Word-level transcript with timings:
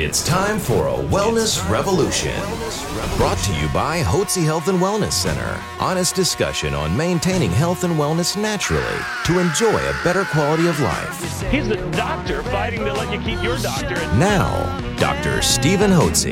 It's 0.00 0.24
time 0.24 0.60
for 0.60 0.86
a 0.86 0.92
wellness 0.92 1.68
revolution. 1.68 2.40
Brought 3.16 3.36
to 3.38 3.52
you 3.54 3.66
by 3.70 4.00
Hotze 4.00 4.44
Health 4.44 4.68
and 4.68 4.78
Wellness 4.78 5.10
Center. 5.10 5.60
Honest 5.80 6.14
discussion 6.14 6.72
on 6.72 6.96
maintaining 6.96 7.50
health 7.50 7.82
and 7.82 7.94
wellness 7.94 8.40
naturally 8.40 8.84
to 9.24 9.40
enjoy 9.40 9.76
a 9.76 10.00
better 10.04 10.24
quality 10.26 10.68
of 10.68 10.78
life. 10.78 11.42
He's 11.50 11.66
the 11.66 11.78
doctor 11.90 12.44
fighting 12.44 12.84
to 12.84 12.92
let 12.92 13.12
you 13.12 13.18
keep 13.22 13.42
your 13.42 13.58
doctor. 13.58 13.96
Now, 14.16 14.48
Dr. 14.98 15.42
Stephen 15.42 15.90
Hotze. 15.90 16.30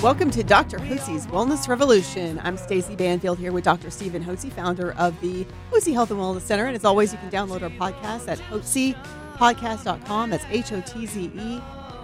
Welcome 0.00 0.30
to 0.30 0.44
Dr. 0.44 0.78
Hotze's 0.78 1.26
Wellness 1.26 1.66
Revolution. 1.66 2.40
I'm 2.44 2.56
Stacy 2.56 2.94
Banfield 2.94 3.40
here 3.40 3.50
with 3.50 3.64
Dr. 3.64 3.90
Stephen 3.90 4.22
Hotze, 4.22 4.52
founder 4.52 4.92
of 4.92 5.20
the 5.20 5.44
Hotze 5.72 5.92
Health 5.92 6.12
and 6.12 6.20
Wellness 6.20 6.42
Center. 6.42 6.66
And 6.66 6.76
as 6.76 6.84
always, 6.84 7.10
you 7.10 7.18
can 7.18 7.30
download 7.32 7.62
our 7.62 7.70
podcast 7.70 8.28
at 8.28 8.38
hotzepodcast.com. 8.38 10.30
That's 10.30 10.44
H 10.52 10.70
O 10.70 10.80
T 10.82 11.06
Z 11.06 11.32
E 11.34 11.60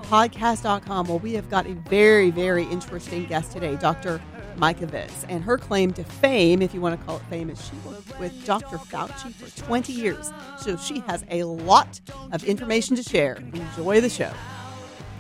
podcast.com. 0.09 1.09
Well, 1.09 1.19
we 1.19 1.35
have 1.35 1.51
got 1.51 1.67
a 1.67 1.75
very, 1.75 2.31
very 2.31 2.65
interesting 2.65 3.27
guest 3.27 3.53
today, 3.53 3.77
Dr. 3.77 4.21
Mikovits. 4.57 5.25
And 5.29 5.45
her 5.45 5.59
claim 5.59 5.93
to 5.95 6.05
fame, 6.05 6.63
if 6.63 6.75
you 6.75 6.81
want 6.81 6.99
to 6.99 7.07
call 7.07 7.17
it 7.17 7.23
fame, 7.25 7.51
is 7.51 7.65
she 7.65 7.77
worked 7.89 8.19
with 8.19 8.45
Dr. 8.45 8.79
Fauci 8.79 9.33
for 9.35 9.65
20 9.65 9.93
years. 9.93 10.33
So 10.61 10.77
she 10.77 11.01
has 11.01 11.25
a 11.31 11.45
lot 11.45 12.01
of 12.33 12.45
information 12.45 12.97
to 12.97 13.03
share. 13.03 13.37
Enjoy 13.37 14.01
the 14.01 14.09
show. 14.09 14.33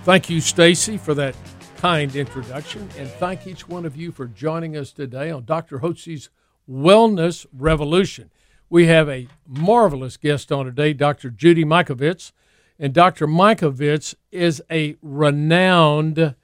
Thank 0.04 0.30
you, 0.30 0.40
Stacy, 0.40 0.98
for 0.98 1.14
that 1.14 1.34
kind 1.76 2.14
introduction. 2.14 2.88
And 2.96 3.08
thank 3.08 3.46
each 3.46 3.68
one 3.68 3.84
of 3.84 3.96
you 3.96 4.12
for 4.12 4.26
joining 4.26 4.76
us 4.76 4.92
today 4.92 5.30
on 5.30 5.44
Dr. 5.44 5.80
Hotze's 5.80 6.30
Wellness 6.70 7.46
Revolution. 7.52 8.30
We 8.68 8.86
have 8.86 9.08
a 9.08 9.28
marvelous 9.46 10.16
guest 10.16 10.50
on 10.50 10.64
today, 10.64 10.92
Dr. 10.92 11.30
Judy 11.30 11.64
Mikovits. 11.64 12.32
And 12.78 12.92
Dr. 12.92 13.26
Mikovits 13.26 14.14
is 14.30 14.62
a 14.70 14.96
renowned 15.00 16.34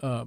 uh, 0.00 0.24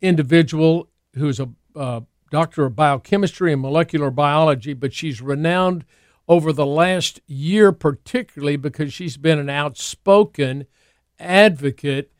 individual 0.00 0.88
who's 1.14 1.40
a 1.40 1.48
uh, 1.74 2.00
doctor 2.30 2.64
of 2.64 2.76
biochemistry 2.76 3.52
and 3.52 3.62
molecular 3.62 4.10
biology, 4.10 4.74
but 4.74 4.92
she's 4.92 5.22
renowned 5.22 5.84
over 6.28 6.52
the 6.52 6.66
last 6.66 7.20
year, 7.26 7.72
particularly 7.72 8.56
because 8.56 8.92
she's 8.92 9.16
been 9.16 9.38
an 9.38 9.50
outspoken 9.50 10.66
advocate 11.18 12.10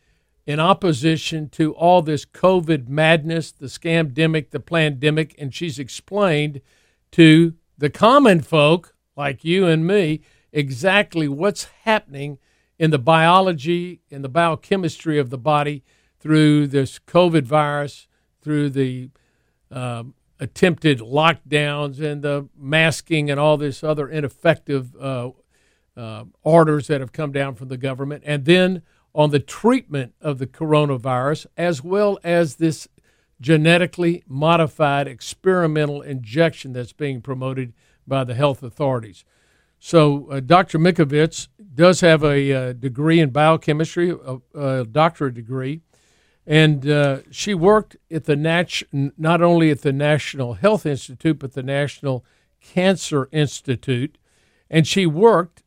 in 0.47 0.61
opposition 0.61 1.49
to 1.49 1.73
all 1.75 2.03
this 2.03 2.25
COVID 2.25 2.89
madness, 2.89 3.51
the 3.51 3.67
scamdemic, 3.67 4.51
the 4.51 4.61
pandemic, 4.61 5.35
and 5.39 5.55
she's 5.55 5.79
explained 5.79 6.61
to 7.13 7.55
the 7.79 7.91
common 7.91 8.41
folk 8.41 8.95
like 9.17 9.45
you 9.45 9.67
and 9.67 9.87
me 9.87 10.21
exactly 10.55 11.29
what's 11.29 11.65
happening 11.83 12.39
in 12.79 12.91
the 12.91 12.99
biology 12.99 14.01
in 14.09 14.23
the 14.23 14.29
biochemistry 14.29 15.19
of 15.19 15.31
the 15.31 15.39
body 15.39 15.85
through 16.19 16.67
this 16.69 16.99
COVID 16.99 17.43
virus, 17.43 18.07
through 18.41 18.71
the 18.71 19.11
um, 19.71 20.15
attempted 20.41 21.01
lockdowns 21.01 22.01
and 22.01 22.23
the 22.23 22.49
masking 22.57 23.31
and 23.31 23.39
all 23.39 23.57
this 23.57 23.85
other 23.85 24.09
ineffective 24.09 24.95
uh, 24.97 25.31
uh, 25.97 26.25
orders 26.43 26.87
that 26.87 27.01
have 27.01 27.13
come 27.13 27.33
down 27.33 27.55
from 27.55 27.69
the 27.69 27.77
government, 27.77 28.23
and 28.25 28.45
then 28.45 28.83
on 29.15 29.31
the 29.31 29.39
treatment 29.41 30.15
of 30.21 30.39
the 30.39 30.47
coronavirus, 30.47 31.47
as 31.57 31.85
well 31.85 32.19
as 32.25 32.57
this 32.57 32.89
genetically 33.41 34.25
modified 34.27 35.07
experimental 35.07 36.03
injection 36.03 36.73
that's 36.73 36.93
being 36.93 37.21
promoted 37.21 37.73
by 38.07 38.25
the 38.25 38.35
health 38.35 38.63
authorities. 38.63 39.25
So, 39.87 40.31
uh, 40.31 40.41
Dr. 40.41 40.79
Mikovits 40.79 41.49
does 41.75 42.01
have 42.01 42.25
a 42.25 42.53
uh, 42.55 42.73
degree 42.73 43.21
in 43.21 43.29
biochemistry, 43.29 44.09
a, 44.13 44.39
a 44.59 44.87
doctorate 44.87 45.35
degree, 45.35 45.83
and 46.47 46.89
uh, 46.89 47.19
she 47.31 47.53
worked 47.53 47.95
at 48.11 48.25
the 48.25 48.35
nat- 48.35 48.83
not 48.91 49.43
only 49.43 49.71
at 49.71 49.83
the 49.83 49.93
National 49.93 50.55
Health 50.55 50.87
Institute 50.87 51.39
but 51.39 51.53
the 51.53 51.63
National 51.63 52.25
Cancer 52.63 53.29
Institute, 53.31 54.17
and 54.71 54.87
she 54.87 55.05
worked 55.05 55.63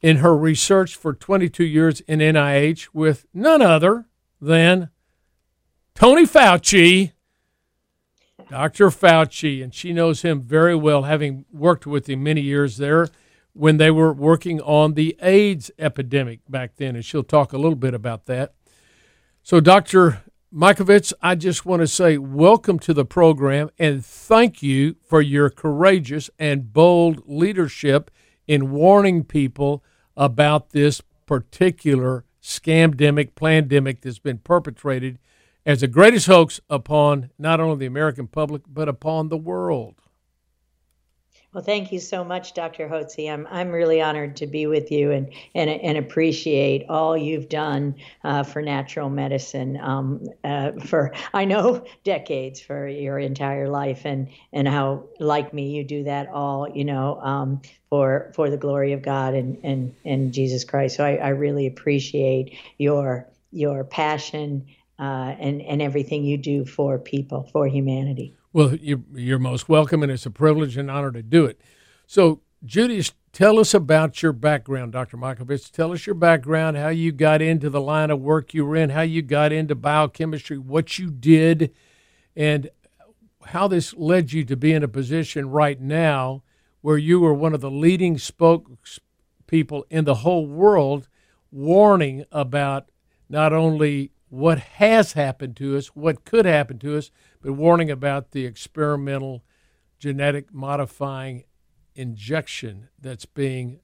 in 0.00 0.16
her 0.16 0.36
research 0.36 0.96
for 0.96 1.14
22 1.14 1.62
years 1.62 2.00
in 2.00 2.18
NIH 2.18 2.88
with 2.92 3.26
none 3.32 3.62
other 3.62 4.06
than 4.40 4.90
Tony 5.94 6.26
Fauci. 6.26 7.12
Dr. 8.50 8.90
Fauci, 8.90 9.62
and 9.62 9.72
she 9.72 9.92
knows 9.92 10.22
him 10.22 10.40
very 10.40 10.74
well, 10.74 11.02
having 11.02 11.44
worked 11.52 11.86
with 11.86 12.08
him 12.08 12.24
many 12.24 12.40
years 12.40 12.78
there 12.78 13.08
when 13.56 13.78
they 13.78 13.90
were 13.90 14.12
working 14.12 14.60
on 14.60 14.94
the 14.94 15.16
AIDS 15.22 15.70
epidemic 15.78 16.40
back 16.48 16.76
then, 16.76 16.94
and 16.94 17.04
she'll 17.04 17.22
talk 17.22 17.52
a 17.52 17.58
little 17.58 17.76
bit 17.76 17.94
about 17.94 18.26
that. 18.26 18.54
So, 19.42 19.60
Dr. 19.60 20.22
Mikovits, 20.54 21.12
I 21.22 21.36
just 21.36 21.64
want 21.64 21.80
to 21.80 21.86
say 21.86 22.18
welcome 22.18 22.78
to 22.80 22.92
the 22.92 23.04
program 23.04 23.70
and 23.78 24.04
thank 24.04 24.62
you 24.62 24.96
for 25.02 25.22
your 25.22 25.48
courageous 25.50 26.30
and 26.38 26.72
bold 26.72 27.22
leadership 27.26 28.10
in 28.46 28.70
warning 28.70 29.24
people 29.24 29.82
about 30.16 30.70
this 30.70 31.00
particular 31.26 32.24
scamdemic, 32.42 33.34
pandemic 33.34 34.02
that's 34.02 34.18
been 34.18 34.38
perpetrated 34.38 35.18
as 35.64 35.80
the 35.80 35.88
greatest 35.88 36.26
hoax 36.26 36.60
upon 36.70 37.30
not 37.38 37.58
only 37.58 37.76
the 37.76 37.86
American 37.86 38.28
public, 38.28 38.62
but 38.68 38.88
upon 38.88 39.28
the 39.28 39.36
world. 39.36 40.00
Well, 41.56 41.64
thank 41.64 41.90
you 41.90 42.00
so 42.00 42.22
much, 42.22 42.52
Dr. 42.52 42.86
Hotze. 42.86 43.32
I'm, 43.32 43.46
I'm 43.50 43.70
really 43.70 44.02
honored 44.02 44.36
to 44.36 44.46
be 44.46 44.66
with 44.66 44.92
you 44.92 45.10
and, 45.10 45.32
and, 45.54 45.70
and 45.70 45.96
appreciate 45.96 46.84
all 46.90 47.16
you've 47.16 47.48
done 47.48 47.94
uh, 48.24 48.42
for 48.42 48.60
natural 48.60 49.08
medicine 49.08 49.78
um, 49.80 50.26
uh, 50.44 50.72
for, 50.72 51.14
I 51.32 51.46
know, 51.46 51.86
decades, 52.04 52.60
for 52.60 52.86
your 52.86 53.18
entire 53.18 53.70
life, 53.70 54.02
and, 54.04 54.28
and 54.52 54.68
how, 54.68 55.04
like 55.18 55.54
me, 55.54 55.70
you 55.70 55.82
do 55.82 56.04
that 56.04 56.28
all, 56.28 56.68
you 56.68 56.84
know, 56.84 57.18
um, 57.22 57.62
for, 57.88 58.32
for 58.34 58.50
the 58.50 58.58
glory 58.58 58.92
of 58.92 59.00
God 59.00 59.32
and, 59.32 59.56
and, 59.64 59.94
and 60.04 60.34
Jesus 60.34 60.62
Christ. 60.62 60.96
So 60.96 61.06
I, 61.06 61.14
I 61.14 61.28
really 61.28 61.66
appreciate 61.66 62.54
your, 62.76 63.30
your 63.50 63.82
passion 63.82 64.66
uh, 64.98 65.34
and, 65.40 65.62
and 65.62 65.80
everything 65.80 66.22
you 66.24 66.36
do 66.36 66.66
for 66.66 66.98
people, 66.98 67.48
for 67.50 67.66
humanity. 67.66 68.34
Well, 68.56 68.74
you're, 68.76 69.02
you're 69.14 69.38
most 69.38 69.68
welcome, 69.68 70.02
and 70.02 70.10
it's 70.10 70.24
a 70.24 70.30
privilege 70.30 70.78
and 70.78 70.90
honor 70.90 71.12
to 71.12 71.22
do 71.22 71.44
it. 71.44 71.60
So, 72.06 72.40
Judy, 72.64 73.04
tell 73.30 73.58
us 73.58 73.74
about 73.74 74.22
your 74.22 74.32
background, 74.32 74.92
Dr. 74.92 75.18
Mikovits. 75.18 75.70
Tell 75.70 75.92
us 75.92 76.06
your 76.06 76.14
background, 76.14 76.78
how 76.78 76.88
you 76.88 77.12
got 77.12 77.42
into 77.42 77.68
the 77.68 77.82
line 77.82 78.10
of 78.10 78.18
work 78.18 78.54
you 78.54 78.64
were 78.64 78.74
in, 78.74 78.88
how 78.88 79.02
you 79.02 79.20
got 79.20 79.52
into 79.52 79.74
biochemistry, 79.74 80.56
what 80.56 80.98
you 80.98 81.10
did, 81.10 81.74
and 82.34 82.70
how 83.48 83.68
this 83.68 83.92
led 83.92 84.32
you 84.32 84.42
to 84.46 84.56
be 84.56 84.72
in 84.72 84.82
a 84.82 84.88
position 84.88 85.50
right 85.50 85.78
now 85.78 86.42
where 86.80 86.96
you 86.96 87.22
are 87.26 87.34
one 87.34 87.52
of 87.52 87.60
the 87.60 87.70
leading 87.70 88.16
spokespeople 88.16 89.82
in 89.90 90.06
the 90.06 90.14
whole 90.14 90.46
world 90.46 91.08
warning 91.52 92.24
about 92.32 92.88
not 93.28 93.52
only 93.52 94.12
what 94.30 94.58
has 94.58 95.12
happened 95.12 95.56
to 95.56 95.76
us, 95.76 95.88
what 95.88 96.24
could 96.24 96.46
happen 96.46 96.78
to 96.78 96.96
us, 96.96 97.10
but 97.46 97.52
warning 97.52 97.92
about 97.92 98.32
the 98.32 98.44
experimental 98.44 99.44
genetic 100.00 100.52
modifying 100.52 101.44
injection 101.94 102.88
that's 103.00 103.24
being 103.24 103.78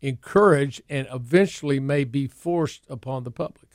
encouraged 0.00 0.80
and 0.88 1.08
eventually 1.12 1.80
may 1.80 2.04
be 2.04 2.28
forced 2.28 2.84
upon 2.88 3.24
the 3.24 3.30
public. 3.32 3.72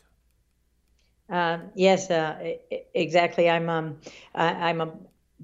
Um, 1.27 1.63
yes, 1.75 2.09
uh, 2.09 2.53
exactly. 2.93 3.49
I'm 3.49 3.69
um, 3.69 3.97
I, 4.33 4.69
am 4.69 4.79
a 4.79 4.93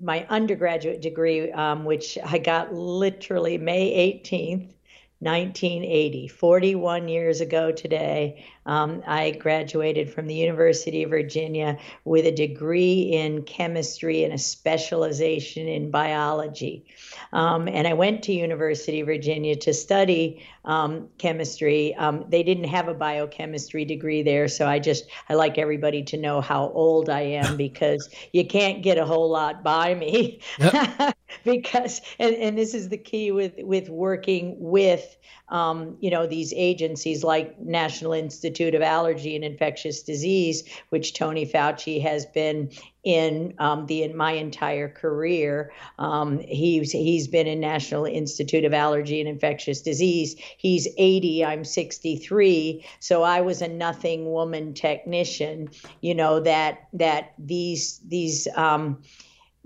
my 0.01 0.25
undergraduate 0.29 1.01
degree, 1.01 1.51
um, 1.51 1.83
which 1.83 2.17
I 2.23 2.37
got 2.37 2.73
literally 2.73 3.57
May 3.57 4.21
18th, 4.23 4.71
1980, 5.21 6.27
41 6.29 7.07
years 7.07 7.41
ago 7.41 7.71
today. 7.71 8.43
Um, 8.65 9.03
I 9.05 9.31
graduated 9.31 10.11
from 10.11 10.25
the 10.25 10.33
University 10.33 11.03
of 11.03 11.11
Virginia 11.11 11.77
with 12.05 12.25
a 12.25 12.31
degree 12.31 13.01
in 13.01 13.43
chemistry 13.43 14.23
and 14.23 14.33
a 14.33 14.39
specialization 14.39 15.67
in 15.67 15.91
biology. 15.91 16.85
Um, 17.33 17.67
and 17.67 17.87
I 17.87 17.93
went 17.93 18.23
to 18.23 18.33
University 18.33 19.01
of 19.01 19.07
Virginia 19.07 19.55
to 19.57 19.75
study 19.75 20.43
um, 20.65 21.07
chemistry. 21.19 21.93
Um, 21.95 22.25
they 22.29 22.41
didn't 22.41 22.65
have 22.65 22.87
a 22.87 22.93
biochemistry 22.95 23.85
degree 23.85 24.23
there, 24.23 24.47
so 24.47 24.67
I 24.67 24.79
just 24.79 25.05
I 25.29 25.35
like 25.35 25.59
everybody 25.59 26.01
to 26.03 26.17
know 26.17 26.41
how 26.41 26.69
old 26.69 27.09
I 27.09 27.21
am 27.21 27.57
because 27.67 28.09
you 28.33 28.45
can't 28.45 28.81
get 28.81 28.97
a 28.97 29.05
whole 29.05 29.29
lot 29.29 29.63
by 29.63 29.93
me. 29.93 30.41
Yep. 30.57 31.15
because 31.45 32.01
and, 32.19 32.35
and 32.35 32.57
this 32.57 32.73
is 32.73 32.89
the 32.89 32.97
key 32.97 33.31
with 33.31 33.53
with 33.59 33.89
working 33.89 34.55
with 34.59 35.17
um, 35.49 35.97
you 35.99 36.09
know 36.09 36.25
these 36.25 36.53
agencies 36.55 37.23
like 37.23 37.59
National 37.59 38.13
Institute 38.13 38.73
of 38.73 38.81
Allergy 38.81 39.35
and 39.35 39.43
Infectious 39.43 40.01
Disease, 40.01 40.63
which 40.89 41.13
Tony 41.13 41.45
Fauci 41.45 42.01
has 42.01 42.25
been 42.25 42.71
in 43.03 43.53
um, 43.57 43.85
the 43.87 44.03
in 44.03 44.15
my 44.15 44.31
entire 44.31 44.87
career. 44.87 45.71
Um, 45.99 46.39
he's 46.39 46.91
he's 46.91 47.27
been 47.27 47.47
in 47.47 47.59
National 47.59 48.05
Institute 48.05 48.63
of 48.63 48.73
Allergy 48.73 49.19
and 49.19 49.27
Infectious 49.27 49.81
Disease. 49.81 50.35
He's 50.57 50.87
80. 50.97 51.45
I'm 51.45 51.65
63. 51.65 52.85
So 52.99 53.23
I 53.23 53.41
was 53.41 53.61
a 53.61 53.67
nothing 53.67 54.31
woman 54.31 54.73
technician. 54.73 55.69
You 56.01 56.15
know 56.15 56.39
that 56.41 56.87
that 56.93 57.33
these 57.37 57.99
these 58.07 58.47
um, 58.55 59.01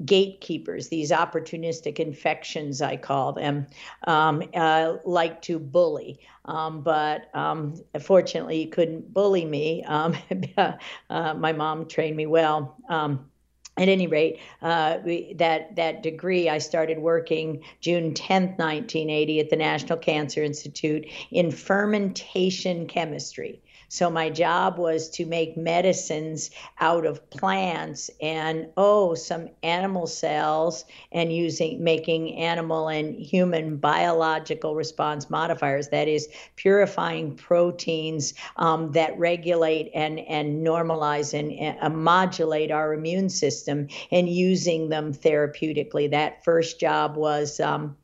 gatekeepers, 0.03 0.89
these 0.89 1.11
opportunistic 1.11 1.99
infections, 1.99 2.81
I 2.81 2.97
call 2.97 3.33
them, 3.33 3.67
um, 4.07 4.43
uh, 4.53 4.97
like 5.05 5.41
to 5.43 5.59
bully. 5.59 6.19
Um, 6.45 6.81
but 6.81 7.33
um, 7.33 7.81
fortunately, 8.01 8.57
he 8.57 8.65
couldn't 8.67 9.13
bully 9.13 9.45
me. 9.45 9.83
Um, 9.83 10.15
uh, 10.57 10.73
my 11.09 11.53
mom 11.53 11.87
trained 11.87 12.17
me 12.17 12.25
well. 12.25 12.75
Um, 12.89 13.29
at 13.77 13.89
any 13.89 14.07
rate, 14.07 14.39
uh, 14.61 14.99
we, 15.03 15.33
that 15.33 15.75
that 15.75 16.01
degree, 16.01 16.47
I 16.47 16.59
started 16.59 16.97
working 16.97 17.61
June 17.81 18.13
10th, 18.13 18.57
1980, 18.57 19.41
at 19.41 19.49
the 19.49 19.57
National 19.57 19.97
Cancer 19.97 20.43
Institute 20.43 21.07
in 21.29 21.51
fermentation 21.51 22.87
chemistry. 22.87 23.61
So 23.95 24.09
my 24.09 24.29
job 24.29 24.77
was 24.77 25.07
to 25.11 25.25
make 25.25 25.55
medicines 25.55 26.51
out 26.81 27.05
of 27.05 27.29
plants 27.29 28.11
and 28.21 28.67
oh, 28.75 29.15
some 29.15 29.47
animal 29.63 30.05
cells 30.05 30.83
and 31.13 31.31
using 31.31 31.81
making 31.81 32.35
animal 32.35 32.89
and 32.89 33.15
human 33.15 33.77
biological 33.77 34.75
response 34.75 35.29
modifiers. 35.29 35.87
That 35.87 36.09
is 36.09 36.27
purifying 36.57 37.37
proteins 37.37 38.33
um, 38.57 38.91
that 38.91 39.17
regulate 39.17 39.91
and 39.95 40.19
and 40.19 40.67
normalize 40.67 41.33
and 41.33 41.79
uh, 41.81 41.89
modulate 41.89 42.71
our 42.71 42.93
immune 42.93 43.29
system 43.29 43.87
and 44.11 44.27
using 44.27 44.89
them 44.89 45.13
therapeutically. 45.13 46.11
That 46.11 46.43
first 46.43 46.81
job 46.81 47.15
was. 47.15 47.61
Um, 47.61 47.95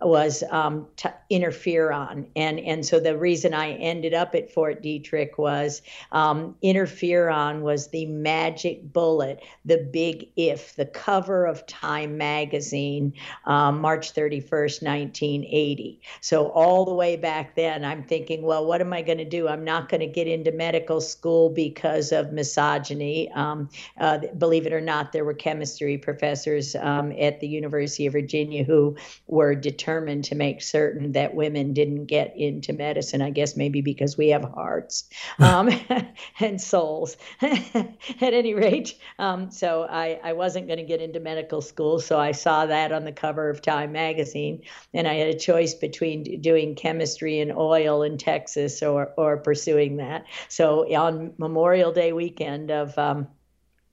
was 0.00 0.42
um, 0.50 0.86
t- 0.96 1.08
interferon. 1.30 2.26
And, 2.36 2.60
and 2.60 2.84
so 2.84 3.00
the 3.00 3.16
reason 3.16 3.54
I 3.54 3.72
ended 3.72 4.14
up 4.14 4.34
at 4.34 4.52
Fort 4.52 4.82
Detrick 4.82 5.38
was 5.38 5.82
um, 6.12 6.54
interferon 6.62 7.62
was 7.62 7.88
the 7.88 8.06
magic 8.06 8.92
bullet, 8.92 9.42
the 9.64 9.78
big 9.78 10.28
if, 10.36 10.76
the 10.76 10.86
cover 10.86 11.46
of 11.46 11.66
Time 11.66 12.18
magazine, 12.18 13.12
um, 13.46 13.80
March 13.80 14.14
31st, 14.14 14.82
1980. 14.82 16.00
So 16.20 16.48
all 16.48 16.84
the 16.84 16.94
way 16.94 17.16
back 17.16 17.56
then, 17.56 17.84
I'm 17.84 18.04
thinking, 18.04 18.42
well, 18.42 18.66
what 18.66 18.80
am 18.80 18.92
I 18.92 19.02
going 19.02 19.18
to 19.18 19.24
do? 19.24 19.48
I'm 19.48 19.64
not 19.64 19.88
going 19.88 20.00
to 20.00 20.06
get 20.06 20.26
into 20.26 20.52
medical 20.52 21.00
school 21.00 21.48
because 21.48 22.12
of 22.12 22.32
misogyny. 22.32 23.30
Um, 23.32 23.68
uh, 23.98 24.18
believe 24.38 24.66
it 24.66 24.72
or 24.72 24.80
not, 24.80 25.12
there 25.12 25.24
were 25.24 25.34
chemistry 25.34 25.96
professors 25.98 26.76
um, 26.76 27.12
at 27.18 27.40
the 27.40 27.48
University 27.48 28.06
of 28.06 28.12
Virginia 28.12 28.62
who 28.62 28.96
were 29.26 29.54
determined 29.54 29.85
determined 29.86 30.24
to 30.24 30.34
make 30.34 30.62
certain 30.62 31.12
that 31.12 31.34
women 31.34 31.72
didn't 31.72 32.06
get 32.06 32.36
into 32.36 32.72
medicine. 32.72 33.22
I 33.22 33.30
guess 33.30 33.56
maybe 33.56 33.82
because 33.82 34.16
we 34.16 34.28
have 34.28 34.42
hearts 34.42 35.08
um, 35.38 35.70
and 36.40 36.60
souls. 36.60 37.16
At 37.40 38.34
any 38.34 38.54
rate, 38.54 38.94
um, 39.18 39.50
so 39.50 39.86
I, 39.88 40.18
I 40.22 40.32
wasn't 40.32 40.66
going 40.66 40.78
to 40.78 40.84
get 40.84 41.00
into 41.00 41.20
medical 41.20 41.60
school. 41.60 42.00
So 42.00 42.18
I 42.18 42.32
saw 42.32 42.66
that 42.66 42.92
on 42.92 43.04
the 43.04 43.12
cover 43.12 43.48
of 43.48 43.62
Time 43.62 43.92
magazine, 43.92 44.62
and 44.92 45.06
I 45.06 45.14
had 45.14 45.28
a 45.28 45.38
choice 45.38 45.74
between 45.74 46.40
doing 46.40 46.74
chemistry 46.74 47.40
and 47.40 47.52
oil 47.52 48.02
in 48.02 48.18
Texas 48.18 48.82
or, 48.82 49.12
or 49.16 49.36
pursuing 49.38 49.98
that. 49.98 50.24
So 50.48 50.92
on 50.94 51.32
Memorial 51.38 51.92
Day 51.92 52.12
weekend 52.12 52.70
of 52.70 52.96
um, 52.98 53.28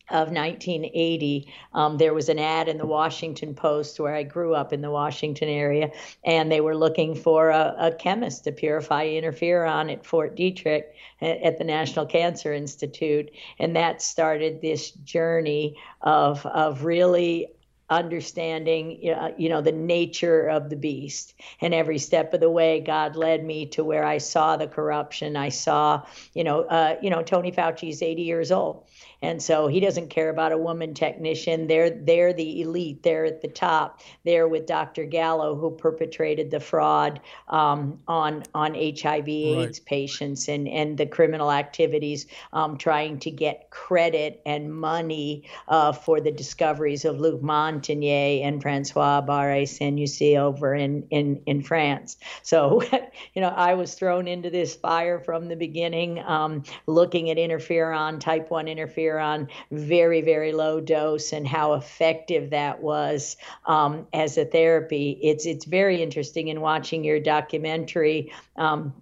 of 0.10 0.28
1980, 0.28 1.48
um, 1.74 1.98
there 1.98 2.14
was 2.14 2.28
an 2.28 2.38
ad 2.38 2.68
in 2.68 2.78
the 2.78 2.86
Washington 2.86 3.56
Post 3.56 4.00
where 4.00 4.14
I 4.14 4.24
grew 4.24 4.54
up 4.54 4.74
in 4.74 4.82
the 4.82 4.92
Washington 4.92 5.48
area, 5.48 5.92
and 6.26 6.52
they 6.52 6.60
were 6.60 6.76
looking 6.76 7.16
for 7.16 7.50
a, 7.50 7.76
a 7.80 7.92
chemist 7.94 8.44
to 8.44 8.52
purify 8.52 9.06
interferon 9.08 9.92
at 9.92 10.06
Fort 10.06 10.36
Detrick 10.36 10.84
at, 11.22 11.42
at, 11.42 11.58
the 11.58 11.64
National 11.64 12.06
Cancer 12.06 12.54
Institute. 12.54 13.32
And 13.60 13.76
that 13.78 14.02
started 14.02 14.62
this 14.62 14.92
journey 14.92 15.78
of, 16.02 16.46
of 16.46 16.84
really 16.84 17.48
understanding 17.90 19.14
uh, 19.14 19.32
you 19.38 19.50
know 19.50 19.62
the 19.62 19.72
nature 19.72 20.48
of 20.48 20.70
the 20.70 20.76
beast 20.76 21.34
and 21.60 21.74
every 21.74 21.98
step 21.98 22.34
of 22.34 22.40
the 22.40 22.50
way 22.50 22.80
god 22.80 23.16
led 23.16 23.44
me 23.44 23.66
to 23.66 23.84
where 23.84 24.06
i 24.06 24.18
saw 24.18 24.56
the 24.56 24.68
corruption 24.68 25.36
i 25.36 25.50
saw 25.50 26.02
you 26.34 26.44
know 26.46 26.62
uh, 26.62 26.96
you 27.02 27.10
know 27.10 27.22
tony 27.22 27.52
fauci's 27.52 28.02
80 28.02 28.22
years 28.22 28.52
old 28.52 28.86
and 29.24 29.42
so 29.42 29.68
he 29.68 29.80
doesn't 29.80 30.10
care 30.10 30.30
about 30.30 30.52
a 30.52 30.58
woman 30.58 30.94
technician. 30.94 31.68
They're 31.68 31.90
they're 31.90 32.34
the 32.34 32.62
elite. 32.62 33.04
They're 33.04 33.24
at 33.24 33.42
the 33.42 33.48
top. 33.48 34.02
They're 34.26 34.50
with 34.50 34.66
Dr. 34.66 35.06
Gallo, 35.06 35.56
who 35.56 35.72
perpetrated 35.72 36.52
the 36.52 36.60
fraud 36.60 37.22
um, 37.48 38.00
on 38.06 38.44
on 38.54 38.74
HIV/AIDS 38.76 39.80
right. 39.80 39.86
patients 39.86 40.50
and 40.50 40.68
and 40.68 40.98
the 40.98 41.06
criminal 41.06 41.54
activities, 41.54 42.28
um, 42.52 42.78
trying 42.78 43.18
to 43.20 43.32
get 43.32 43.70
credit 43.70 44.42
and 44.46 44.74
money 44.74 45.46
uh, 45.70 45.94
for 45.94 46.20
the 46.20 46.32
discoveries 46.32 47.06
of 47.06 47.22
Luc 47.22 47.42
Montagnier 47.42 48.44
and 48.44 48.62
Françoise 48.62 49.26
Barré-Sinoussi 49.26 50.38
over 50.38 50.76
in 50.76 51.08
in 51.12 51.42
in 51.46 51.64
France. 51.64 52.18
So, 52.42 52.82
you 53.34 53.42
know, 53.42 53.54
I 53.56 53.76
was 53.76 53.94
thrown 53.94 54.28
into 54.28 54.50
this 54.50 54.76
fire 54.76 55.22
from 55.22 55.48
the 55.48 55.56
beginning, 55.56 56.20
um, 56.20 56.64
looking 56.88 57.30
at 57.30 57.38
interferon, 57.38 58.20
type 58.20 58.52
one 58.52 58.66
interferon 58.66 59.13
on 59.20 59.48
very, 59.72 60.22
very 60.22 60.52
low 60.52 60.80
dose 60.80 61.34
and 61.34 61.48
how 61.48 61.74
effective 61.74 62.52
that 62.52 62.82
was 62.82 63.38
um, 63.66 64.08
as 64.14 64.38
a 64.38 64.46
therapy. 64.46 65.20
It's 65.22 65.46
it's 65.46 65.66
very 65.66 66.02
interesting 66.02 66.48
in 66.48 66.62
watching 66.62 67.04
your 67.04 67.20
documentary. 67.20 68.32
Um, 68.56 68.94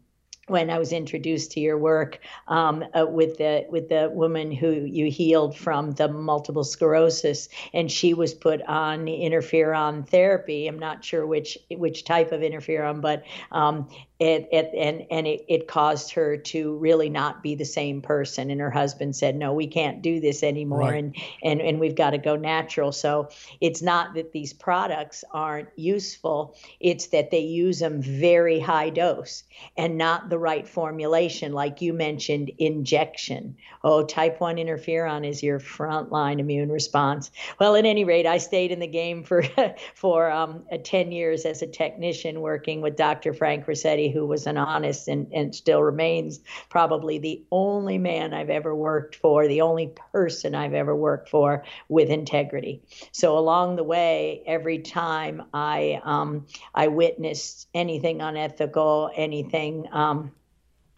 when 0.51 0.69
I 0.69 0.79
was 0.79 0.91
introduced 0.91 1.51
to 1.51 1.59
your 1.61 1.77
work 1.77 2.19
um, 2.47 2.83
uh, 2.93 3.05
with 3.05 3.37
the 3.37 3.65
with 3.69 3.87
the 3.87 4.09
woman 4.09 4.51
who 4.51 4.71
you 4.71 5.09
healed 5.09 5.55
from 5.55 5.91
the 5.91 6.09
multiple 6.09 6.65
sclerosis, 6.65 7.47
and 7.73 7.89
she 7.89 8.13
was 8.13 8.33
put 8.33 8.61
on 8.63 9.05
interferon 9.05 10.07
therapy. 10.07 10.67
I'm 10.67 10.77
not 10.79 11.05
sure 11.05 11.25
which 11.25 11.57
which 11.69 12.03
type 12.03 12.33
of 12.33 12.41
interferon, 12.41 13.01
but 13.01 13.23
um, 13.51 13.87
it, 14.21 14.49
it, 14.51 14.71
and 14.77 15.07
and 15.09 15.25
it, 15.25 15.45
it 15.47 15.67
caused 15.67 16.11
her 16.11 16.37
to 16.37 16.75
really 16.77 17.09
not 17.09 17.41
be 17.41 17.55
the 17.55 17.65
same 17.65 18.03
person. 18.03 18.51
And 18.51 18.61
her 18.61 18.69
husband 18.69 19.15
said, 19.15 19.35
"No, 19.35 19.53
we 19.53 19.65
can't 19.65 20.03
do 20.03 20.19
this 20.19 20.43
anymore, 20.43 20.81
right. 20.81 21.03
and 21.03 21.15
and 21.43 21.59
and 21.59 21.79
we've 21.79 21.95
got 21.95 22.11
to 22.11 22.19
go 22.19 22.35
natural." 22.35 22.91
So 22.91 23.29
it's 23.61 23.81
not 23.81 24.13
that 24.13 24.31
these 24.31 24.53
products 24.53 25.23
aren't 25.31 25.69
useful; 25.75 26.55
it's 26.79 27.07
that 27.07 27.31
they 27.31 27.39
use 27.39 27.79
them 27.79 27.99
very 27.99 28.59
high 28.59 28.91
dose 28.91 29.43
and 29.75 29.97
not 29.97 30.29
the 30.29 30.37
right 30.37 30.67
formulation, 30.67 31.51
like 31.51 31.81
you 31.81 31.91
mentioned, 31.91 32.51
injection. 32.59 33.55
Oh, 33.83 34.03
type 34.05 34.39
one 34.39 34.57
interferon 34.57 35.27
is 35.27 35.41
your 35.41 35.59
frontline 35.59 36.39
immune 36.39 36.71
response. 36.71 37.31
Well, 37.59 37.75
at 37.75 37.85
any 37.85 38.03
rate, 38.03 38.27
I 38.27 38.37
stayed 38.37 38.71
in 38.71 38.77
the 38.77 38.85
game 38.85 39.23
for 39.23 39.43
for 39.95 40.29
um, 40.29 40.63
ten 40.83 41.11
years 41.11 41.43
as 41.45 41.63
a 41.63 41.67
technician, 41.67 42.41
working 42.41 42.81
with 42.81 42.95
Dr. 42.95 43.33
Frank 43.33 43.65
Ruscetti 43.65 44.10
who 44.11 44.25
was 44.25 44.47
an 44.47 44.57
honest 44.57 45.07
and, 45.07 45.31
and 45.33 45.55
still 45.55 45.81
remains 45.81 46.39
probably 46.69 47.17
the 47.17 47.43
only 47.51 47.97
man 47.97 48.33
I've 48.33 48.49
ever 48.49 48.75
worked 48.75 49.15
for, 49.15 49.47
the 49.47 49.61
only 49.61 49.93
person 50.11 50.53
I've 50.55 50.73
ever 50.73 50.95
worked 50.95 51.29
for 51.29 51.63
with 51.89 52.09
integrity. 52.09 52.83
So 53.11 53.37
along 53.37 53.75
the 53.75 53.83
way, 53.83 54.43
every 54.45 54.79
time 54.79 55.43
I 55.53 56.01
um, 56.03 56.47
I 56.75 56.87
witnessed 56.87 57.67
anything 57.73 58.21
unethical, 58.21 59.11
anything, 59.15 59.87
um, 59.91 60.31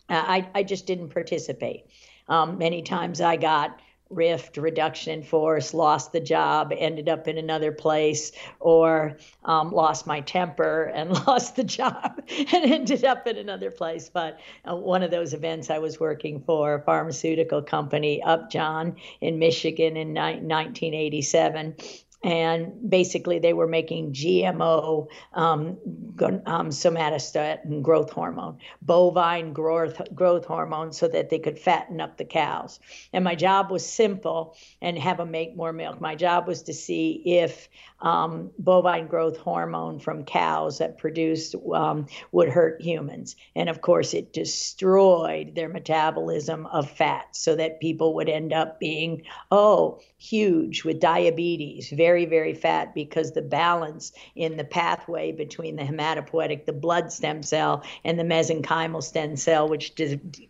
I, 0.10 0.50
I 0.53 0.63
just 0.63 0.86
didn't 0.86 1.10
participate. 1.10 1.86
Um, 2.27 2.58
many 2.58 2.82
times 2.82 3.22
I 3.22 3.36
got 3.36 3.79
rift, 4.15 4.58
reduction 4.58 5.13
in 5.13 5.24
force, 5.24 5.74
lost 5.74 6.12
the 6.12 6.20
job, 6.20 6.74
ended 6.75 7.10
up 7.10 7.27
in 7.27 7.38
another 7.38 7.72
place, 7.72 8.32
or 8.60 9.17
um, 9.46 9.72
lost 9.72 10.08
my 10.08 10.22
temper 10.22 10.91
and 10.93 11.12
lost 11.27 11.55
the 11.55 11.63
job 11.63 12.22
and 12.27 12.65
ended 12.65 13.03
up 13.03 13.27
in 13.27 13.38
another 13.38 13.72
place. 13.72 14.10
But 14.10 14.39
uh, 14.70 14.75
one 14.75 15.03
of 15.03 15.12
those 15.12 15.34
events, 15.34 15.70
I 15.70 15.79
was 15.79 16.00
working 16.00 16.41
for 16.41 16.75
a 16.75 16.82
pharmaceutical 16.82 17.62
company, 17.62 18.22
Upjohn 18.24 18.96
in 19.22 19.39
Michigan 19.39 19.98
in 19.98 20.13
ni- 20.13 20.39
1987 20.41 21.75
and 22.24 22.89
basically 22.89 23.39
they 23.39 23.53
were 23.53 23.68
making 23.68 24.13
GMO 24.13 25.08
um, 25.34 25.77
um, 26.46 26.70
somatostatin 26.70 27.82
growth 27.82 28.12
hormone, 28.12 28.60
bovine 28.82 29.51
growth 29.51 30.01
growth 30.15 30.46
hormone, 30.46 30.94
so 30.94 31.08
that 31.08 31.30
they 31.30 31.39
could 31.39 31.60
fatten 31.60 32.00
up 32.00 32.18
the 32.18 32.25
cows. 32.25 32.80
And 33.12 33.25
my 33.25 33.36
job 33.36 33.70
was 33.70 33.86
simple 33.86 34.56
and 34.82 34.98
have 34.98 35.18
them 35.18 35.32
make 35.32 35.56
more 35.56 35.74
milk. 35.74 36.00
My 36.00 36.15
job 36.15 36.48
was 36.48 36.63
to 36.63 36.74
see 36.74 37.22
if 37.25 37.68
um, 38.00 38.51
bovine 38.58 39.08
growth 39.08 39.38
hormone 39.38 40.00
from 40.00 40.24
cows 40.24 40.77
that 40.77 40.98
produced 40.98 41.56
um, 41.74 42.08
would 42.32 42.50
hurt 42.50 42.82
humans. 42.82 43.36
And 43.56 43.68
of 43.70 43.82
course, 43.82 44.13
it 44.13 44.32
destroyed 44.32 45.56
their 45.56 45.70
metabolism 45.70 46.65
of 46.68 46.89
fat 46.89 47.36
so 47.36 47.56
that 47.56 47.82
people 47.82 48.15
would 48.15 48.30
end 48.30 48.53
up 48.53 48.80
being, 48.80 49.24
oh, 49.51 50.00
huge 50.18 50.84
with 50.86 51.00
diabetes, 51.00 51.89
very, 51.89 52.12
very 52.13 52.25
very 52.25 52.53
fat, 52.53 52.93
because 52.93 53.32
the 53.32 53.41
balance 53.41 54.12
in 54.36 54.55
the 54.55 54.63
pathway 54.63 55.32
between 55.32 55.75
the 55.75 55.82
hematopoietic, 55.82 56.65
the 56.65 56.74
blood 56.74 57.12
stem 57.12 57.41
cell, 57.41 57.84
and 58.03 58.20
the 58.20 58.24
mesenchymal 58.24 59.01
stem 59.01 59.36
cell, 59.36 59.67
which 59.67 59.93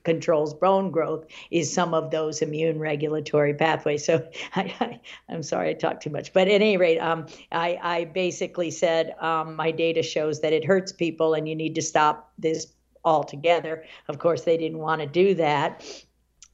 controls 0.04 0.54
bone 0.54 0.92
growth, 0.92 1.26
is 1.52 1.72
some 1.72 1.94
of 1.94 2.12
those 2.12 2.42
immune 2.42 2.80
regulatory 2.80 3.54
pathways. 3.54 4.06
So 4.06 4.28
I, 4.56 5.00
am 5.30 5.42
sorry 5.42 5.70
I 5.70 5.74
talked 5.74 6.04
too 6.04 6.10
much. 6.10 6.34
But 6.34 6.50
at 6.50 6.56
any 6.56 6.76
rate, 6.76 7.00
um, 7.00 7.28
I, 7.54 7.80
I 7.82 8.04
basically 8.06 8.70
said 8.70 9.16
um, 9.22 9.56
my 9.56 9.72
data 9.72 10.04
shows 10.04 10.42
that 10.42 10.52
it 10.52 10.66
hurts 10.66 10.92
people 10.92 11.34
and 11.34 11.48
you 11.48 11.56
need 11.56 11.76
to 11.76 11.82
stop 11.82 12.34
this 12.38 12.68
altogether. 13.06 13.86
Of 14.10 14.20
course, 14.20 14.42
they 14.42 14.58
didn't 14.58 14.80
want 14.80 15.00
to 15.00 15.08
do 15.08 15.36
that. 15.36 15.82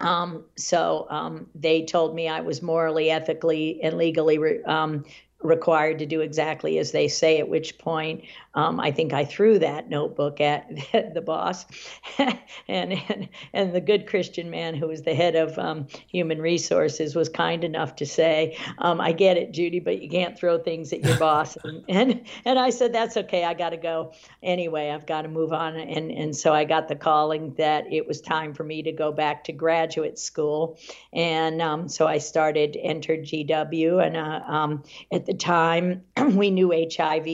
Um, 0.01 0.45
so 0.55 1.07
um, 1.09 1.47
they 1.55 1.83
told 1.83 2.15
me 2.15 2.27
I 2.27 2.41
was 2.41 2.61
morally, 2.61 3.09
ethically, 3.11 3.81
and 3.83 3.97
legally 3.97 4.63
um, 4.63 5.03
required 5.41 5.99
to 5.99 6.05
do 6.05 6.21
exactly 6.21 6.79
as 6.79 6.91
they 6.91 7.07
say, 7.07 7.39
at 7.39 7.47
which 7.47 7.77
point 7.77 8.23
um, 8.55 8.79
I 8.79 8.91
think 8.91 9.13
I 9.13 9.23
threw 9.23 9.59
that 9.59 9.89
notebook 9.89 10.41
at 10.41 10.69
the 11.13 11.21
boss. 11.21 11.65
and, 12.67 12.93
and, 12.93 13.29
and 13.53 13.73
the 13.73 13.79
good 13.79 14.07
Christian 14.07 14.49
man 14.49 14.75
who 14.75 14.87
was 14.87 15.03
the 15.03 15.13
head 15.13 15.35
of 15.35 15.57
um, 15.57 15.87
human 16.07 16.41
resources 16.41 17.15
was 17.15 17.29
kind 17.29 17.63
enough 17.63 17.95
to 17.97 18.05
say, 18.05 18.57
um, 18.79 18.99
I 18.99 19.13
get 19.13 19.37
it, 19.37 19.53
Judy, 19.53 19.79
but 19.79 20.01
you 20.01 20.09
can't 20.09 20.37
throw 20.37 20.57
things 20.57 20.91
at 20.91 21.03
your 21.05 21.17
boss. 21.19 21.57
And, 21.63 21.83
and, 21.87 22.21
and 22.43 22.59
I 22.59 22.69
said, 22.69 22.91
That's 22.91 23.15
okay. 23.17 23.45
I 23.45 23.53
got 23.53 23.69
to 23.69 23.77
go. 23.77 24.13
Anyway, 24.43 24.89
I've 24.89 25.05
got 25.05 25.21
to 25.21 25.29
move 25.29 25.53
on. 25.53 25.77
And, 25.77 26.11
and 26.11 26.35
so 26.35 26.53
I 26.53 26.65
got 26.65 26.87
the 26.87 26.95
calling 26.95 27.53
that 27.53 27.85
it 27.91 28.07
was 28.07 28.19
time 28.19 28.53
for 28.53 28.63
me 28.63 28.81
to 28.83 28.91
go 28.91 29.11
back 29.11 29.43
to 29.45 29.53
graduate 29.53 30.19
school. 30.19 30.77
And 31.13 31.61
um, 31.61 31.87
so 31.87 32.07
I 32.07 32.17
started, 32.17 32.77
entered 32.81 33.21
GW. 33.21 34.05
And 34.05 34.17
uh, 34.17 34.41
um, 34.47 34.83
at 35.11 35.28
the 35.29 35.35
time, 35.35 36.01
we 36.33 36.49
knew 36.49 36.71
HIV 36.71 37.25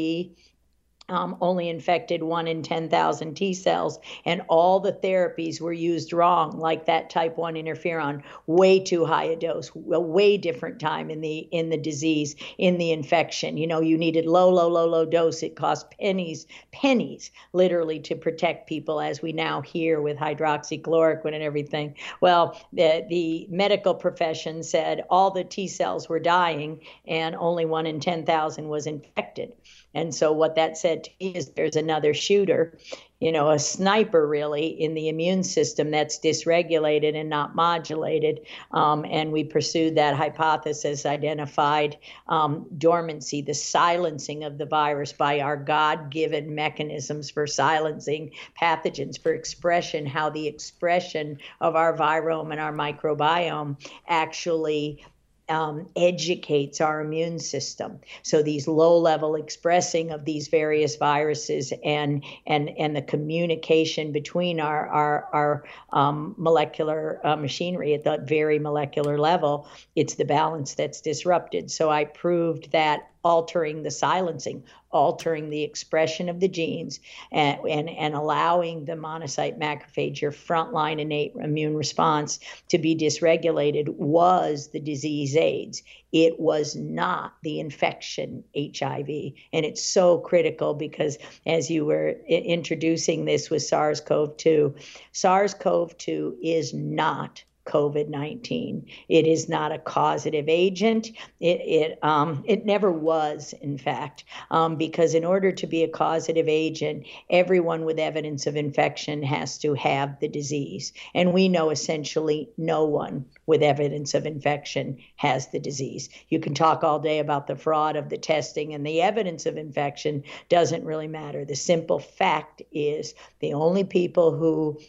um, 1.10 1.38
only 1.42 1.70
infected 1.70 2.24
one 2.24 2.48
in 2.48 2.64
10,000 2.64 3.36
T 3.36 3.54
cells, 3.54 4.00
and 4.26 4.42
all 4.50 4.80
the 4.80 4.94
therapies 4.94 5.62
were 5.62 5.74
used 5.74 6.14
wrong, 6.14 6.58
like 6.58 6.86
that 6.86 7.10
type 7.10 7.38
1 7.38 7.56
interferon, 7.56 8.24
way 8.48 8.80
too 8.80 9.06
high 9.06 9.26
a 9.26 9.36
dose, 9.36 9.72
a 9.92 10.00
way 10.00 10.38
different 10.38 10.80
time 10.80 11.10
in 11.10 11.22
the 11.22 11.48
in 11.52 11.70
the 11.70 11.78
disease, 11.78 12.36
in 12.58 12.78
the 12.78 12.92
infection. 12.92 13.58
You 13.58 13.68
know, 13.68 13.82
you 13.82 13.98
needed 13.98 14.26
low, 14.26 14.50
low, 14.50 14.68
low, 14.68 14.88
low 14.88 15.06
dose. 15.06 15.44
It 15.44 15.56
cost 15.56 15.92
pennies, 15.92 16.48
pennies, 16.72 17.32
literally, 17.54 18.00
to 18.02 18.16
protect 18.16 18.68
people, 18.68 19.00
as 19.00 19.22
we 19.22 19.32
now 19.32 19.62
hear 19.62 20.02
with 20.02 20.18
hydroxychloroquine 20.18 21.34
and 21.34 21.44
everything. 21.44 21.96
Well, 22.22 22.60
the 22.74 23.06
the 23.10 23.48
medical 23.50 23.94
profession 23.94 24.64
said 24.64 25.04
all 25.10 25.32
the 25.32 25.44
T 25.44 25.68
cells 25.68 26.10
were 26.10 26.20
dying, 26.20 26.82
and 27.08 27.36
only 27.36 27.66
one 27.66 27.86
in 27.86 28.00
10,000 28.00 28.68
was 28.68 28.88
infected. 28.88 29.54
And 29.96 30.14
so 30.14 30.34
what 30.34 30.56
that 30.56 30.78
said 30.78 31.06
to 31.06 31.10
me 31.20 31.36
is 31.36 31.52
there's 31.52 31.78
another 31.78 32.14
shooter, 32.14 32.78
you 33.22 33.32
know, 33.32 33.50
a 33.50 33.58
sniper 33.58 34.28
really 34.28 34.68
in 34.68 34.94
the 34.94 35.08
immune 35.08 35.44
system 35.44 35.90
that's 35.90 36.20
dysregulated 36.20 37.16
and 37.16 37.30
not 37.30 37.56
modulated. 37.56 38.42
Um, 38.72 39.06
and 39.10 39.32
we 39.32 39.46
pursued 39.46 39.96
that 39.96 40.18
hypothesis, 40.18 41.06
identified 41.06 41.98
um, 42.28 42.68
dormancy, 42.78 43.42
the 43.42 43.54
silencing 43.54 44.44
of 44.44 44.58
the 44.58 44.66
virus 44.66 45.14
by 45.14 45.40
our 45.40 45.56
God 45.56 46.12
given 46.12 46.54
mechanisms 46.54 47.30
for 47.30 47.48
silencing 47.48 48.32
pathogens, 48.62 49.18
for 49.18 49.34
expression, 49.34 50.06
how 50.06 50.30
the 50.30 50.48
expression 50.48 51.38
of 51.62 51.78
our 51.78 51.96
virome 51.96 52.52
and 52.52 52.60
our 52.60 52.74
microbiome 52.74 53.78
actually 54.10 55.06
um, 55.50 55.88
educates 55.96 56.82
our 56.82 57.02
immune 57.02 57.40
system. 57.40 58.00
So 58.24 58.42
these 58.42 58.68
low 58.68 58.98
level 58.98 59.36
expressing 59.36 60.12
of 60.12 60.26
these 60.26 60.48
various 60.48 60.96
viruses 60.96 61.74
and 61.84 62.24
and 62.48 62.70
and 62.78 62.96
the 62.96 63.02
communication 63.02 64.12
between 64.12 64.60
our 64.60 64.88
our 64.88 65.30
our 65.34 65.64
um, 65.92 66.36
molecular 66.38 67.20
uh, 67.24 67.36
machinery 67.36 67.94
at 67.94 68.04
that 68.06 68.28
very 68.28 68.60
molecular 68.60 69.18
level, 69.18 69.68
it's 69.96 70.16
the 70.16 70.26
balance 70.26 70.74
that's 70.74 71.02
disrupted. 71.02 71.72
So 71.72 71.90
I 71.90 72.06
proved 72.06 72.72
that 72.72 73.10
altering 73.26 73.82
the 73.82 73.90
silencing, 73.90 74.64
altering 74.92 75.50
the 75.50 75.64
expression 75.64 76.30
of 76.30 76.40
the 76.40 76.48
genes, 76.48 77.00
and, 77.32 77.60
and, 77.68 77.90
and 77.90 78.14
allowing 78.14 78.86
the 78.86 78.94
monocyte 78.94 79.58
macrophage, 79.58 80.22
your 80.22 80.32
frontline 80.32 81.02
innate 81.02 81.34
immune 81.42 81.76
response, 81.76 82.40
to 82.70 82.78
be 82.78 82.96
dysregulated 82.96 83.90
was 83.90 84.68
the 84.68 84.80
disease 84.80 85.36
AIDS. 85.36 85.82
It 86.12 86.40
was 86.40 86.76
not 86.76 87.34
the 87.42 87.60
infection 87.60 88.44
HIV. 88.56 89.10
And 89.52 89.66
it's 89.66 89.84
so 89.84 90.20
critical 90.20 90.76
because 90.76 91.18
as 91.48 91.72
you 91.72 91.84
were 91.84 92.10
introducing 92.28 93.26
this 93.26 93.50
with 93.50 93.64
SARS 93.64 94.02
CoV 94.02 94.38
2, 94.38 94.76
SARS 95.14 95.56
CoV 95.56 95.98
2 95.98 96.38
is 96.44 96.76
not 96.76 97.44
COVID 97.66 98.10
19. 98.10 98.86
It 99.10 99.26
is 99.28 99.50
not 99.50 99.72
a 99.72 99.80
causative 99.80 100.48
agent. 100.48 101.08
It, 101.40 101.62
it, 101.62 102.00
um, 102.04 102.44
it 102.46 102.66
never 102.66 102.92
was, 102.92 103.54
in 103.62 103.78
fact, 103.78 104.24
um, 104.52 104.76
because 104.76 105.16
in 105.16 105.26
order 105.26 105.52
to 105.52 105.68
be 105.68 105.84
a 105.84 105.88
causative 105.88 106.48
agent, 106.48 107.08
everyone 107.30 107.86
with 107.86 108.00
evidence 108.00 108.46
of 108.48 108.56
infection 108.56 109.24
has 109.24 109.58
to 109.60 109.74
have 109.74 110.20
the 110.20 110.28
disease. 110.28 110.94
And 111.14 111.34
we 111.34 111.50
know 111.50 111.72
essentially 111.72 112.50
no 112.58 112.86
one 112.86 113.26
with 113.46 113.64
evidence 113.64 114.14
of 114.14 114.26
infection 114.26 114.98
has 115.16 115.48
the 115.48 115.60
disease. 115.60 116.10
You 116.30 116.40
can 116.40 116.54
talk 116.54 116.84
all 116.84 117.00
day 117.00 117.20
about 117.20 117.48
the 117.48 117.56
fraud 117.56 117.96
of 117.96 118.10
the 118.10 118.18
testing, 118.18 118.74
and 118.74 118.86
the 118.86 119.02
evidence 119.02 119.46
of 119.46 119.58
infection 119.58 120.24
doesn't 120.50 120.86
really 120.86 121.08
matter. 121.08 121.46
The 121.46 121.56
simple 121.56 122.00
fact 122.00 122.62
is 122.72 123.16
the 123.40 123.54
only 123.54 123.84
people 123.84 124.38
who 124.38 124.80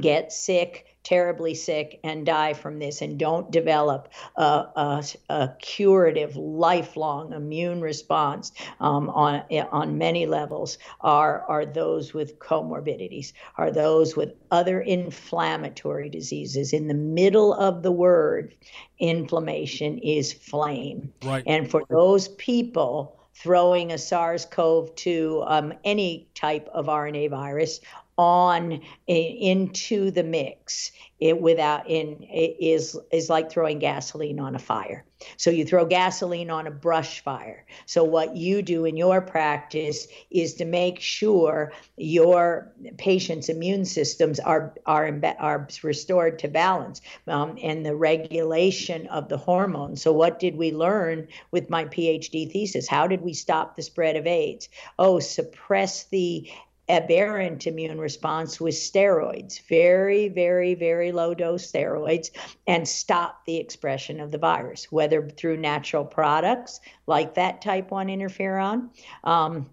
get 0.00 0.32
sick 0.32 0.86
terribly 1.08 1.54
sick 1.54 2.00
and 2.04 2.26
die 2.26 2.52
from 2.52 2.78
this 2.78 3.00
and 3.00 3.18
don't 3.18 3.50
develop 3.50 4.10
a, 4.36 4.42
a, 4.42 5.04
a 5.30 5.48
curative, 5.58 6.36
lifelong 6.36 7.32
immune 7.32 7.80
response 7.80 8.52
um, 8.80 9.08
on, 9.08 9.42
on 9.72 9.96
many 9.96 10.26
levels 10.26 10.76
are, 11.00 11.46
are 11.48 11.64
those 11.64 12.12
with 12.12 12.38
comorbidities, 12.38 13.32
are 13.56 13.70
those 13.70 14.16
with 14.16 14.34
other 14.50 14.82
inflammatory 14.82 16.10
diseases. 16.10 16.74
In 16.74 16.88
the 16.88 16.94
middle 16.94 17.54
of 17.54 17.82
the 17.82 17.92
word, 17.92 18.54
inflammation 18.98 19.96
is 20.00 20.34
flame. 20.34 21.10
Right. 21.24 21.42
And 21.46 21.70
for 21.70 21.84
those 21.88 22.28
people, 22.28 23.18
throwing 23.34 23.92
a 23.92 23.98
SARS 23.98 24.44
CoV 24.44 24.94
2, 24.94 25.44
um, 25.46 25.72
any 25.84 26.28
type 26.34 26.68
of 26.74 26.86
RNA 26.86 27.30
virus, 27.30 27.80
on 28.18 28.82
into 29.06 30.10
the 30.10 30.24
mix 30.24 30.90
it 31.20 31.40
without 31.40 31.88
in 31.90 32.22
it 32.30 32.56
is 32.60 32.96
is 33.10 33.28
like 33.28 33.50
throwing 33.50 33.78
gasoline 33.78 34.38
on 34.38 34.54
a 34.54 34.58
fire. 34.58 35.04
So 35.36 35.50
you 35.50 35.64
throw 35.64 35.84
gasoline 35.84 36.48
on 36.48 36.68
a 36.68 36.70
brush 36.70 37.24
fire. 37.24 37.66
So 37.86 38.04
what 38.04 38.36
you 38.36 38.62
do 38.62 38.84
in 38.84 38.96
your 38.96 39.20
practice 39.20 40.06
is 40.30 40.54
to 40.54 40.64
make 40.64 41.00
sure 41.00 41.72
your 41.96 42.72
patient's 42.98 43.48
immune 43.48 43.84
systems 43.84 44.38
are 44.38 44.74
are 44.86 45.20
are 45.40 45.68
restored 45.82 46.38
to 46.40 46.48
balance 46.48 47.00
um, 47.26 47.58
and 47.60 47.84
the 47.84 47.96
regulation 47.96 49.08
of 49.08 49.28
the 49.28 49.38
hormones. 49.38 50.00
So 50.00 50.12
what 50.12 50.38
did 50.38 50.54
we 50.54 50.70
learn 50.70 51.26
with 51.50 51.68
my 51.68 51.86
phd 51.86 52.52
thesis? 52.52 52.86
How 52.86 53.08
did 53.08 53.22
we 53.22 53.34
stop 53.34 53.74
the 53.74 53.82
spread 53.82 54.14
of 54.14 54.28
aids? 54.28 54.68
Oh 55.00 55.18
suppress 55.18 56.04
the 56.04 56.48
aberrant 56.88 57.66
immune 57.66 57.98
response 57.98 58.60
with 58.60 58.74
steroids, 58.74 59.60
very, 59.68 60.28
very, 60.28 60.74
very 60.74 61.12
low 61.12 61.34
dose 61.34 61.70
steroids, 61.70 62.30
and 62.66 62.88
stop 62.88 63.44
the 63.46 63.56
expression 63.56 64.20
of 64.20 64.30
the 64.30 64.38
virus, 64.38 64.90
whether 64.90 65.28
through 65.28 65.56
natural 65.56 66.04
products 66.04 66.80
like 67.06 67.34
that 67.34 67.60
type 67.62 67.90
1 67.90 68.08
interferon. 68.08 68.88
Um, 69.24 69.68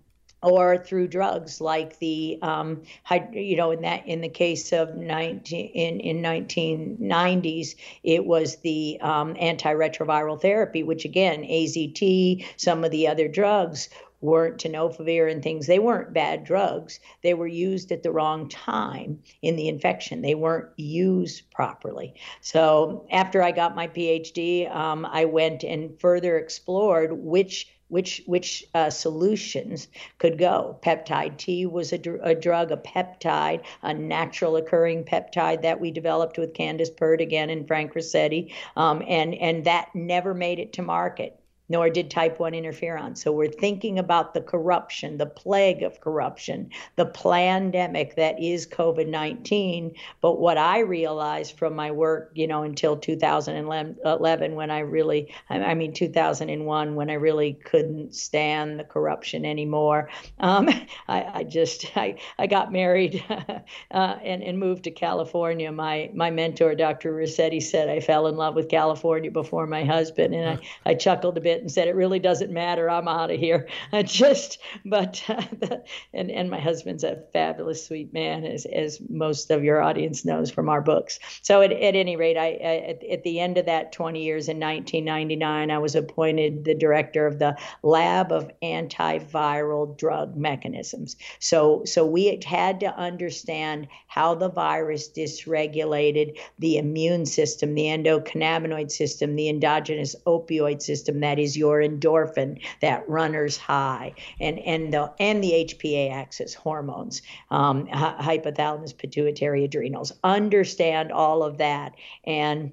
or 0.45 0.77
through 0.77 1.07
drugs 1.07 1.60
like 1.60 1.98
the 2.00 2.38
um, 2.41 2.84
you 3.31 3.55
know 3.55 3.72
in 3.72 3.81
that 3.81 4.07
in 4.07 4.22
the 4.22 4.29
case 4.29 4.72
of 4.72 4.95
19 4.95 5.72
in 5.74 6.00
in 6.00 6.22
1990s 6.22 7.75
it 8.03 8.25
was 8.25 8.57
the 8.57 9.00
um, 9.01 9.34
antiretroviral 9.36 10.39
therapy 10.39 10.84
which 10.84 11.03
again 11.03 11.41
AZT 11.43 12.45
some 12.57 12.84
of 12.84 12.91
the 12.91 13.07
other 13.07 13.27
drugs 13.27 13.89
weren't 14.22 14.57
tenofovir 14.57 15.31
and 15.31 15.43
things. 15.43 15.67
They 15.67 15.79
weren't 15.79 16.13
bad 16.13 16.43
drugs. 16.43 17.00
They 17.24 17.34
were 17.34 17.48
used 17.48 17.91
at 17.91 18.03
the 18.03 18.12
wrong 18.12 18.50
time 18.50 19.22
in 19.41 19.55
the 19.55 19.67
infection. 19.67 20.22
They 20.22 20.36
weren't 20.36 20.69
used 20.77 21.50
properly. 21.51 22.15
So 22.41 23.05
after 23.12 23.41
i 23.41 23.51
got 23.51 23.75
my 23.75 23.88
phd 23.88 24.74
um, 24.75 25.05
i 25.05 25.25
went 25.25 25.63
and 25.63 26.00
further 26.00 26.38
explored 26.38 27.12
which 27.13 27.67
which 27.88 28.24
which 28.25 28.65
uh, 28.74 28.89
solutions 28.89 29.88
could 30.17 30.39
go. 30.39 30.79
Peptide 30.81 31.38
T 31.38 31.65
was 31.65 31.93
a, 31.93 31.98
dr- 32.00 32.19
a, 32.24 32.34
drug, 32.34 32.72
a 32.72 32.77
peptide, 32.77 33.63
a 33.84 33.93
natural 33.93 34.55
occurring 34.55 35.03
peptide 35.03 35.62
that 35.62 35.79
we 35.79 35.91
developed 35.91 36.38
with 36.38 36.55
Candace 36.55 36.89
Pert 36.89 37.22
again 37.22 37.50
and 37.50 37.67
Frank 37.67 37.93
Ruscetti, 37.93 38.51
um, 38.75 39.03
and 39.07 39.36
and 39.36 39.65
that 39.65 39.89
never 39.93 40.34
made 40.34 40.60
it 40.60 40.74
to 40.74 40.81
market 40.81 41.39
nor 41.69 41.89
did 41.89 42.12
type 42.12 42.39
1 42.39 42.53
interferon. 42.53 43.17
So 43.17 43.31
we're 43.31 43.48
thinking 43.48 43.98
about 43.98 44.34
the 44.34 44.41
corruption, 44.41 45.17
the 45.17 45.25
plague 45.25 45.84
of 45.84 46.00
corruption, 46.00 46.69
the 46.95 47.05
pandemic 47.05 48.15
that 48.15 48.41
is 48.41 48.67
COVID 48.67 49.07
19. 49.07 49.95
But 50.22 50.39
what 50.39 50.57
I 50.57 50.79
realized 50.79 51.57
from 51.57 51.75
my 51.75 51.91
work, 51.91 52.31
you 52.36 52.48
know, 52.48 52.63
until 52.63 52.98
2011, 52.98 54.55
when 54.55 54.72
I 54.72 54.79
really, 54.79 55.34
I 55.50 55.74
mean, 55.74 55.93
2001, 55.93 56.95
when 56.95 57.10
I 57.10 57.13
really 57.13 57.53
couldn't 57.53 58.15
stand 58.15 58.79
the 58.79 58.84
corruption 58.84 59.45
anymore, 59.45 60.10
um, 60.39 60.69
I, 61.07 61.24
I, 61.34 61.43
just, 61.43 61.86
I, 61.98 62.19
I 62.38 62.48
got 62.48 62.72
married 62.72 63.24
uh, 63.29 64.17
and, 64.24 64.43
and 64.43 64.60
moved 64.60 64.84
to 64.84 64.91
California. 64.91 65.72
My, 65.72 66.12
my 66.13 66.29
mentor, 66.29 66.75
Dr. 66.75 67.13
Ruscetti, 67.13 67.62
said 67.62 67.89
I 67.89 68.00
fell 68.00 68.27
in 68.27 68.36
love 68.36 68.55
with 68.55 68.69
California 68.69 69.31
before 69.31 69.65
my 69.67 69.84
husband. 69.84 70.36
And 70.36 70.60
I, 70.86 70.91
I 70.91 70.93
chuckled 70.93 71.38
a 71.38 71.41
bit 71.41 71.54
it 71.55 71.62
and 71.62 71.71
said, 71.71 71.88
"It 71.88 71.95
really 71.95 72.19
doesn't 72.19 72.51
matter. 72.51 72.89
I'm 72.89 73.07
out 73.07 73.31
of 73.31 73.39
here." 73.39 73.67
I 73.91 74.03
just, 74.03 74.59
but, 74.83 75.24
uh, 75.27 75.41
and 76.13 76.29
and 76.29 76.50
my 76.50 76.59
husband's 76.59 77.03
a 77.03 77.24
fabulous, 77.33 77.85
sweet 77.85 78.13
man, 78.13 78.45
as 78.45 78.65
as 78.65 79.00
most 79.09 79.51
of 79.51 79.63
your 79.63 79.81
audience 79.81 80.25
knows 80.25 80.51
from 80.51 80.69
our 80.69 80.81
books. 80.81 81.19
So 81.41 81.62
at, 81.62 81.71
at 81.71 81.95
any 81.95 82.15
rate, 82.15 82.38
I, 82.38 82.47
I 82.47 82.75
at, 82.89 83.03
at 83.03 83.24
the 83.24 83.39
end 83.39 83.57
of 83.57 83.65
that 83.65 83.91
20 83.91 84.24
years 84.24 84.47
in 84.47 84.59
1999, 84.59 85.71
I 85.71 85.77
was 85.77 85.95
appointed 85.95 86.65
the 86.65 86.75
director 86.75 87.25
of 87.25 87.39
the 87.39 87.57
Lab 87.83 88.31
of 88.31 88.51
Antiviral 88.62 89.97
Drug 89.97 90.35
Mechanisms. 90.35 91.15
So 91.39 91.83
so 91.85 92.05
we 92.05 92.39
had 92.45 92.79
to 92.81 92.95
understand 92.95 93.88
how 94.07 94.35
the 94.35 94.50
virus 94.50 95.09
dysregulated 95.09 96.38
the 96.59 96.77
immune 96.77 97.25
system, 97.25 97.75
the 97.75 97.85
endocannabinoid 97.85 98.91
system, 98.91 99.35
the 99.35 99.50
endogenous 99.50 100.15
opioid 100.25 100.81
system 100.81 101.19
that 101.19 101.39
is 101.39 101.44
is 101.45 101.55
your 101.55 101.79
endorphin, 101.79 102.61
that 102.81 103.07
runner's 103.07 103.57
high, 103.57 104.13
and 104.39 104.59
and 104.59 104.91
the 104.91 105.13
and 105.19 105.43
the 105.43 105.51
HPA 105.51 106.11
axis 106.11 106.53
hormones, 106.53 107.21
um, 107.51 107.87
hypothalamus, 107.87 108.97
pituitary, 108.97 109.63
adrenals. 109.63 110.11
Understand 110.23 111.11
all 111.11 111.43
of 111.43 111.59
that 111.59 111.93
and 112.25 112.71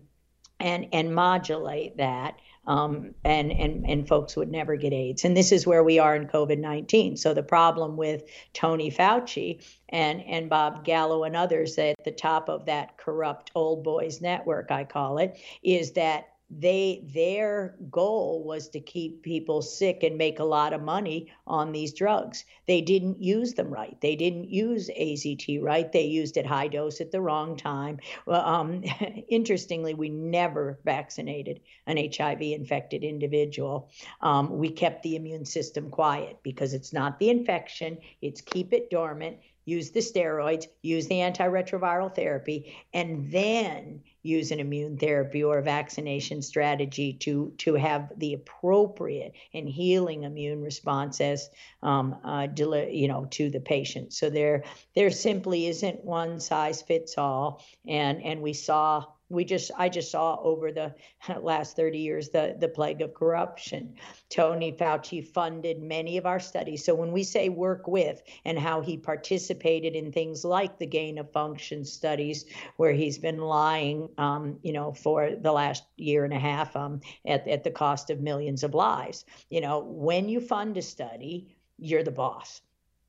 and 0.58 0.86
and 0.92 1.14
modulate 1.14 1.98
that. 1.98 2.36
Um, 2.64 3.16
and, 3.24 3.50
and, 3.50 3.84
and 3.90 4.06
folks 4.06 4.36
would 4.36 4.48
never 4.48 4.76
get 4.76 4.92
AIDS. 4.92 5.24
And 5.24 5.36
this 5.36 5.50
is 5.50 5.66
where 5.66 5.82
we 5.82 5.98
are 5.98 6.14
in 6.14 6.28
COVID 6.28 6.60
19. 6.60 7.16
So 7.16 7.34
the 7.34 7.42
problem 7.42 7.96
with 7.96 8.22
Tony 8.52 8.88
Fauci 8.88 9.64
and, 9.88 10.22
and 10.22 10.48
Bob 10.48 10.84
Gallo 10.84 11.24
and 11.24 11.34
others 11.34 11.76
at 11.78 11.96
the 12.04 12.12
top 12.12 12.48
of 12.48 12.66
that 12.66 12.98
corrupt 12.98 13.50
old 13.56 13.82
boys 13.82 14.20
network, 14.20 14.70
I 14.70 14.84
call 14.84 15.18
it, 15.18 15.40
is 15.64 15.94
that 15.94 16.31
they 16.58 17.02
their 17.14 17.76
goal 17.90 18.44
was 18.44 18.68
to 18.68 18.80
keep 18.80 19.22
people 19.22 19.62
sick 19.62 20.02
and 20.02 20.18
make 20.18 20.38
a 20.38 20.44
lot 20.44 20.72
of 20.72 20.82
money 20.82 21.32
on 21.46 21.72
these 21.72 21.94
drugs. 21.94 22.44
They 22.66 22.82
didn't 22.82 23.22
use 23.22 23.54
them 23.54 23.70
right. 23.70 23.98
They 24.00 24.16
didn't 24.16 24.50
use 24.50 24.90
AZT 24.90 25.62
right. 25.62 25.90
They 25.90 26.04
used 26.04 26.36
it 26.36 26.44
high 26.44 26.68
dose 26.68 27.00
at 27.00 27.10
the 27.10 27.20
wrong 27.20 27.56
time. 27.56 28.00
Well, 28.26 28.44
um, 28.46 28.84
interestingly, 29.28 29.94
we 29.94 30.10
never 30.10 30.78
vaccinated 30.84 31.60
an 31.86 31.96
HIV 31.96 32.42
infected 32.42 33.02
individual. 33.02 33.90
Um, 34.20 34.58
we 34.58 34.70
kept 34.70 35.02
the 35.02 35.16
immune 35.16 35.46
system 35.46 35.90
quiet 35.90 36.38
because 36.42 36.74
it's 36.74 36.92
not 36.92 37.18
the 37.18 37.30
infection. 37.30 37.98
It's 38.20 38.40
keep 38.40 38.72
it 38.72 38.90
dormant. 38.90 39.38
Use 39.64 39.90
the 39.90 40.00
steroids. 40.00 40.66
Use 40.82 41.06
the 41.06 41.16
antiretroviral 41.16 42.14
therapy, 42.14 42.74
and 42.92 43.30
then 43.30 44.02
use 44.22 44.50
an 44.50 44.60
immune 44.60 44.96
therapy 44.96 45.42
or 45.42 45.58
a 45.58 45.62
vaccination 45.62 46.42
strategy 46.42 47.12
to 47.12 47.52
to 47.58 47.74
have 47.74 48.12
the 48.16 48.34
appropriate 48.34 49.34
and 49.54 49.68
healing 49.68 50.24
immune 50.24 50.62
responses, 50.62 51.50
um, 51.82 52.16
uh, 52.24 52.46
deli- 52.46 52.96
you 52.96 53.08
know 53.08 53.26
to 53.26 53.50
the 53.50 53.60
patient. 53.60 54.12
So 54.12 54.30
there 54.30 54.64
there 54.94 55.10
simply 55.10 55.66
isn't 55.66 56.04
one 56.04 56.40
size 56.40 56.82
fits 56.82 57.18
all, 57.18 57.62
and 57.86 58.22
and 58.22 58.42
we 58.42 58.52
saw 58.52 59.04
we 59.32 59.44
just 59.44 59.70
I 59.76 59.88
just 59.88 60.10
saw 60.10 60.38
over 60.42 60.70
the 60.70 60.94
last 61.40 61.74
30 61.74 61.98
years 61.98 62.28
the 62.28 62.54
the 62.58 62.68
plague 62.68 63.00
of 63.00 63.14
corruption. 63.14 63.94
Tony 64.28 64.72
Fauci 64.72 65.26
funded 65.26 65.82
many 65.82 66.18
of 66.18 66.26
our 66.26 66.38
studies. 66.38 66.84
So 66.84 66.94
when 66.94 67.12
we 67.12 67.24
say 67.24 67.48
work 67.48 67.88
with 67.88 68.22
and 68.44 68.58
how 68.58 68.82
he 68.82 68.96
participated 68.96 69.94
in 69.94 70.12
things 70.12 70.44
like 70.44 70.78
the 70.78 70.86
gain 70.86 71.18
of 71.18 71.32
function 71.32 71.84
studies, 71.84 72.44
where 72.76 72.92
he's 72.92 73.18
been 73.18 73.38
lying, 73.38 74.08
um, 74.18 74.58
you 74.62 74.72
know, 74.72 74.92
for 74.92 75.30
the 75.30 75.52
last 75.52 75.84
year 75.96 76.24
and 76.24 76.34
a 76.34 76.38
half 76.38 76.76
um, 76.76 77.00
at 77.26 77.48
at 77.48 77.64
the 77.64 77.70
cost 77.70 78.10
of 78.10 78.20
millions 78.20 78.62
of 78.62 78.74
lives. 78.74 79.24
You 79.48 79.62
know, 79.62 79.80
when 79.80 80.28
you 80.28 80.40
fund 80.40 80.76
a 80.76 80.82
study, 80.82 81.56
you're 81.78 82.04
the 82.04 82.10
boss. 82.10 82.60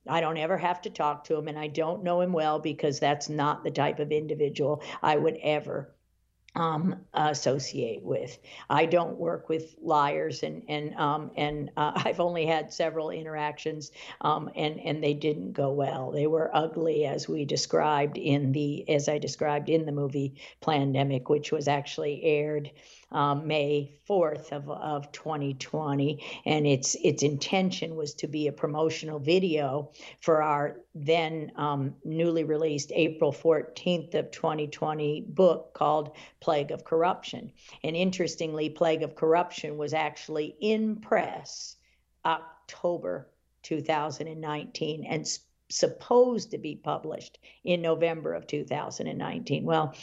I 0.08 0.20
don't 0.20 0.38
ever 0.38 0.58
have 0.58 0.82
to 0.82 0.90
talk 0.90 1.24
to 1.26 1.36
him, 1.38 1.48
and 1.48 1.58
I 1.58 1.68
don't 1.68 2.04
know 2.04 2.20
him 2.22 2.34
well 2.34 2.60
because 2.60 3.00
that's 3.00 3.30
not 3.30 3.64
the 3.64 3.72
type 3.72 4.00
of 4.00 4.12
individual 4.12 4.84
I 5.02 5.16
would 5.16 5.38
ever 5.42 5.94
um, 6.56 6.96
associate 7.14 8.04
with. 8.04 8.38
I 8.70 8.86
don't 8.86 9.18
work 9.18 9.50
with 9.50 9.76
liars, 9.82 10.44
and 10.44 10.64
and 10.68 10.96
um, 10.96 11.32
and 11.36 11.72
uh, 11.76 11.94
I've 12.06 12.20
only 12.20 12.46
had 12.46 12.74
several 12.74 13.10
interactions, 13.10 13.92
um, 14.22 14.50
and 14.56 14.80
and 14.80 15.04
they 15.04 15.14
didn't 15.14 15.54
go 15.54 15.72
well. 15.72 16.12
They 16.12 16.28
were 16.28 16.50
ugly, 16.54 17.06
as 17.06 17.28
we 17.28 17.46
described 17.46 18.18
in 18.18 18.52
the 18.52 18.88
as 18.90 19.10
I 19.10 19.18
described 19.18 19.70
in 19.70 19.86
the 19.86 19.92
movie 19.92 20.36
Plandemic, 20.62 21.30
which 21.30 21.52
was 21.52 21.68
actually 21.68 22.24
aired 22.24 22.72
um, 23.14 23.48
May 23.48 24.00
4th 24.10 24.52
of, 24.52 24.70
of 24.70 25.12
2020, 25.12 26.24
and 26.46 26.68
its 26.68 26.96
its 26.96 27.24
intention 27.24 27.96
was 27.96 28.14
to 28.16 28.28
be 28.28 28.48
a 28.48 28.52
promotional 28.52 29.20
video 29.20 29.92
for 30.20 30.42
our 30.42 30.78
then 30.96 31.52
um, 31.56 31.96
newly 32.04 32.44
released 32.44 32.92
April 32.94 33.32
14th 33.32 34.14
of 34.16 34.32
2020 34.32 35.22
book 35.30 35.74
called 35.74 36.16
Plague 36.40 36.72
of 36.72 36.84
Corruption. 36.84 37.52
And 37.84 37.96
interestingly, 37.96 38.70
Plague 38.70 39.04
of 39.04 39.16
Corruption 39.16 39.78
was 39.78 39.94
actually 39.94 40.56
in 40.60 40.98
press 40.98 41.78
October 42.26 43.30
2019 43.64 45.06
and 45.06 45.28
supposed 45.74 46.52
to 46.52 46.58
be 46.58 46.76
published 46.76 47.40
in 47.64 47.82
November 47.82 48.34
of 48.34 48.48
2019. 48.48 49.64
Well, 49.64 49.96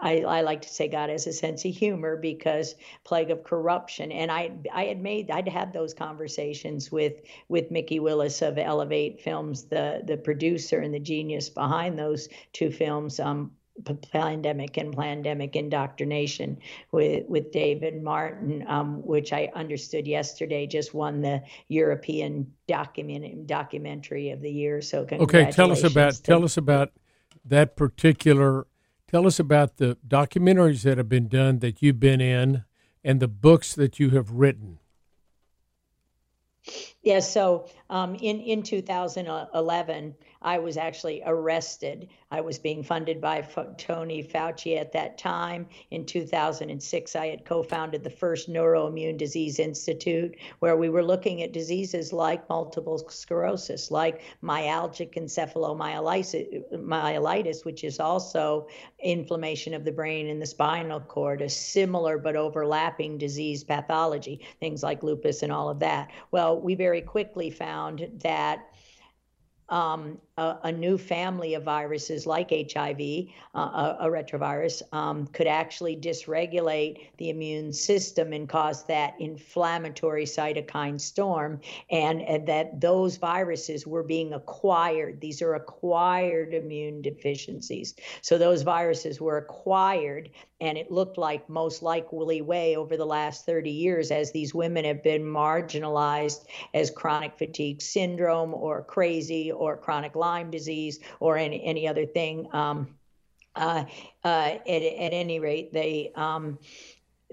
I, 0.00 0.20
I, 0.20 0.40
like 0.42 0.62
to 0.62 0.68
say 0.68 0.88
God 0.88 1.10
has 1.10 1.26
a 1.26 1.32
sense 1.32 1.64
of 1.64 1.74
humor 1.74 2.16
because 2.16 2.74
plague 3.04 3.30
of 3.30 3.44
corruption. 3.44 4.12
And 4.12 4.30
I 4.30 4.52
I 4.72 4.84
had 4.84 5.00
made 5.00 5.30
I'd 5.30 5.48
had 5.48 5.72
those 5.72 5.94
conversations 5.94 6.90
with 6.90 7.14
with 7.48 7.70
Mikki 7.70 8.00
Willis 8.00 8.42
of 8.42 8.58
Elevate 8.58 9.20
Films, 9.20 9.64
the 9.64 10.02
the 10.04 10.16
producer 10.16 10.80
and 10.80 10.94
the 10.94 11.00
genius 11.00 11.48
behind 11.48 11.98
those 11.98 12.28
two 12.52 12.70
films. 12.70 13.20
Um, 13.20 13.52
Plandemic 13.82 14.76
and 14.76 14.94
Plandemic 14.94 15.56
indoctrination 15.56 16.58
with 16.92 17.26
with 17.28 17.50
David 17.50 18.02
Martin, 18.02 18.64
um, 18.68 19.04
which 19.04 19.32
I 19.32 19.50
understood 19.54 20.06
yesterday 20.06 20.66
just 20.66 20.94
won 20.94 21.20
the 21.20 21.42
European 21.68 22.52
document 22.68 23.46
documentary 23.46 24.30
of 24.30 24.40
the 24.40 24.50
year. 24.50 24.80
So 24.80 25.06
okay, 25.10 25.50
tell 25.50 25.72
us 25.72 25.82
about 25.82 26.14
tell 26.22 26.44
us 26.44 26.56
about 26.56 26.92
that 27.44 27.74
particular. 27.76 28.66
Tell 29.08 29.26
us 29.26 29.38
about 29.38 29.76
the 29.76 29.96
documentaries 30.06 30.82
that 30.82 30.96
have 30.98 31.08
been 31.08 31.28
done 31.28 31.58
that 31.58 31.82
you've 31.82 32.00
been 32.00 32.20
in, 32.20 32.64
and 33.02 33.20
the 33.20 33.28
books 33.28 33.74
that 33.74 33.98
you 33.98 34.10
have 34.10 34.30
written. 34.30 34.78
Yeah, 37.04 37.20
so 37.20 37.68
um, 37.90 38.14
in 38.14 38.40
in 38.40 38.62
2011, 38.62 40.14
I 40.44 40.58
was 40.58 40.76
actually 40.76 41.22
arrested. 41.24 42.10
I 42.30 42.42
was 42.42 42.58
being 42.58 42.82
funded 42.82 43.18
by 43.20 43.38
F- 43.38 43.78
Tony 43.78 44.22
Fauci 44.22 44.78
at 44.78 44.92
that 44.92 45.16
time. 45.16 45.66
In 45.90 46.04
2006, 46.04 47.16
I 47.16 47.28
had 47.28 47.46
co-founded 47.46 48.04
the 48.04 48.10
first 48.10 48.50
Neuroimmune 48.50 49.16
Disease 49.16 49.58
Institute, 49.58 50.36
where 50.58 50.76
we 50.76 50.90
were 50.90 51.02
looking 51.02 51.42
at 51.42 51.52
diseases 51.52 52.12
like 52.12 52.46
multiple 52.48 52.98
sclerosis, 53.08 53.90
like 53.90 54.20
myalgic 54.42 55.14
encephalomyelitis, 55.14 57.64
which 57.64 57.84
is 57.84 58.00
also 58.00 58.66
inflammation 59.02 59.72
of 59.72 59.84
the 59.84 59.92
brain 59.92 60.28
and 60.28 60.42
the 60.42 60.46
spinal 60.46 61.00
cord, 61.00 61.40
a 61.40 61.48
similar 61.48 62.18
but 62.18 62.36
overlapping 62.36 63.16
disease 63.16 63.64
pathology, 63.64 64.46
things 64.60 64.82
like 64.82 65.02
lupus 65.02 65.42
and 65.42 65.52
all 65.52 65.70
of 65.70 65.78
that. 65.78 66.10
Well, 66.30 66.60
we 66.60 66.74
very 66.74 66.93
very 66.94 67.02
quickly 67.02 67.50
found 67.50 68.08
that 68.22 68.60
um, 69.68 70.20
a, 70.36 70.56
a, 70.64 70.72
new 70.72 70.98
family 70.98 71.54
of 71.54 71.62
viruses 71.62 72.26
like 72.26 72.50
HIV, 72.50 73.28
uh, 73.54 73.58
a, 73.58 73.96
a, 74.00 74.10
retrovirus, 74.10 74.82
um, 74.92 75.28
could 75.28 75.46
actually 75.46 75.96
dysregulate 75.96 77.06
the 77.18 77.30
immune 77.30 77.72
system 77.72 78.32
and 78.32 78.48
cause 78.48 78.84
that 78.86 79.14
inflammatory 79.20 80.24
cytokine 80.24 81.00
storm, 81.00 81.60
and, 81.88 82.20
and 82.22 82.48
that 82.48 82.80
those 82.80 83.16
viruses 83.16 83.86
were 83.86 84.02
being 84.02 84.32
acquired. 84.32 85.20
These 85.20 85.40
are 85.40 85.54
acquired 85.54 86.52
immune 86.52 87.00
deficiencies. 87.00 87.94
So 88.20 88.36
those 88.36 88.62
viruses 88.62 89.20
were 89.20 89.36
acquired, 89.36 90.30
and 90.60 90.76
it 90.76 90.90
looked 90.90 91.16
like 91.16 91.48
most 91.48 91.80
likely 91.80 92.42
way 92.42 92.74
over 92.74 92.96
the 92.96 93.06
last 93.06 93.46
30 93.46 93.70
years 93.70 94.10
as 94.10 94.32
these 94.32 94.52
women 94.52 94.84
have 94.84 95.02
been 95.02 95.22
marginalized 95.22 96.44
as 96.72 96.90
chronic 96.90 97.38
fatigue 97.38 97.80
syndrome 97.80 98.52
or 98.52 98.82
crazy 98.82 99.52
or 99.52 99.76
chronic 99.76 100.16
Lyme 100.24 100.50
disease 100.50 101.00
or 101.20 101.36
any, 101.36 101.62
any 101.62 101.86
other 101.86 102.06
thing. 102.06 102.48
Um, 102.52 102.78
uh, 103.56 103.84
uh, 104.24 104.50
at, 104.74 104.82
at 105.06 105.12
any 105.12 105.38
rate, 105.38 105.72
they 105.72 106.10
um, 106.16 106.58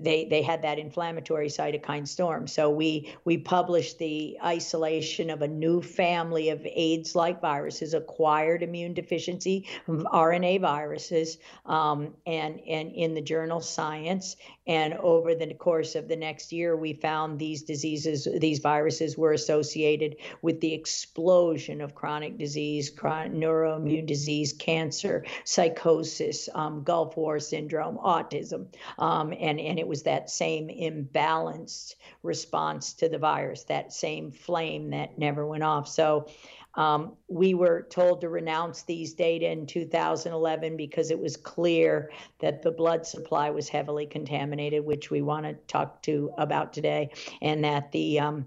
they 0.04 0.26
they 0.26 0.42
had 0.42 0.62
that 0.64 0.80
inflammatory 0.80 1.48
cytokine 1.48 2.08
storm. 2.08 2.48
So 2.48 2.70
we 2.70 3.14
we 3.26 3.38
published 3.38 3.98
the 4.00 4.38
isolation 4.44 5.30
of 5.30 5.42
a 5.42 5.48
new 5.48 5.82
family 5.82 6.50
of 6.50 6.66
AIDS-like 6.66 7.42
viruses, 7.42 7.94
acquired 7.94 8.64
immune 8.64 8.94
deficiency 8.94 9.68
RNA 9.88 10.62
viruses, 10.62 11.38
um, 11.66 12.14
and 12.26 12.60
and 12.68 12.92
in 12.92 13.14
the 13.14 13.22
journal 13.22 13.62
Science. 13.62 14.36
And 14.68 14.94
over 14.94 15.34
the 15.34 15.54
course 15.56 15.96
of 15.96 16.08
the 16.08 16.16
next 16.16 16.52
year, 16.52 16.78
we 16.78 16.94
found 16.94 17.40
these 17.40 17.64
diseases, 17.64 18.28
these 18.40 18.60
viruses 18.60 19.18
were 19.18 19.34
associated 19.34 20.18
with 20.42 20.62
the 20.62 20.74
explosion 20.74 21.82
of 21.82 21.96
chronic 21.96 22.38
disease, 22.38 22.90
chronic 22.90 23.34
neuroimmune 23.34 24.06
disease, 24.06 24.54
cancer, 24.54 25.26
psychosis, 25.46 26.48
um, 26.54 26.84
Gulf 26.84 27.18
War 27.18 27.40
syndrome, 27.40 27.98
autism, 27.98 28.68
um, 29.00 29.34
and 29.40 29.60
and 29.60 29.80
it 29.80 29.88
was 29.92 30.04
that 30.04 30.30
same 30.30 30.70
imbalanced 30.70 31.96
response 32.24 32.94
to 32.94 33.10
the 33.10 33.18
virus, 33.18 33.66
that 33.66 33.92
same 33.92 34.32
flame 34.32 34.92
that 34.92 35.20
never 35.20 35.46
went 35.46 35.64
off. 35.64 35.86
So 35.86 36.30
um, 36.76 37.18
we 37.28 37.54
were 37.56 37.86
told 37.90 38.22
to 38.22 38.30
renounce 38.30 38.84
these 38.84 39.14
data 39.14 39.52
in 39.52 39.68
2011 39.68 40.78
because 40.78 41.12
it 41.12 41.20
was 41.20 41.36
clear 41.36 42.10
that 42.40 42.62
the 42.62 42.72
blood 42.72 43.06
supply 43.06 43.50
was 43.50 43.68
heavily 43.68 44.06
contaminated, 44.06 44.86
which 44.86 45.12
we 45.12 45.22
want 45.22 45.46
to 45.46 45.56
talk 45.68 46.02
to 46.04 46.32
about 46.38 46.72
today, 46.72 47.12
and 47.42 47.62
that 47.66 47.92
the 47.92 48.22
um, 48.22 48.46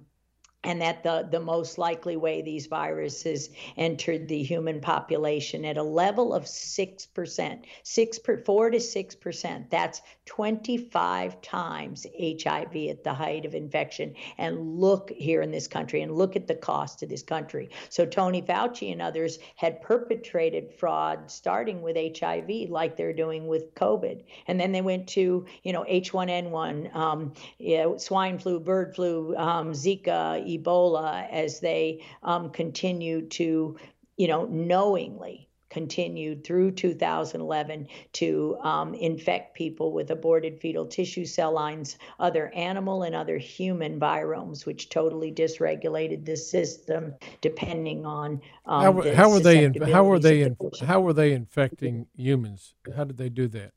and 0.65 0.81
that 0.81 1.03
the, 1.03 1.29
the 1.31 1.41
most 1.41 1.79
likely 1.79 2.17
way 2.17 2.43
these 2.43 2.67
viruses 2.67 3.51
entered 3.77 4.27
the 4.29 4.43
human 4.43 4.81
population 4.81 5.65
at 5.65 5.77
a 5.77 5.83
level 5.83 6.35
of 6.35 6.45
6%, 6.45 7.65
6 7.83 8.19
per, 8.21 8.43
4 8.45 8.71
to 8.71 8.79
6%. 8.79 9.71
That's 9.71 10.03
25 10.27 11.43
times 11.43 12.07
HIV 12.19 12.77
at 12.89 13.05
the 13.05 13.15
height 13.15 13.45
of 13.45 13.55
infection. 13.55 14.15
And 14.39 14.81
look 14.81 15.11
here 15.11 15.43
in 15.43 15.51
this 15.51 15.69
country 15.69 16.01
and 16.01 16.13
look 16.13 16.35
at 16.35 16.47
the 16.47 16.55
cost 16.55 16.99
to 17.01 17.07
this 17.07 17.23
country. 17.23 17.69
So 17.91 18.07
Tony 18.07 18.41
Fauci 18.41 18.91
and 18.91 19.03
others 19.03 19.39
had 19.57 19.83
perpetrated 19.83 20.73
fraud 20.73 21.31
starting 21.31 21.83
with 21.83 21.97
HIV 21.97 22.71
like 22.71 22.97
they're 22.97 23.13
doing 23.13 23.47
with 23.47 23.75
COVID. 23.75 24.23
And 24.47 24.59
then 24.59 24.73
they 24.73 24.81
went 24.81 25.09
to, 25.09 25.45
you 25.63 25.73
know, 25.73 25.85
H1N1, 25.85 26.95
um, 26.95 27.35
you 27.59 27.79
know, 27.79 27.99
swine 27.99 28.39
flu, 28.39 28.61
bird 28.61 28.95
flu, 28.95 29.37
um, 29.37 29.73
Zika, 29.73 30.54
Ebola 30.59 31.31
as 31.31 31.61
they 31.61 32.05
um, 32.23 32.51
continued 32.51 33.31
to, 33.33 33.77
you 34.17 34.29
know, 34.29 34.47
knowingly 34.47 35.49
continued 35.75 36.45
through 36.45 36.71
2011 36.71 37.89
to 38.13 38.57
um, 38.63 38.95
infect 38.95 39.57
people 39.57 39.93
with 39.93 40.09
aborted 40.13 40.61
fetal 40.61 40.87
tissue 40.87 41.25
cell 41.25 41.51
lines, 41.51 41.99
other 42.21 42.47
animal 42.55 43.03
and 43.03 43.13
other 43.13 43.39
human 43.39 43.99
viromes, 43.99 44.65
which 44.65 44.89
totally 44.89 45.33
dysregulated 45.33 46.25
the 46.25 46.37
system 46.37 47.13
depending 47.41 48.07
on 48.07 48.41
um, 48.67 48.83
how, 48.83 48.93
the 48.93 49.17
how 49.17 49.29
were 49.29 49.41
they 49.41 49.69
how 49.91 50.05
were 50.05 50.21
they 50.21 50.43
in, 50.43 50.57
how 50.87 51.01
were 51.01 51.13
they 51.13 51.33
infecting 51.33 52.07
humans? 52.17 52.75
How 52.95 53.03
did 53.03 53.17
they 53.17 53.29
do 53.29 53.49
that? 53.49 53.73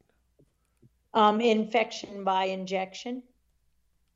Um, 1.15 1.41
infection 1.41 2.23
by 2.23 2.45
injection 2.45 3.23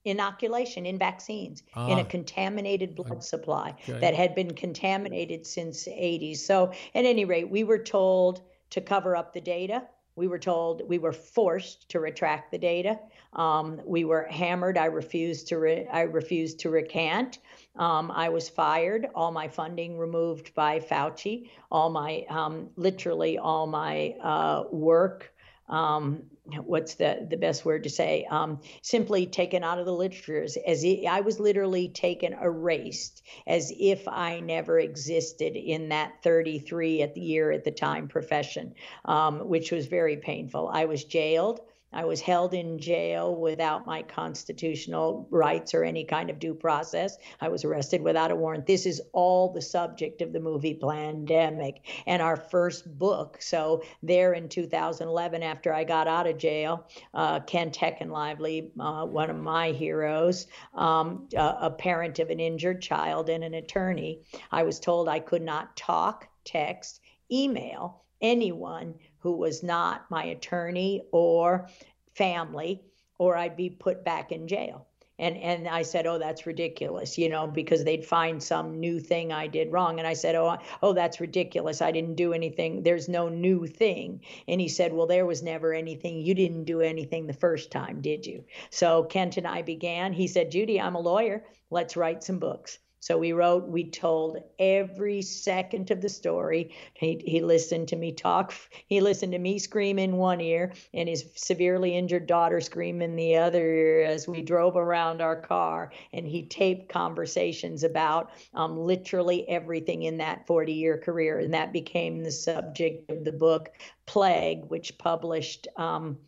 inoculation 0.06 0.86
in 0.86 0.98
vaccines 0.98 1.64
ah. 1.76 1.88
in 1.88 1.98
a 2.00 2.02
ah. 2.02 2.06
contaminated 2.06 2.96
blood 2.96 3.24
supply 3.24 3.76
okay. 3.88 4.00
that 4.00 4.16
had 4.16 4.36
been 4.36 4.54
contaminated 4.54 5.46
since 5.46 5.86
the 5.86 5.92
80s. 5.92 6.38
So, 6.38 6.72
at 6.96 7.06
any 7.06 7.26
rate, 7.26 7.50
we 7.50 7.64
were 7.64 7.80
told 7.80 8.42
to 8.72 8.82
cover 8.82 9.16
up 9.16 9.34
the 9.34 9.42
data. 9.42 9.84
We 10.16 10.28
were 10.28 10.40
told 10.40 10.88
we 10.88 10.98
were 10.98 11.14
forced 11.14 11.90
to 11.90 12.00
retract 12.00 12.52
the 12.52 12.58
data. 12.58 13.00
Um, 13.34 13.80
we 13.86 14.04
were 14.04 14.24
hammered. 14.30 14.78
I 14.78 14.86
refused 14.86 15.48
to. 15.48 15.58
Re- 15.58 15.88
I 15.88 16.02
refused 16.02 16.60
to 16.60 16.70
recant. 16.70 17.40
Um, 17.78 18.12
I 18.12 18.28
was 18.30 18.50
fired. 18.50 19.08
All 19.16 19.32
my 19.32 19.48
funding 19.48 19.98
removed 19.98 20.54
by 20.54 20.80
Fauci. 20.80 21.50
All 21.72 21.90
my, 21.90 22.26
um, 22.30 22.70
literally, 22.76 23.38
all 23.38 23.68
my 23.68 24.16
uh, 24.22 24.64
work 24.72 25.31
um, 25.72 26.24
what's 26.64 26.96
the 26.96 27.26
the 27.30 27.38
best 27.38 27.66
word 27.66 27.84
to 27.84 27.90
say 27.90 28.28
um, 28.30 28.60
simply 28.82 29.26
taken 29.26 29.64
out 29.64 29.80
of 29.80 29.86
the 29.86 29.94
literature 29.94 30.44
as, 30.44 30.58
as 30.68 30.86
I 31.08 31.22
was 31.22 31.40
literally 31.40 31.90
taken 31.90 32.34
erased 32.34 33.24
as 33.48 33.72
if 33.80 34.08
I 34.08 34.42
never 34.42 34.80
existed 34.80 35.56
in 35.56 35.90
that 35.90 36.22
33 36.24 37.02
at 37.02 37.16
the 37.16 37.22
year 37.22 37.52
at 37.52 37.64
the 37.64 37.72
time 37.72 38.08
profession 38.08 38.76
um, 39.06 39.48
which 39.48 39.72
was 39.72 39.88
very 39.88 40.18
painful. 40.18 40.70
I 40.72 40.86
was 40.86 41.04
jailed 41.04 41.62
I 41.94 42.06
was 42.06 42.22
held 42.22 42.54
in 42.54 42.80
jail 42.80 43.36
without 43.36 43.86
my 43.86 44.04
constitutional 44.04 45.28
rights 45.30 45.74
or 45.74 45.84
any 45.84 46.06
kind 46.06 46.30
of 46.30 46.40
due 46.40 46.54
process. 46.54 47.18
I 47.40 47.50
was 47.50 47.66
arrested 47.66 48.02
without 48.02 48.32
a 48.32 48.36
warrant. 48.36 48.66
This 48.66 48.86
is 48.86 49.02
all 49.12 49.52
the 49.52 49.62
subject 49.62 50.22
of 50.22 50.32
the 50.32 50.40
movie 50.40 50.80
Plandemic 50.82 51.82
and 52.06 52.22
our 52.22 52.38
first 52.38 52.98
book. 52.98 53.38
So, 53.42 53.84
there 54.02 54.34
in 54.34 54.48
2011, 54.50 55.44
after 55.44 55.74
I 55.74 55.84
got 55.84 56.08
out 56.08 56.28
of 56.28 56.38
jail, 56.38 56.88
uh, 57.14 57.42
Kent 57.42 57.76
Heckenlively, 57.76 58.72
uh, 58.80 59.06
one 59.06 59.30
of 59.30 59.38
my 59.38 59.72
heroes, 59.72 60.48
um, 60.74 61.28
a, 61.36 61.58
a 61.62 61.70
parent 61.72 62.20
of 62.20 62.30
an 62.30 62.40
injured 62.40 62.82
child 62.82 63.30
and 63.30 63.44
an 63.44 63.54
attorney, 63.54 64.22
I 64.52 64.64
was 64.64 64.80
told 64.80 65.10
I 65.10 65.20
could 65.20 65.42
not 65.42 65.76
talk, 65.76 66.28
text, 66.46 67.02
email 67.32 68.02
anyone 68.22 68.94
who 69.22 69.38
was 69.38 69.64
not 69.64 70.10
my 70.10 70.26
attorney 70.26 71.04
or 71.12 71.70
family, 72.16 72.82
or 73.18 73.38
I'd 73.38 73.58
be 73.58 73.70
put 73.70 74.04
back 74.04 74.32
in 74.32 74.48
jail. 74.48 74.88
And, 75.20 75.38
and 75.38 75.68
I 75.68 75.84
said, 75.84 76.08
oh, 76.08 76.18
that's 76.18 76.48
ridiculous, 76.48 77.20
you 77.20 77.30
know, 77.30 77.46
because 77.46 77.84
they'd 77.84 78.04
find 78.04 78.42
some 78.42 78.80
new 78.80 79.00
thing 79.00 79.32
I 79.32 79.46
did 79.46 79.72
wrong. 79.72 80.00
And 80.00 80.08
I 80.08 80.14
said, 80.14 80.34
oh, 80.34 80.58
oh, 80.82 80.94
that's 80.94 81.22
ridiculous. 81.22 81.80
I 81.80 81.92
didn't 81.92 82.16
do 82.16 82.34
anything. 82.34 82.82
There's 82.82 83.08
no 83.08 83.30
new 83.30 83.68
thing. 83.68 84.22
And 84.48 84.60
he 84.60 84.68
said, 84.68 84.92
well, 84.92 85.06
there 85.06 85.28
was 85.28 85.44
never 85.44 85.76
anything. 85.76 86.22
You 86.22 86.34
didn't 86.34 86.64
do 86.64 86.82
anything 86.82 87.28
the 87.28 87.34
first 87.34 87.70
time, 87.70 88.02
did 88.02 88.26
you? 88.26 88.46
So 88.72 89.04
Kent 89.04 89.38
and 89.38 89.46
I 89.46 89.62
began. 89.62 90.12
He 90.12 90.26
said, 90.26 90.50
Judy, 90.50 90.82
I'm 90.82 90.96
a 90.96 91.00
lawyer. 91.00 91.46
Let's 91.70 91.96
write 91.96 92.24
some 92.24 92.40
books. 92.40 92.80
So 93.02 93.18
we 93.18 93.34
wrote, 93.34 93.68
we 93.68 93.90
told 93.90 94.38
every 94.60 95.24
second 95.24 95.90
of 95.90 96.02
the 96.02 96.08
story. 96.08 96.76
He, 96.94 97.20
he 97.26 97.42
listened 97.42 97.88
to 97.88 97.96
me 97.96 98.12
talk. 98.12 98.54
He 98.86 99.02
listened 99.02 99.32
to 99.32 99.40
me 99.40 99.58
scream 99.58 99.98
in 99.98 100.18
one 100.18 100.40
ear 100.40 100.74
and 100.94 101.10
his 101.10 101.26
severely 101.34 101.98
injured 101.98 102.28
daughter 102.28 102.62
scream 102.62 103.02
in 103.02 103.16
the 103.16 103.38
other 103.38 103.66
ear 103.66 104.04
as 104.04 104.28
we 104.28 104.44
drove 104.44 104.76
around 104.76 105.20
our 105.20 105.36
car. 105.36 105.92
And 106.14 106.28
he 106.28 106.46
taped 106.46 106.90
conversations 106.90 107.84
about 107.84 108.30
um, 108.54 108.78
literally 108.78 109.50
everything 109.50 110.04
in 110.04 110.18
that 110.18 110.46
40 110.46 110.72
year 110.72 111.00
career. 111.00 111.40
And 111.40 111.56
that 111.56 111.74
became 111.74 112.22
the 112.22 112.32
subject 112.32 113.10
of 113.10 113.24
the 113.24 113.32
book 113.32 113.72
Plague, 114.06 114.66
which 114.66 115.00
published. 115.00 115.68
Um, 115.76 116.20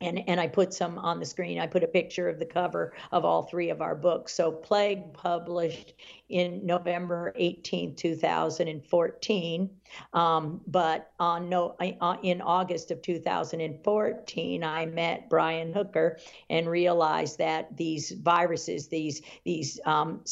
and 0.00 0.26
and 0.28 0.40
I 0.40 0.46
put 0.46 0.72
some 0.72 0.98
on 0.98 1.20
the 1.20 1.26
screen. 1.26 1.58
I 1.58 1.66
put 1.66 1.84
a 1.84 1.88
picture 1.88 2.28
of 2.28 2.38
the 2.38 2.46
cover 2.46 2.94
of 3.12 3.24
all 3.24 3.42
three 3.42 3.70
of 3.70 3.82
our 3.82 3.94
books. 3.94 4.34
So 4.34 4.50
Plague 4.50 5.12
published 5.12 5.94
in 6.28 6.64
November 6.64 7.32
18, 7.36 7.96
2014. 7.96 9.70
Um, 10.12 10.60
but 10.66 11.12
on 11.18 11.48
no, 11.48 11.76
uh, 11.80 12.16
in 12.22 12.40
August 12.40 12.90
of 12.90 13.02
2014, 13.02 14.64
I 14.64 14.86
met 14.86 15.28
Brian 15.28 15.72
Hooker 15.72 16.18
and 16.48 16.68
realized 16.68 17.38
that 17.38 17.76
these 17.76 18.12
viruses, 18.12 18.88
these 18.88 19.22
these 19.44 19.80
um, 19.84 20.24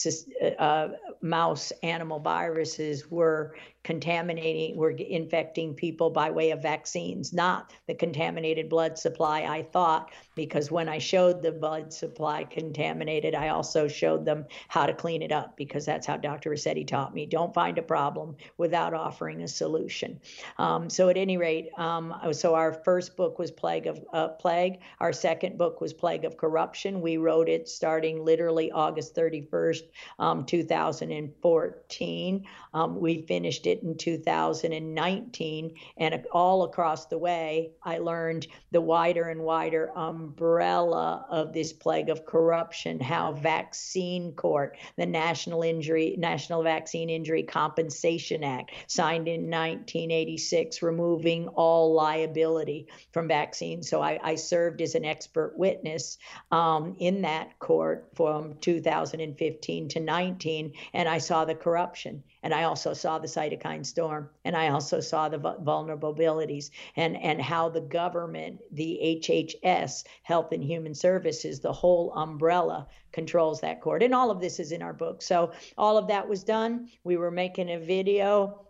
uh, 0.58 0.88
mouse 1.20 1.72
animal 1.82 2.20
viruses, 2.20 3.10
were 3.10 3.54
contaminating, 3.88 4.76
were 4.76 4.90
infecting 4.90 5.72
people 5.72 6.10
by 6.10 6.30
way 6.30 6.50
of 6.50 6.60
vaccines, 6.60 7.32
not 7.32 7.72
the 7.86 7.94
contaminated 7.94 8.68
blood 8.68 8.98
supply. 8.98 9.44
I 9.44 9.62
thought 9.62 10.10
because 10.34 10.70
when 10.70 10.90
I 10.90 10.98
showed 10.98 11.40
the 11.40 11.52
blood 11.52 11.90
supply 11.90 12.44
contaminated, 12.44 13.34
I 13.34 13.48
also 13.48 13.88
showed 13.88 14.26
them 14.26 14.44
how 14.68 14.84
to 14.84 14.92
clean 14.92 15.22
it 15.22 15.32
up 15.32 15.56
because 15.56 15.86
that's 15.86 16.06
how 16.06 16.18
Dr. 16.18 16.50
Ruscetti 16.50 16.86
taught 16.86 17.14
me. 17.14 17.24
Don't 17.24 17.54
find 17.54 17.78
a 17.78 17.82
problem 17.82 18.36
without 18.58 18.92
offering 18.92 19.42
a 19.42 19.48
solution. 19.48 20.20
Um, 20.58 20.90
so 20.90 21.08
at 21.08 21.16
any 21.16 21.38
rate, 21.38 21.70
um, 21.78 22.14
so 22.32 22.54
our 22.54 22.74
first 22.74 23.16
book 23.16 23.38
was 23.38 23.50
Plague 23.50 23.86
of 23.86 24.04
uh, 24.12 24.28
Plague. 24.28 24.80
Our 25.00 25.14
second 25.14 25.56
book 25.56 25.80
was 25.80 25.94
Plague 25.94 26.26
of 26.26 26.36
Corruption. 26.36 27.00
We 27.00 27.16
wrote 27.16 27.48
it 27.48 27.70
starting 27.70 28.22
literally 28.22 28.70
August 28.70 29.16
31st, 29.16 29.84
um, 30.18 30.44
2014. 30.44 32.46
Um, 32.74 33.00
we 33.00 33.22
finished 33.22 33.66
it 33.66 33.77
in 33.82 33.96
2019, 33.96 35.74
and 35.96 36.26
all 36.32 36.64
across 36.64 37.06
the 37.06 37.18
way, 37.18 37.72
I 37.82 37.98
learned 37.98 38.46
the 38.70 38.80
wider 38.80 39.28
and 39.28 39.42
wider 39.42 39.90
umbrella 39.96 41.26
of 41.30 41.52
this 41.52 41.72
plague 41.72 42.08
of 42.08 42.26
corruption, 42.26 43.00
how 43.00 43.32
Vaccine 43.32 44.32
Court, 44.32 44.76
the 44.96 45.06
National 45.06 45.62
Injury 45.62 46.16
National 46.18 46.62
Vaccine 46.62 47.10
Injury 47.10 47.42
Compensation 47.42 48.44
Act, 48.44 48.72
signed 48.86 49.28
in 49.28 49.42
1986, 49.42 50.82
removing 50.82 51.48
all 51.48 51.94
liability 51.94 52.88
from 53.12 53.28
vaccines. 53.28 53.88
So 53.88 54.00
I, 54.00 54.18
I 54.22 54.34
served 54.34 54.80
as 54.80 54.94
an 54.94 55.04
expert 55.04 55.54
witness 55.56 56.18
um, 56.50 56.96
in 56.98 57.22
that 57.22 57.58
court 57.58 58.10
from 58.14 58.54
2015 58.60 59.88
to 59.88 60.00
19, 60.00 60.72
and 60.92 61.08
I 61.08 61.18
saw 61.18 61.44
the 61.44 61.54
corruption 61.54 62.22
and 62.42 62.54
I 62.54 62.64
also 62.64 62.94
saw 62.94 63.18
the 63.18 63.26
cytokine 63.26 63.84
storm, 63.84 64.30
and 64.44 64.56
I 64.56 64.68
also 64.68 65.00
saw 65.00 65.28
the 65.28 65.38
vulnerabilities 65.38 66.70
and, 66.96 67.16
and 67.16 67.40
how 67.40 67.68
the 67.68 67.80
government, 67.80 68.60
the 68.72 69.20
HHS, 69.22 70.04
Health 70.22 70.52
and 70.52 70.62
Human 70.62 70.94
Services, 70.94 71.60
the 71.60 71.72
whole 71.72 72.12
umbrella 72.14 72.86
controls 73.12 73.60
that 73.60 73.80
court. 73.80 74.02
And 74.02 74.14
all 74.14 74.30
of 74.30 74.40
this 74.40 74.60
is 74.60 74.72
in 74.72 74.82
our 74.82 74.92
book. 74.92 75.22
So 75.22 75.52
all 75.76 75.98
of 75.98 76.08
that 76.08 76.28
was 76.28 76.44
done. 76.44 76.88
We 77.04 77.16
were 77.16 77.30
making 77.30 77.70
a 77.70 77.78
video 77.78 78.67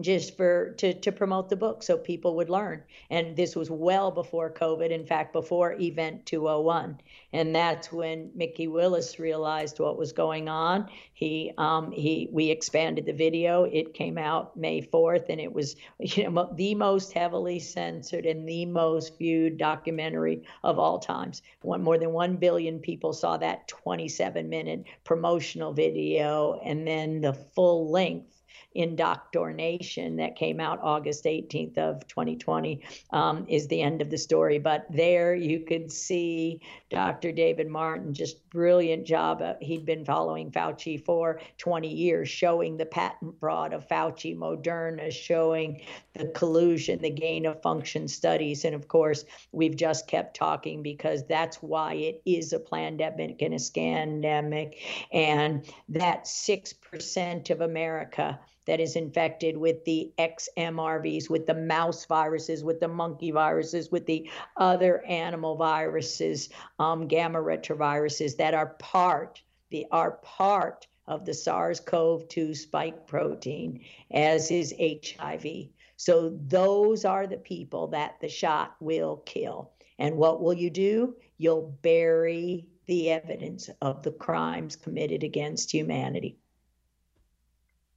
just 0.00 0.36
for 0.36 0.72
to, 0.78 0.94
to 0.94 1.12
promote 1.12 1.48
the 1.48 1.56
book 1.56 1.82
so 1.82 1.96
people 1.96 2.36
would 2.36 2.50
learn. 2.50 2.82
And 3.10 3.36
this 3.36 3.56
was 3.56 3.70
well 3.70 4.10
before 4.10 4.50
covid 4.50 4.90
in 4.90 5.06
fact 5.06 5.32
before 5.32 5.76
event 5.80 6.26
201 6.26 6.98
and 7.32 7.54
that's 7.54 7.92
when 7.92 8.30
Mikki 8.34 8.66
Willis 8.66 9.18
realized 9.18 9.78
what 9.78 9.98
was 9.98 10.12
going 10.12 10.48
on. 10.48 10.88
He 11.12 11.52
um, 11.58 11.92
he 11.92 12.28
we 12.32 12.50
expanded 12.50 13.04
the 13.04 13.12
video. 13.12 13.64
It 13.64 13.94
came 13.94 14.16
out 14.16 14.56
may 14.56 14.80
4th 14.80 15.28
and 15.28 15.40
it 15.40 15.52
was 15.52 15.76
you 15.98 16.30
know 16.30 16.50
the 16.54 16.74
most 16.74 17.12
heavily 17.12 17.58
censored 17.58 18.26
and 18.26 18.48
the 18.48 18.66
most 18.66 19.18
viewed 19.18 19.58
documentary 19.58 20.42
of 20.62 20.78
all 20.78 20.98
times. 20.98 21.42
One 21.62 21.82
more 21.82 21.98
than 21.98 22.12
1 22.12 22.36
billion 22.36 22.78
people 22.78 23.12
saw 23.12 23.36
that 23.38 23.68
27 23.68 24.48
minute 24.48 24.84
promotional 25.04 25.72
video 25.72 26.60
and 26.64 26.86
then 26.86 27.20
the 27.20 27.34
full 27.34 27.90
length 27.90 28.35
indoctrination 28.76 30.16
that 30.16 30.36
came 30.36 30.60
out 30.60 30.78
August 30.82 31.24
18th 31.24 31.78
of 31.78 32.06
2020 32.06 32.82
um, 33.10 33.46
is 33.48 33.66
the 33.68 33.80
end 33.80 34.02
of 34.02 34.10
the 34.10 34.18
story. 34.18 34.58
But 34.58 34.86
there 34.90 35.34
you 35.34 35.60
could 35.60 35.90
see 35.90 36.60
Dr. 36.90 37.32
David 37.32 37.68
Martin, 37.68 38.12
just 38.12 38.48
brilliant 38.50 39.06
job. 39.06 39.42
Uh, 39.42 39.54
he'd 39.60 39.86
been 39.86 40.04
following 40.04 40.50
Fauci 40.50 41.02
for 41.04 41.40
20 41.58 41.88
years, 41.88 42.28
showing 42.28 42.76
the 42.76 42.86
patent 42.86 43.38
fraud 43.40 43.72
of 43.72 43.88
Fauci, 43.88 44.36
Moderna, 44.36 45.10
showing 45.10 45.80
the 46.14 46.26
collusion, 46.28 47.00
the 47.00 47.10
gain 47.10 47.46
of 47.46 47.60
function 47.62 48.08
studies. 48.08 48.64
And 48.64 48.74
of 48.74 48.88
course, 48.88 49.24
we've 49.52 49.76
just 49.76 50.06
kept 50.06 50.36
talking 50.36 50.82
because 50.82 51.26
that's 51.26 51.56
why 51.62 51.94
it 51.94 52.22
is 52.24 52.52
a 52.52 52.60
pandemic 52.60 53.42
and 53.42 53.54
a 53.54 53.58
scandemic. 53.58 54.76
And 55.12 55.64
that 55.88 56.24
6% 56.24 57.50
of 57.50 57.60
America 57.60 58.38
that 58.66 58.80
is 58.80 58.96
infected 58.96 59.56
with 59.56 59.84
the 59.84 60.12
XMRVs, 60.18 61.30
with 61.30 61.46
the 61.46 61.54
mouse 61.54 62.04
viruses, 62.04 62.62
with 62.62 62.80
the 62.80 62.88
monkey 62.88 63.30
viruses, 63.30 63.90
with 63.90 64.06
the 64.06 64.28
other 64.56 65.04
animal 65.06 65.56
viruses, 65.56 66.48
um, 66.78 67.06
gamma 67.06 67.38
retroviruses 67.38 68.36
that 68.36 68.54
are 68.54 68.74
part, 68.78 69.40
the, 69.70 69.86
are 69.90 70.12
part 70.22 70.86
of 71.06 71.24
the 71.24 71.34
SARS-CoV-2 71.34 72.56
spike 72.56 73.06
protein, 73.06 73.84
as 74.10 74.50
is 74.50 74.74
HIV. 74.78 75.68
So 75.96 76.36
those 76.46 77.04
are 77.04 77.26
the 77.26 77.36
people 77.36 77.86
that 77.88 78.20
the 78.20 78.28
shot 78.28 78.76
will 78.80 79.18
kill. 79.18 79.72
And 79.98 80.16
what 80.16 80.42
will 80.42 80.52
you 80.52 80.68
do? 80.68 81.16
You'll 81.38 81.78
bury 81.82 82.66
the 82.86 83.10
evidence 83.10 83.70
of 83.80 84.02
the 84.02 84.12
crimes 84.12 84.76
committed 84.76 85.24
against 85.24 85.72
humanity. 85.72 86.38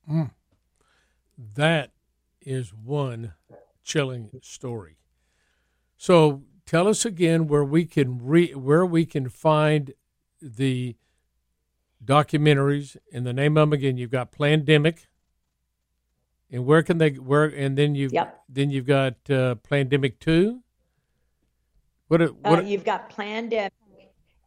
Mm. 0.09 0.31
That 1.55 1.91
is 2.41 2.73
one 2.73 3.33
chilling 3.83 4.29
story. 4.41 4.97
So 5.95 6.43
tell 6.65 6.87
us 6.87 7.05
again 7.05 7.47
where 7.47 7.63
we 7.63 7.85
can 7.85 8.19
re, 8.21 8.53
where 8.53 8.85
we 8.85 9.05
can 9.05 9.29
find 9.29 9.93
the 10.41 10.97
documentaries 12.03 12.97
and 13.13 13.25
the 13.25 13.33
name 13.33 13.57
of 13.57 13.69
them 13.69 13.73
again. 13.73 13.97
You've 13.97 14.11
got 14.11 14.33
Plandemic, 14.33 15.05
and 16.51 16.65
where 16.65 16.83
can 16.83 16.97
they 16.97 17.11
where 17.11 17.45
and 17.45 17.77
then 17.77 17.95
you've 17.95 18.13
yep. 18.13 18.43
then 18.49 18.69
you've 18.69 18.85
got 18.85 19.13
uh, 19.29 19.55
Plandemic 19.55 20.19
two. 20.19 20.61
What, 22.09 22.21
what 22.43 22.59
uh, 22.59 22.63
you've 22.63 22.85
got 22.85 23.09
Plandemic 23.09 23.71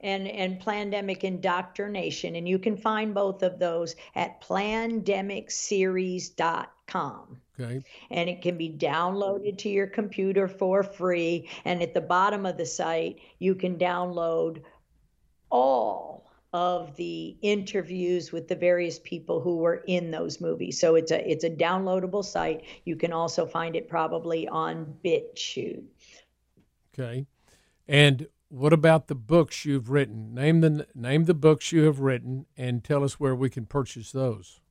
and, 0.03 0.29
and 0.29 0.61
Plandemic 0.61 1.21
Indoctrination. 1.21 2.37
And 2.37 2.47
you 2.49 2.59
can 2.59 2.77
find 2.77 3.15
both 3.15 3.43
of 3.43 3.59
those 3.59 3.97
at 4.15 4.43
plandemicseries.com. 4.43 6.67
Okay. 7.59 7.83
And 8.11 8.29
it 8.29 8.43
can 8.43 8.57
be 8.57 8.71
downloaded 8.71 9.59
to 9.59 9.69
your 9.69 9.87
computer 9.87 10.49
for 10.49 10.83
free. 10.83 11.49
And 11.65 11.83
at 11.83 11.95
the 11.95 12.01
bottom 12.01 12.47
of 12.47 12.57
the 12.57 12.67
site, 12.67 13.21
you 13.39 13.55
can 13.55 13.77
download 13.77 14.63
all 15.51 16.31
of 16.53 16.95
the 16.97 17.37
interviews 17.41 18.31
with 18.31 18.47
the 18.49 18.57
various 18.57 18.99
people 18.99 19.41
who 19.41 19.57
were 19.57 19.83
in 19.87 20.11
those 20.11 20.41
movies. 20.41 20.79
So 20.79 20.97
it's 20.97 21.11
a 21.11 21.31
it's 21.31 21.45
a 21.45 21.51
downloadable 21.51 22.25
site. 22.25 22.65
You 22.85 22.97
can 22.97 23.13
also 23.13 23.47
find 23.47 23.75
it 23.75 23.89
probably 23.89 24.49
on 24.49 24.95
BitChute. 25.05 25.85
Okay. 26.93 27.27
And 27.89 28.29
what 28.49 28.75
about 28.75 29.09
the 29.09 29.15
books 29.15 29.65
you've 29.65 29.91
written? 29.91 30.35
Name 30.35 30.61
the 30.61 30.87
name 30.95 31.25
the 31.25 31.35
books 31.35 31.73
you 31.73 31.85
have 31.85 32.01
written 32.01 32.47
and 32.57 32.85
tell 32.85 33.03
us 33.03 33.19
where 33.19 33.35
we 33.35 33.49
can 33.49 33.65
purchase 33.65 34.13
those. 34.13 34.62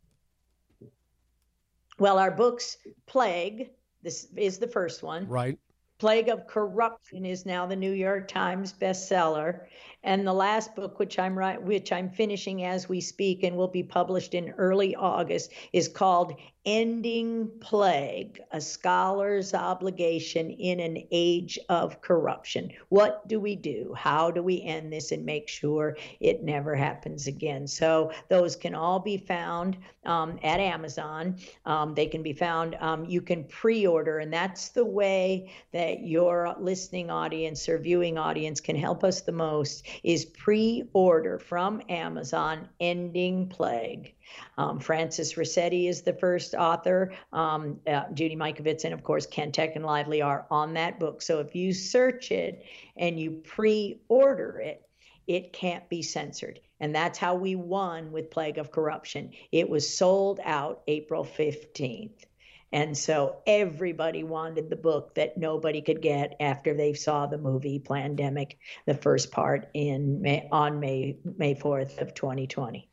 Well, 2.02 2.18
our 2.18 2.32
books 2.32 2.78
Plague, 3.06 3.70
this 4.02 4.26
is 4.36 4.58
the 4.58 4.68
first 4.68 5.04
one. 5.04 5.28
Right. 5.28 5.60
Plague 6.00 6.30
of 6.30 6.48
Corruption 6.48 7.28
is 7.28 7.46
now 7.46 7.68
the 7.68 7.76
New 7.76 7.92
York 7.92 8.28
Times 8.28 8.74
bestseller, 8.74 9.68
and 10.02 10.26
the 10.26 10.34
last 10.34 10.76
book, 10.76 10.98
which 10.98 11.20
I'm 11.20 11.38
right, 11.38 11.62
which 11.62 11.92
I'm 11.92 12.10
finishing 12.10 12.64
as 12.64 12.90
we 12.90 13.02
speak, 13.02 13.44
and 13.44 13.56
will 13.56 13.68
be 13.68 13.84
published 13.84 14.34
in 14.34 14.50
early 14.58 14.96
August, 14.96 15.52
is 15.74 15.88
called 15.88 16.34
Ending 16.64 17.50
Plague, 17.60 18.40
a 18.52 18.62
scholar's 18.62 19.56
obligation 19.56 20.52
in 20.52 20.80
an 20.80 21.08
age 21.10 21.58
of 21.70 22.02
corruption. 22.02 22.70
What 22.90 23.28
do 23.28 23.40
we 23.40 23.56
do? 23.56 23.96
How 23.98 24.30
do 24.30 24.44
we 24.44 24.62
end 24.62 24.94
this 24.94 25.12
and 25.12 25.26
make 25.26 25.48
sure 25.48 25.98
it 26.20 26.44
never 26.44 26.76
happens 26.76 27.26
again? 27.26 27.66
So, 27.66 28.12
those 28.30 28.56
can 28.56 28.76
all 28.76 29.00
be 29.00 29.18
found 29.18 29.76
um, 30.06 30.38
at 30.44 30.60
Amazon. 30.60 31.38
Um, 31.66 31.96
they 31.96 32.06
can 32.06 32.22
be 32.22 32.34
found, 32.34 32.76
um, 32.76 33.06
you 33.06 33.22
can 33.22 33.44
pre 33.46 33.88
order, 33.88 34.20
and 34.20 34.32
that's 34.32 34.70
the 34.70 34.86
way 34.86 35.52
that 35.72 36.06
your 36.06 36.56
listening 36.60 37.10
audience 37.10 37.68
or 37.68 37.80
viewing 37.80 38.20
audience 38.20 38.60
can 38.60 38.76
help 38.76 39.04
us 39.04 39.22
the 39.22 39.32
most 39.32 39.88
is 40.04 40.26
pre 40.26 40.84
order 40.94 41.40
from 41.40 41.82
Amazon 41.90 42.70
Ending 42.80 43.50
Plague. 43.50 44.14
Um, 44.58 44.80
Francis 44.80 45.34
Ruscetti 45.34 45.88
is 45.88 46.02
the 46.02 46.14
first 46.14 46.56
author, 46.56 47.14
um, 47.34 47.80
uh, 47.88 48.04
Judy 48.14 48.36
Mikovits, 48.36 48.86
and 48.86 48.94
of 48.94 49.04
course, 49.04 49.26
Kent 49.26 49.56
Heckenlively 49.56 50.24
are 50.24 50.46
on 50.52 50.74
that 50.74 51.00
book. 51.00 51.22
So 51.22 51.40
if 51.40 51.56
you 51.56 51.74
search 51.74 52.32
it 52.32 52.66
and 52.98 53.20
you 53.20 53.32
pre 53.32 54.02
order 54.08 54.60
it, 54.60 54.88
it 55.28 55.54
can't 55.54 55.88
be 55.90 56.02
censored. 56.02 56.60
And 56.80 56.96
that's 56.96 57.18
how 57.18 57.36
we 57.36 57.56
won 57.56 58.12
with 58.12 58.32
Plague 58.32 58.58
of 58.58 58.72
Corruption. 58.72 59.32
It 59.52 59.70
was 59.70 59.88
sold 59.88 60.40
out 60.44 60.82
April 60.88 61.24
15th. 61.24 62.26
And 62.74 62.98
so 62.98 63.38
everybody 63.46 64.24
wanted 64.24 64.70
the 64.70 64.78
book 64.78 65.16
that 65.16 65.38
nobody 65.38 65.82
could 65.82 66.02
get 66.02 66.36
after 66.40 66.74
they 66.74 66.94
saw 66.94 67.28
the 67.28 67.38
movie 67.38 67.80
Plandemic, 67.80 68.56
the 68.86 68.94
first 68.94 69.32
part 69.32 69.70
in 69.74 70.22
May, 70.22 70.48
on 70.52 70.80
May 70.80 71.18
May 71.38 71.56
4th 71.56 72.02
of 72.02 72.14
2020. 72.14 72.91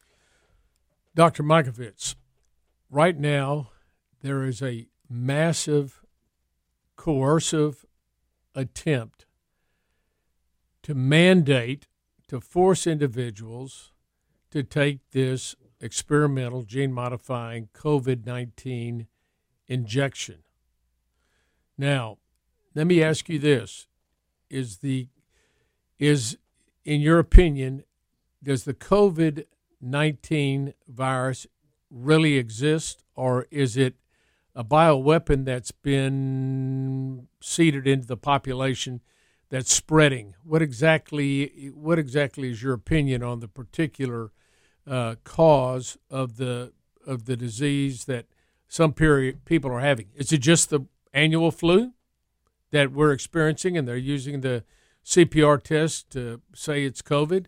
Dr. 1.18 1.42
Mikovits, 1.42 2.14
right 2.88 3.18
now 3.18 3.70
there 4.20 4.44
is 4.44 4.62
a 4.62 4.87
massive 5.11 6.00
coercive 6.94 7.85
attempt 8.54 9.26
to 10.85 10.94
mandate 10.94 11.88
to 12.28 12.40
force 12.40 12.87
individuals 12.87 13.90
to 14.52 14.62
take 14.62 15.00
this 15.11 15.57
experimental 15.81 16.62
gene 16.62 16.92
modifying 16.92 17.68
COVID 17.74 18.24
19 18.24 19.09
injection. 19.66 20.44
Now, 21.76 22.18
let 22.76 22.87
me 22.87 23.02
ask 23.02 23.28
you 23.28 23.40
this 23.40 23.88
is 24.48 24.78
the 24.78 25.09
is 25.98 26.38
in 26.85 27.00
your 27.00 27.18
opinion 27.18 27.83
does 28.40 28.62
the 28.62 28.72
COVID 28.72 29.46
19 29.81 30.75
virus 30.88 31.47
really 31.91 32.37
exist 32.37 33.05
or 33.14 33.47
is 33.51 33.77
it 33.77 33.95
a 34.55 34.64
bioweapon 34.64 35.45
that's 35.45 35.71
been 35.71 37.29
seeded 37.41 37.87
into 37.87 38.07
the 38.09 38.17
population 38.17 39.01
that's 39.51 39.73
spreading. 39.73 40.35
What 40.43 40.62
exactly 40.62 41.71
what 41.75 41.99
exactly 41.99 42.51
is 42.51 42.62
your 42.62 42.75
opinion 42.75 43.23
on 43.23 43.41
the 43.41 43.49
particular 43.49 44.33
uh, 44.85 45.14
cause 45.25 45.97
of 46.11 46.37
the 46.37 46.73
of 47.07 47.25
the 47.25 47.37
disease 47.37 48.05
that 48.07 48.27
some 48.67 48.93
period 48.93 49.45
people 49.45 49.71
are 49.71 49.81
having? 49.81 50.09
Is 50.17 50.33
it 50.33 50.38
just 50.38 50.71
the 50.71 50.81
annual 51.14 51.51
flu 51.51 51.93
that 52.71 52.93
we're 52.93 53.12
experiencing, 53.12 53.79
and 53.79 53.88
they're 53.88 53.97
using 53.97 54.41
the 54.41 54.64
CPR 55.05 55.62
test 55.62 56.11
to 56.11 56.41
say 56.55 56.85
it's 56.85 57.01
COVID? 57.01 57.47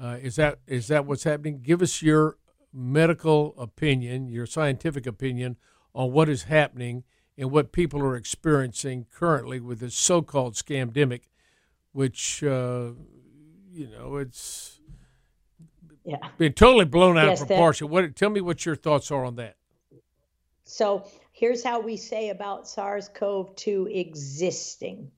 Uh, 0.00 0.16
is 0.20 0.36
that 0.36 0.60
is 0.66 0.88
that 0.88 1.04
what's 1.04 1.24
happening? 1.24 1.60
Give 1.62 1.82
us 1.82 2.00
your 2.00 2.36
medical 2.72 3.54
opinion, 3.58 4.28
your 4.28 4.46
scientific 4.46 5.06
opinion 5.06 5.56
on 5.94 6.12
what 6.12 6.28
is 6.28 6.44
happening 6.44 7.04
and 7.36 7.50
what 7.50 7.72
people 7.72 8.00
are 8.00 8.16
experiencing 8.16 9.06
currently 9.12 9.60
with 9.60 9.80
this 9.80 9.94
so-called 9.94 10.54
scamdemic 10.54 11.22
which 11.92 12.42
uh, 12.42 12.90
you 13.72 13.88
know 13.88 14.16
it's 14.16 14.80
yeah. 16.04 16.16
been 16.38 16.52
totally 16.52 16.84
blown 16.84 17.18
out 17.18 17.26
yes, 17.26 17.42
of 17.42 17.48
proportion. 17.48 17.86
That, 17.86 17.92
what? 17.92 18.16
Tell 18.16 18.30
me 18.30 18.40
what 18.40 18.64
your 18.64 18.76
thoughts 18.76 19.10
are 19.10 19.24
on 19.24 19.36
that. 19.36 19.56
So 20.64 21.08
here's 21.32 21.64
how 21.64 21.80
we 21.80 21.96
say 21.96 22.30
about 22.30 22.68
SARS-CoV-2 22.68 23.98
existing. 23.98 25.10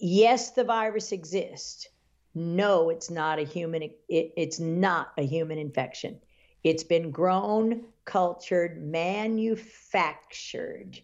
Yes, 0.00 0.50
the 0.50 0.64
virus 0.64 1.12
exists. 1.12 1.88
No, 2.34 2.90
it's 2.90 3.10
not 3.10 3.38
a 3.38 3.44
human. 3.44 3.82
It, 3.82 3.98
it's 4.08 4.60
not 4.60 5.12
a 5.16 5.22
human 5.22 5.56
infection. 5.58 6.18
It's 6.64 6.84
been 6.84 7.10
grown, 7.10 7.84
cultured, 8.04 8.82
manufactured 8.82 11.00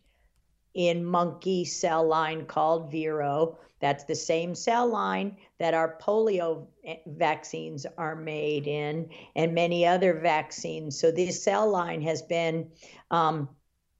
in 0.74 1.04
monkey 1.04 1.64
cell 1.64 2.06
line 2.06 2.44
called 2.46 2.90
Vero 2.90 3.58
that's 3.84 4.04
the 4.04 4.14
same 4.14 4.54
cell 4.54 4.88
line 4.88 5.36
that 5.58 5.74
our 5.74 5.98
polio 6.00 6.68
vaccines 7.06 7.84
are 7.98 8.16
made 8.16 8.66
in, 8.66 9.10
and 9.36 9.54
many 9.54 9.86
other 9.86 10.14
vaccines. 10.14 10.98
So 10.98 11.10
this 11.10 11.44
cell 11.44 11.68
line 11.68 12.00
has 12.00 12.22
been 12.22 12.70
um, 13.10 13.50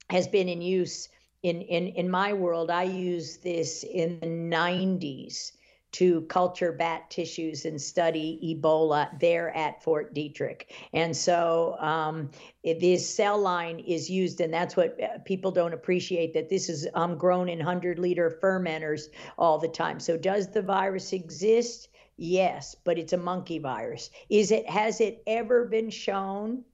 has 0.08 0.26
been 0.26 0.48
in 0.48 0.62
use 0.62 1.10
in 1.42 1.60
in 1.60 1.88
in 1.88 2.10
my 2.10 2.32
world. 2.32 2.70
I 2.70 2.84
use 2.84 3.36
this 3.36 3.84
in 3.84 4.20
the 4.20 4.26
90s 4.26 5.52
to 5.94 6.22
culture 6.22 6.72
bat 6.72 7.08
tissues 7.08 7.64
and 7.64 7.80
study 7.80 8.40
Ebola 8.42 9.16
there 9.20 9.56
at 9.56 9.80
Fort 9.80 10.12
Detrick. 10.12 10.64
And 10.92 11.16
so 11.16 11.76
um, 11.78 12.32
this 12.64 13.08
cell 13.08 13.38
line 13.38 13.78
is 13.78 14.10
used, 14.10 14.40
and 14.40 14.52
that's 14.52 14.76
what 14.76 15.00
uh, 15.00 15.18
people 15.24 15.52
don't 15.52 15.72
appreciate 15.72 16.34
that 16.34 16.48
this 16.48 16.68
is 16.68 16.88
um, 16.94 17.16
grown 17.16 17.48
in 17.48 17.58
100 17.58 18.00
liter 18.00 18.40
fermenters 18.42 19.02
all 19.38 19.58
the 19.58 19.68
time. 19.68 20.00
So, 20.00 20.16
does 20.16 20.50
the 20.50 20.62
virus 20.62 21.12
exist? 21.12 21.90
Yes, 22.16 22.74
but 22.82 22.98
it's 22.98 23.12
a 23.12 23.16
monkey 23.16 23.60
virus. 23.60 24.10
Is 24.28 24.50
it 24.50 24.68
has 24.68 25.00
it 25.00 25.22
ever 25.28 25.64
been 25.64 25.90
shown 25.90 26.64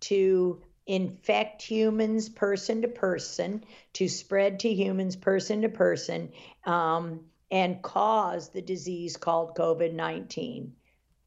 to 0.00 0.62
infect 0.86 1.60
humans 1.60 2.30
person 2.30 2.80
to 2.80 2.88
person, 2.88 3.62
to 3.92 4.08
spread 4.08 4.60
to 4.60 4.72
humans 4.72 5.16
person 5.16 5.60
to 5.62 5.68
person? 5.68 6.32
Um, 6.64 7.20
and 7.50 7.82
cause 7.82 8.50
the 8.50 8.62
disease 8.62 9.16
called 9.16 9.56
COVID 9.56 9.92
19? 9.92 10.72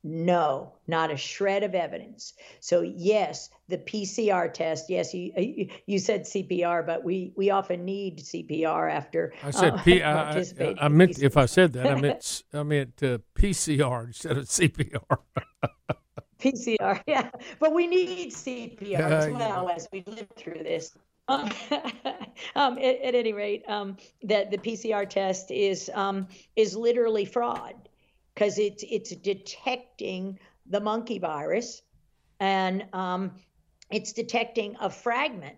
No, 0.05 0.73
not 0.85 1.11
a 1.11 1.17
shred 1.17 1.63
of 1.63 1.73
evidence. 1.73 2.33
So 2.59 2.81
yes, 2.81 3.49
the 3.69 3.77
PCR 3.77 4.53
test. 4.53 4.89
Yes, 4.89 5.13
you 5.13 5.69
you 5.85 5.97
said 5.97 6.23
CPR, 6.23 6.85
but 6.85 7.05
we 7.05 7.31
we 7.37 7.51
often 7.51 7.85
need 7.85 8.19
CPR 8.19 8.91
after. 8.91 9.33
I 9.41 9.51
said 9.51 9.73
uh, 9.73 9.83
P. 9.83 10.03
I, 10.03 10.39
I, 10.39 10.75
I 10.81 10.87
meant 10.89 11.23
if 11.23 11.37
I 11.37 11.45
said 11.45 11.71
that 11.73 11.87
I 11.87 11.95
meant 11.95 12.43
I 12.53 12.63
meant 12.63 13.01
uh, 13.01 13.19
PCR 13.33 14.07
instead 14.07 14.37
of 14.37 14.43
CPR. 14.43 15.19
PCR, 16.43 17.01
yeah, 17.07 17.29
but 17.59 17.73
we 17.73 17.87
need 17.87 18.33
CPR 18.33 18.99
as 18.99 19.31
well 19.31 19.67
yeah. 19.69 19.75
as 19.75 19.87
we 19.93 20.03
live 20.05 20.27
through 20.35 20.63
this. 20.63 20.97
Um, 21.27 21.49
um, 22.55 22.77
at, 22.77 23.01
at, 23.01 23.15
any 23.15 23.33
rate, 23.33 23.63
um, 23.67 23.97
that 24.23 24.51
the 24.51 24.57
PCR 24.57 25.09
test 25.09 25.51
is 25.51 25.89
um, 25.93 26.27
is 26.55 26.75
literally 26.75 27.25
fraud 27.25 27.75
because 28.33 28.59
it's 28.59 28.83
it's 28.89 29.15
detecting 29.15 30.39
the 30.65 30.79
monkey 30.79 31.19
virus, 31.19 31.81
and 32.39 32.85
um, 32.93 33.31
it's 33.89 34.13
detecting 34.13 34.75
a 34.81 34.89
fragment 34.89 35.55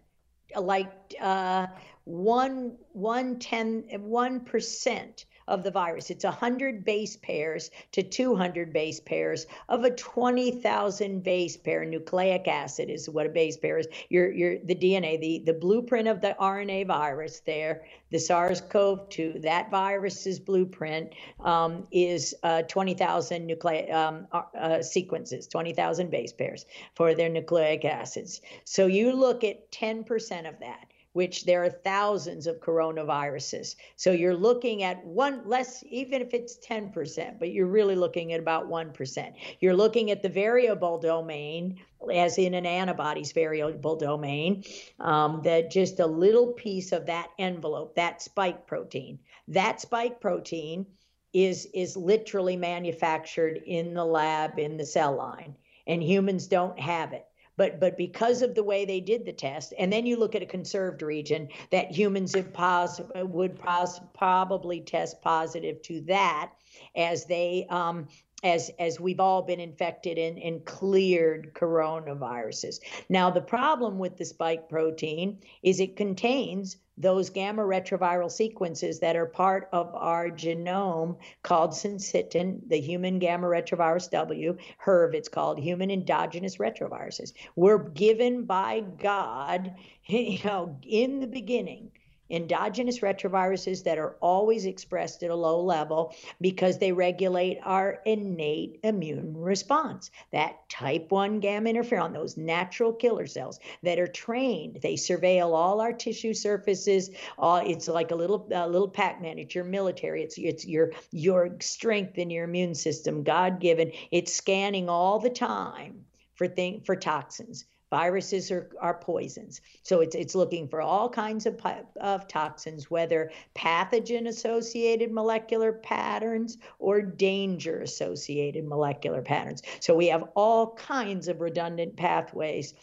like 0.56 0.92
uh, 1.20 1.68
one 2.04 2.78
one 2.92 3.40
ten 3.40 3.84
one 4.00 4.42
percent 4.42 5.26
of 5.48 5.64
the 5.64 5.72
virus. 5.72 6.10
It's 6.10 6.24
100 6.24 6.84
base 6.84 7.18
pairs 7.18 7.72
to 7.92 8.04
200 8.04 8.74
base 8.74 9.00
pairs 9.00 9.46
of 9.70 9.84
a 9.84 9.92
20,000 9.92 11.24
base 11.24 11.58
pair. 11.58 11.86
Nucleic 11.86 12.48
acid 12.48 12.90
is 12.90 13.10
what 13.10 13.26
a 13.26 13.30
base 13.30 13.58
pair 13.58 13.78
is. 13.78 13.88
Your, 14.10 14.32
your, 14.32 14.58
the 14.60 14.76
DNA, 14.76 15.20
the, 15.20 15.44
the 15.46 15.54
blueprint 15.54 16.08
of 16.08 16.22
the 16.22 16.36
RNA 16.40 16.88
virus 16.88 17.42
there, 17.42 17.84
the 18.12 18.20
SARS-CoV-2, 18.20 19.42
that 19.44 19.70
virus's 19.70 20.40
blueprint 20.40 21.14
um, 21.40 21.88
is 21.92 22.34
uh, 22.44 22.64
20,000 22.64 23.46
nucleic 23.46 23.92
um, 23.92 24.28
uh, 24.32 24.42
uh 24.58 24.82
sequences, 24.82 25.48
20,000 25.48 26.10
base 26.10 26.34
pairs 26.34 26.66
for 26.96 27.14
their 27.14 27.30
nucleic 27.30 27.86
acids. 27.86 28.42
So 28.64 28.88
you 28.88 29.14
look 29.14 29.44
at 29.44 29.72
10% 29.72 30.50
of 30.50 30.60
that 30.60 30.88
which 31.16 31.46
there 31.46 31.64
are 31.64 31.70
thousands 31.70 32.46
of 32.46 32.60
coronaviruses. 32.60 33.78
So 33.96 34.12
you're 34.12 34.36
looking 34.36 34.84
at 34.84 35.02
one 35.06 35.48
less, 35.48 35.82
even 35.90 36.22
if 36.22 36.34
it's 36.34 36.58
10%, 36.58 37.40
but 37.40 37.54
you're 37.54 37.68
really 37.68 37.96
looking 37.96 38.34
at 38.34 38.42
about 38.42 38.68
1%. 38.68 39.34
You're 39.62 39.78
looking 39.78 40.12
at 40.12 40.22
the 40.22 40.28
variable 40.28 41.00
domain, 41.00 41.80
as 42.14 42.38
in 42.38 42.54
an 42.54 42.66
antibody's 42.66 43.32
variable 43.32 43.96
domain, 43.96 44.66
um, 45.00 45.40
that 45.46 45.72
just 45.72 46.02
a 46.02 46.06
little 46.06 46.52
piece 46.52 46.92
of 46.92 47.06
that 47.06 47.30
envelope, 47.40 47.96
that 47.96 48.22
spike 48.22 48.68
protein. 48.68 49.20
That 49.48 49.80
spike 49.80 50.20
protein 50.20 50.86
is 51.32 51.66
is 51.74 51.96
literally 51.96 52.58
manufactured 52.58 53.62
in 53.66 53.94
the 53.94 54.04
lab 54.04 54.60
in 54.60 54.76
the 54.76 54.86
cell 54.86 55.16
line 55.16 55.56
and 55.88 56.02
humans 56.02 56.48
don't 56.48 56.80
have 56.80 57.14
it 57.14 57.26
but 57.58 57.80
but 57.80 57.98
because 57.98 58.42
of 58.42 58.56
the 58.56 58.64
way 58.64 58.86
they 58.86 59.00
did 59.00 59.26
the 59.26 59.34
test, 59.34 59.74
and 59.78 59.92
then 59.92 60.06
you 60.06 60.18
look 60.18 60.36
at 60.36 60.42
a 60.42 60.48
conserved 60.48 61.02
region 61.02 61.48
that 61.72 61.92
humans 61.92 62.36
pos- 62.54 63.02
would 63.16 63.58
pos- 63.58 64.00
probably 64.14 64.82
test 64.82 65.22
positive 65.22 65.82
to 65.84 66.02
that 66.02 66.52
as 66.96 67.26
they 67.26 67.66
um, 67.70 68.08
as 68.46 68.70
as 68.78 69.00
we've 69.00 69.20
all 69.20 69.42
been 69.42 69.60
infected 69.60 70.20
and, 70.20 70.38
and 70.38 70.64
cleared 70.66 71.52
coronaviruses. 71.56 72.80
Now 73.10 73.32
the 73.32 73.42
problem 73.42 73.98
with 73.98 74.18
the 74.18 74.26
spike 74.26 74.70
protein 74.70 75.40
is 75.64 75.80
it 75.80 75.98
contains 75.98 76.78
those 76.98 77.30
gamma 77.30 77.64
retroviral 77.64 78.32
sequences 78.32 79.00
that 79.00 79.16
are 79.16 79.26
part 79.26 79.68
of 79.74 79.94
our 79.96 80.30
genome 80.30 81.18
called 81.44 81.72
syncytin, 81.72 82.62
the 82.70 82.80
human 82.80 83.20
gamma 83.20 83.48
retrovirus 83.48 84.10
W, 84.12 84.56
HERV, 84.78 85.14
it's 85.16 85.28
called 85.28 85.60
human 85.60 85.92
endogenous 85.92 86.58
retroviruses. 86.58 87.34
We're 87.56 87.90
given 87.90 88.46
by 88.46 88.82
God, 89.00 89.74
you 90.06 90.40
know, 90.46 90.78
in 90.84 91.20
the 91.20 91.28
beginning 91.28 91.92
endogenous 92.30 93.00
retroviruses 93.00 93.84
that 93.84 93.98
are 93.98 94.16
always 94.22 94.66
expressed 94.66 95.24
at 95.24 95.30
a 95.30 95.36
low 95.36 95.62
level 95.62 96.14
because 96.42 96.78
they 96.78 96.92
regulate 96.92 97.60
our 97.64 98.00
innate 98.06 98.80
immune 98.84 99.38
response. 99.38 100.12
That 100.32 100.68
type 100.70 101.12
1 101.12 101.40
gamma 101.40 101.70
interferon, 101.70 102.14
those 102.14 102.38
natural 102.38 102.94
killer 102.94 103.28
cells 103.28 103.60
that 103.84 104.00
are 104.00 104.08
trained, 104.08 104.80
they 104.82 104.96
surveil 104.96 105.54
all 105.54 105.82
our 105.82 105.94
tissue 105.94 106.34
surfaces. 106.34 107.10
Uh, 107.38 107.62
it's 107.66 107.88
like 107.88 108.12
a 108.12 108.16
little 108.16 108.48
little 108.50 108.90
Pac-Man. 108.90 109.40
It's 109.40 109.56
your 109.56 109.64
military. 109.64 110.24
It's 110.24 110.38
it's 110.38 110.66
your 110.66 110.92
your 111.12 111.58
strength 111.60 112.18
in 112.18 112.30
your 112.30 112.46
immune 112.46 112.76
system, 112.76 113.24
God 113.24 113.60
given. 113.60 113.92
It's 114.12 114.34
scanning 114.34 114.90
all 114.90 115.20
the 115.20 115.30
time 115.30 116.06
for 116.36 116.48
thing 116.48 116.82
for 116.82 116.96
toxins 116.96 117.66
Viruses 117.92 118.52
are, 118.52 118.70
are 118.80 118.96
poisons. 118.96 119.62
So 119.84 120.02
it's, 120.02 120.16
it's 120.16 120.36
looking 120.36 120.68
for 120.68 120.82
all 120.82 121.10
kinds 121.10 121.46
of, 121.46 121.60
of 122.02 122.28
toxins, 122.28 122.90
whether 122.90 123.32
pathogen 123.56 124.28
associated 124.28 125.12
molecular 125.12 125.72
patterns 125.72 126.58
or 126.80 127.02
danger 127.02 127.82
associated 127.82 128.68
molecular 128.68 129.22
patterns. 129.22 129.62
So 129.80 129.96
we 129.96 130.08
have 130.08 130.30
all 130.36 130.74
kinds 130.76 131.28
of 131.28 131.42
redundant 131.42 131.96
pathways 131.96 132.74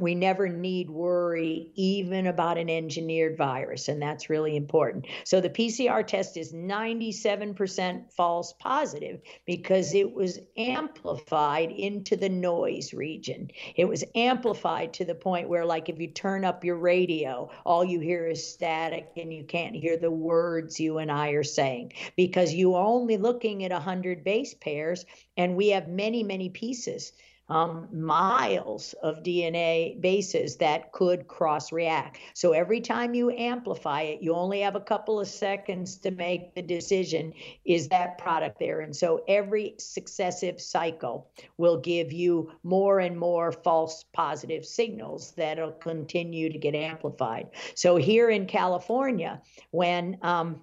we 0.00 0.14
never 0.16 0.48
need 0.48 0.90
worry 0.90 1.70
even 1.76 2.26
about 2.26 2.58
an 2.58 2.68
engineered 2.68 3.36
virus, 3.36 3.86
and 3.86 4.02
that's 4.02 4.28
really 4.28 4.56
important. 4.56 5.06
So 5.22 5.40
the 5.40 5.50
PCR 5.50 6.04
test 6.04 6.36
is 6.36 6.52
97% 6.52 8.12
false 8.12 8.54
positive 8.58 9.20
because 9.46 9.94
it 9.94 10.12
was 10.12 10.40
amplified 10.56 11.70
into 11.70 12.16
the 12.16 12.28
noise 12.28 12.92
region. 12.92 13.50
It 13.76 13.84
was 13.84 14.02
amplified 14.16 14.94
to 14.94 15.04
the 15.04 15.14
point 15.14 15.48
where, 15.48 15.64
like, 15.64 15.88
if 15.88 16.00
you 16.00 16.08
turn 16.08 16.44
up 16.44 16.64
your 16.64 16.76
radio, 16.76 17.50
all 17.64 17.84
you 17.84 18.00
hear 18.00 18.26
is 18.26 18.52
static 18.52 19.12
and 19.16 19.32
you 19.32 19.44
can't 19.44 19.76
hear 19.76 19.96
the 19.96 20.10
words 20.10 20.80
you 20.80 20.98
and 20.98 21.10
I 21.10 21.30
are 21.30 21.44
saying 21.44 21.92
because 22.16 22.52
you 22.52 22.74
are 22.74 22.84
only 22.84 23.16
looking 23.16 23.64
at 23.64 23.70
100 23.70 24.24
base 24.24 24.54
pairs, 24.54 25.06
and 25.36 25.54
we 25.54 25.68
have 25.68 25.86
many, 25.86 26.24
many 26.24 26.48
pieces 26.48 27.12
um, 27.48 27.88
miles 27.92 28.94
of 29.02 29.22
DNA 29.22 30.00
bases 30.00 30.56
that 30.56 30.92
could 30.92 31.28
cross 31.28 31.72
react. 31.72 32.18
So 32.32 32.52
every 32.52 32.80
time 32.80 33.14
you 33.14 33.30
amplify 33.30 34.02
it, 34.02 34.22
you 34.22 34.34
only 34.34 34.60
have 34.60 34.76
a 34.76 34.80
couple 34.80 35.20
of 35.20 35.28
seconds 35.28 35.96
to 35.98 36.10
make 36.10 36.54
the 36.54 36.62
decision 36.62 37.34
is 37.64 37.88
that 37.88 38.18
product 38.18 38.58
there? 38.58 38.80
And 38.80 38.94
so 38.94 39.22
every 39.28 39.74
successive 39.78 40.60
cycle 40.60 41.30
will 41.58 41.78
give 41.78 42.12
you 42.12 42.50
more 42.62 43.00
and 43.00 43.18
more 43.18 43.52
false 43.52 44.04
positive 44.12 44.64
signals 44.64 45.32
that'll 45.32 45.72
continue 45.72 46.50
to 46.50 46.58
get 46.58 46.74
amplified. 46.74 47.48
So 47.74 47.96
here 47.96 48.30
in 48.30 48.46
California, 48.46 49.42
when 49.70 50.18
um, 50.22 50.60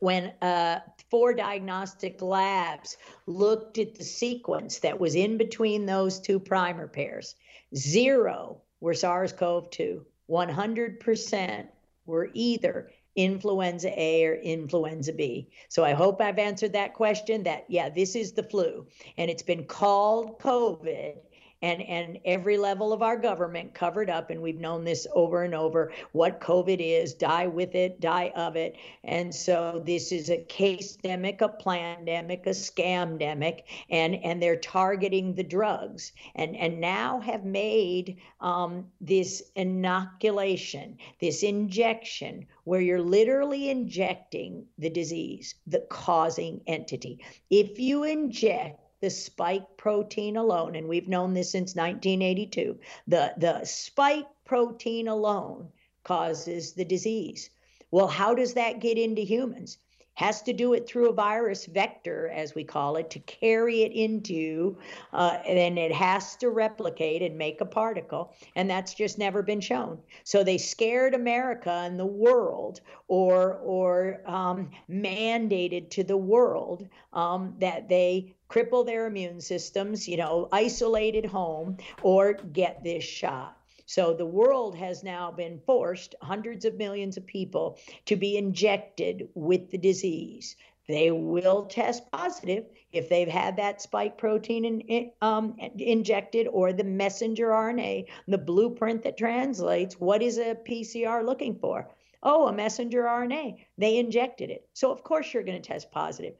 when 0.00 0.32
uh, 0.42 0.80
four 1.10 1.34
diagnostic 1.34 2.20
labs 2.22 2.96
looked 3.26 3.78
at 3.78 3.94
the 3.94 4.04
sequence 4.04 4.78
that 4.80 5.00
was 5.00 5.14
in 5.14 5.38
between 5.38 5.86
those 5.86 6.20
two 6.20 6.38
primer 6.38 6.86
pairs. 6.86 7.34
Zero 7.74 8.62
were 8.80 8.94
SARS 8.94 9.32
CoV 9.32 9.70
2, 9.70 10.04
100% 10.30 11.66
were 12.06 12.30
either 12.32 12.90
influenza 13.16 13.90
A 14.00 14.24
or 14.26 14.34
influenza 14.34 15.12
B. 15.12 15.50
So 15.68 15.84
I 15.84 15.92
hope 15.92 16.20
I've 16.20 16.38
answered 16.38 16.72
that 16.74 16.94
question 16.94 17.42
that, 17.42 17.64
yeah, 17.68 17.88
this 17.88 18.14
is 18.14 18.32
the 18.32 18.44
flu. 18.44 18.86
And 19.16 19.28
it's 19.28 19.42
been 19.42 19.64
called 19.64 20.38
COVID 20.38 21.16
and 21.62 21.82
and 21.82 22.18
every 22.24 22.56
level 22.56 22.92
of 22.92 23.02
our 23.02 23.16
government 23.16 23.74
covered 23.74 24.08
up 24.08 24.30
and 24.30 24.40
we've 24.40 24.60
known 24.60 24.84
this 24.84 25.06
over 25.14 25.42
and 25.42 25.54
over 25.54 25.92
what 26.12 26.40
covid 26.40 26.78
is 26.80 27.14
die 27.14 27.46
with 27.46 27.74
it 27.74 28.00
die 28.00 28.32
of 28.36 28.56
it. 28.56 28.76
And 29.04 29.34
so 29.34 29.82
this 29.84 30.12
is 30.12 30.30
a 30.30 30.38
case 30.44 30.96
demic 31.02 31.40
a 31.40 31.48
pandemic 31.48 32.46
a 32.46 32.50
scam 32.50 33.20
demic 33.20 33.62
and 33.90 34.14
and 34.16 34.42
they're 34.42 34.56
targeting 34.56 35.34
the 35.34 35.42
drugs. 35.42 36.12
And 36.34 36.56
and 36.56 36.80
now 36.80 37.20
have 37.20 37.44
made 37.44 38.18
um, 38.40 38.86
this 39.00 39.42
inoculation 39.56 40.98
this 41.20 41.42
injection 41.42 42.46
where 42.64 42.80
you're 42.80 43.00
literally 43.00 43.70
injecting 43.70 44.66
the 44.78 44.90
disease 44.90 45.54
the 45.66 45.80
causing 45.90 46.60
entity. 46.66 47.18
If 47.50 47.78
you 47.78 48.04
inject 48.04 48.80
the 49.00 49.10
spike 49.10 49.76
protein 49.76 50.36
alone, 50.36 50.74
and 50.74 50.88
we've 50.88 51.08
known 51.08 51.34
this 51.34 51.52
since 51.52 51.74
1982, 51.74 52.78
the, 53.06 53.32
the 53.36 53.64
spike 53.64 54.26
protein 54.44 55.08
alone 55.08 55.68
causes 56.04 56.72
the 56.72 56.84
disease. 56.84 57.50
Well, 57.90 58.08
how 58.08 58.34
does 58.34 58.54
that 58.54 58.80
get 58.80 58.98
into 58.98 59.22
humans? 59.22 59.78
has 60.18 60.42
to 60.42 60.52
do 60.52 60.72
it 60.72 60.84
through 60.84 61.08
a 61.08 61.12
virus 61.12 61.66
vector, 61.66 62.28
as 62.30 62.52
we 62.52 62.64
call 62.64 62.96
it, 62.96 63.08
to 63.08 63.20
carry 63.20 63.82
it 63.82 63.92
into, 63.92 64.76
uh, 65.12 65.38
and 65.46 65.78
it 65.78 65.92
has 65.92 66.34
to 66.34 66.50
replicate 66.50 67.22
and 67.22 67.38
make 67.38 67.60
a 67.60 67.64
particle, 67.64 68.34
and 68.56 68.68
that's 68.68 68.94
just 68.94 69.16
never 69.16 69.44
been 69.44 69.60
shown. 69.60 69.96
So 70.24 70.42
they 70.42 70.58
scared 70.58 71.14
America 71.14 71.70
and 71.70 72.00
the 72.00 72.04
world, 72.04 72.80
or 73.06 73.58
or 73.58 74.20
um, 74.26 74.70
mandated 74.90 75.88
to 75.90 76.02
the 76.02 76.16
world 76.16 76.88
um, 77.12 77.54
that 77.60 77.88
they 77.88 78.34
cripple 78.48 78.84
their 78.84 79.06
immune 79.06 79.40
systems, 79.40 80.08
you 80.08 80.16
know, 80.16 80.48
isolate 80.52 81.14
at 81.14 81.26
home, 81.26 81.76
or 82.02 82.32
get 82.32 82.82
this 82.82 83.04
shot. 83.04 83.56
So 83.86 84.12
the 84.12 84.26
world 84.26 84.76
has 84.76 85.02
now 85.02 85.30
been 85.30 85.60
forced, 85.64 86.14
hundreds 86.20 86.64
of 86.66 86.76
millions 86.76 87.16
of 87.16 87.26
people, 87.26 87.78
to 88.04 88.16
be 88.16 88.36
injected 88.36 89.28
with 89.34 89.70
the 89.70 89.78
disease. 89.78 90.56
They 90.88 91.10
will 91.10 91.66
test 91.66 92.10
positive 92.10 92.66
if 92.92 93.08
they've 93.08 93.28
had 93.28 93.56
that 93.56 93.82
spike 93.82 94.16
protein 94.16 94.64
in, 94.80 95.12
um, 95.20 95.56
injected 95.78 96.48
or 96.48 96.72
the 96.72 96.84
messenger 96.84 97.48
RNA, 97.48 98.06
the 98.26 98.38
blueprint 98.38 99.02
that 99.02 99.18
translates. 99.18 100.00
What 100.00 100.22
is 100.22 100.38
a 100.38 100.54
PCR 100.54 101.24
looking 101.24 101.58
for? 101.58 101.88
Oh, 102.22 102.46
a 102.46 102.52
messenger 102.52 103.04
RNA. 103.04 103.64
They 103.76 103.98
injected 103.98 104.50
it. 104.50 104.68
So, 104.72 104.90
of 104.90 105.02
course, 105.02 105.32
you're 105.32 105.42
going 105.44 105.60
to 105.60 105.66
test 105.66 105.90
positive. 105.90 106.34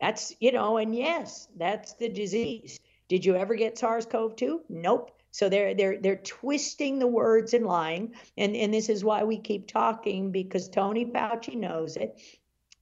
That's, 0.00 0.34
you 0.40 0.52
know, 0.52 0.76
and 0.76 0.94
yes, 0.94 1.48
that's 1.56 1.94
the 1.94 2.08
disease. 2.08 2.80
Did 3.08 3.24
you 3.24 3.36
ever 3.36 3.54
get 3.54 3.78
SARS 3.78 4.06
CoV 4.06 4.36
2? 4.36 4.62
Nope. 4.68 5.10
So 5.30 5.48
they're 5.48 5.74
they're 5.74 6.00
they're 6.00 6.16
twisting 6.16 7.00
the 7.00 7.08
words 7.08 7.54
and 7.54 7.66
lying, 7.66 8.14
and 8.36 8.54
and 8.54 8.72
this 8.72 8.88
is 8.88 9.02
why 9.02 9.24
we 9.24 9.38
keep 9.38 9.66
talking 9.66 10.30
because 10.30 10.68
Tony 10.68 11.06
Fauci 11.06 11.56
knows 11.56 11.96
it. 11.96 12.20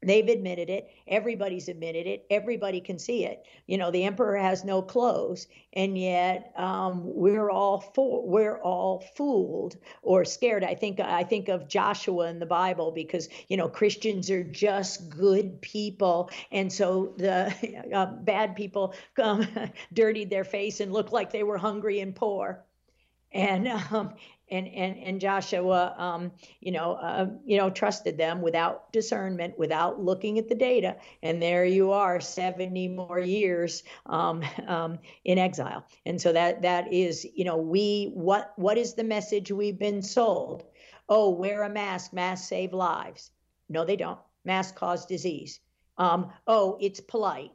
They've 0.02 0.26
admitted 0.26 0.68
it. 0.68 0.90
Everybody's 1.06 1.68
admitted 1.68 2.06
it. 2.06 2.26
Everybody 2.28 2.80
can 2.80 2.98
see 2.98 3.24
it. 3.24 3.46
You 3.66 3.78
know, 3.78 3.90
the 3.90 4.04
emperor 4.04 4.36
has 4.36 4.64
no 4.64 4.82
clothes, 4.82 5.46
and 5.72 5.96
yet 5.96 6.52
um, 6.56 7.02
we're 7.04 7.50
all 7.50 7.92
we're 7.96 8.58
all 8.58 9.04
fooled 9.16 9.76
or 10.02 10.24
scared. 10.24 10.64
I 10.64 10.74
think 10.74 10.98
I 10.98 11.22
think 11.22 11.48
of 11.48 11.68
Joshua 11.68 12.28
in 12.28 12.40
the 12.40 12.46
Bible 12.46 12.90
because 12.90 13.28
you 13.48 13.56
know 13.56 13.68
Christians 13.68 14.28
are 14.30 14.42
just 14.42 15.08
good 15.08 15.60
people, 15.60 16.30
and 16.50 16.72
so 16.72 17.14
the 17.16 17.54
uh, 17.94 18.06
bad 18.06 18.56
people 18.56 18.94
um, 19.22 19.46
dirtied 19.92 20.30
their 20.30 20.44
face 20.44 20.80
and 20.80 20.92
looked 20.92 21.12
like 21.12 21.32
they 21.32 21.44
were 21.44 21.58
hungry 21.58 22.00
and 22.00 22.14
poor 22.14 22.64
and 23.32 23.68
um, 23.90 24.14
and 24.50 24.68
and 24.68 24.98
and 24.98 25.20
Joshua, 25.20 25.94
um, 25.96 26.32
you 26.60 26.72
know, 26.72 26.92
uh, 26.94 27.26
you 27.44 27.56
know, 27.56 27.70
trusted 27.70 28.18
them 28.18 28.42
without 28.42 28.92
discernment, 28.92 29.58
without 29.58 30.00
looking 30.00 30.38
at 30.38 30.48
the 30.48 30.54
data, 30.54 30.96
and 31.22 31.42
there 31.42 31.64
you 31.64 31.92
are, 31.92 32.20
seventy 32.20 32.88
more 32.88 33.18
years 33.18 33.82
um, 34.06 34.44
um, 34.66 34.98
in 35.24 35.38
exile. 35.38 35.86
And 36.04 36.20
so 36.20 36.32
that 36.32 36.62
that 36.62 36.92
is, 36.92 37.26
you 37.34 37.44
know, 37.44 37.56
we 37.56 38.10
what 38.14 38.52
what 38.56 38.76
is 38.76 38.94
the 38.94 39.04
message 39.04 39.50
we've 39.50 39.78
been 39.78 40.02
sold? 40.02 40.64
Oh, 41.08 41.30
wear 41.30 41.62
a 41.62 41.70
mask. 41.70 42.12
Masks 42.12 42.48
save 42.48 42.72
lives. 42.72 43.30
No, 43.68 43.84
they 43.84 43.96
don't. 43.96 44.20
Masks 44.44 44.76
cause 44.76 45.06
disease. 45.06 45.60
Um, 45.98 46.30
oh, 46.46 46.78
it's 46.80 47.00
polite. 47.00 47.52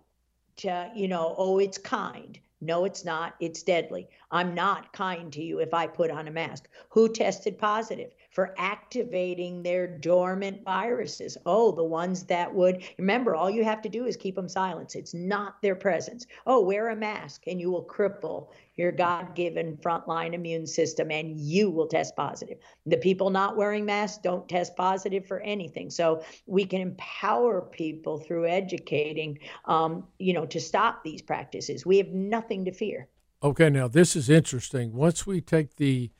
To, 0.58 0.92
you 0.96 1.08
know, 1.08 1.36
oh, 1.38 1.60
it's 1.60 1.78
kind. 1.78 2.40
No, 2.60 2.86
it's 2.86 3.06
not. 3.06 3.36
It's 3.40 3.62
deadly. 3.62 4.10
I'm 4.32 4.56
not 4.56 4.92
kind 4.92 5.32
to 5.34 5.44
you 5.44 5.60
if 5.60 5.74
I 5.74 5.86
put 5.88 6.10
on 6.10 6.28
a 6.28 6.32
mask. 6.32 6.68
Who 6.90 7.08
tested 7.14 7.60
positive? 7.60 8.14
For 8.38 8.54
activating 8.60 9.64
their 9.64 9.88
dormant 9.88 10.64
viruses. 10.64 11.40
Oh, 11.48 11.72
the 11.72 11.84
ones 11.84 12.22
that 12.26 12.54
would 12.54 12.84
remember, 13.00 13.34
all 13.34 13.50
you 13.50 13.64
have 13.64 13.82
to 13.82 13.90
do 13.90 14.06
is 14.06 14.16
keep 14.16 14.36
them 14.36 14.48
silent. 14.48 14.96
It's 14.96 15.16
not 15.16 15.60
their 15.64 15.74
presence. 15.74 16.28
Oh, 16.46 16.64
wear 16.64 16.90
a 16.90 16.96
mask 16.96 17.46
and 17.48 17.60
you 17.60 17.72
will 17.72 17.84
cripple 17.84 18.50
your 18.76 18.92
God 18.92 19.34
given 19.34 19.76
frontline 19.78 20.36
immune 20.36 20.68
system 20.68 21.10
and 21.10 21.40
you 21.40 21.72
will 21.72 21.88
test 21.88 22.16
positive. 22.16 22.60
The 22.86 22.98
people 22.98 23.32
not 23.32 23.58
wearing 23.58 23.86
masks 23.86 24.20
don't 24.22 24.48
test 24.48 24.76
positive 24.76 25.26
for 25.26 25.40
anything. 25.40 25.90
So 25.90 26.24
we 26.46 26.64
can 26.64 26.82
empower 26.82 27.62
people 27.62 28.20
through 28.20 28.46
educating, 28.46 29.40
um, 29.66 30.06
you 30.20 30.34
know, 30.34 30.46
to 30.46 30.60
stop 30.60 31.04
these 31.04 31.24
practices. 31.24 31.88
We 31.88 31.98
have 31.98 32.10
nothing 32.10 32.66
to 32.66 32.72
fear. 32.72 33.08
Okay, 33.42 33.72
now 33.72 33.88
this 33.88 34.16
is 34.16 34.30
interesting. 34.30 34.94
Once 34.94 35.26
we 35.26 35.42
take 35.42 35.78
the 35.78 36.12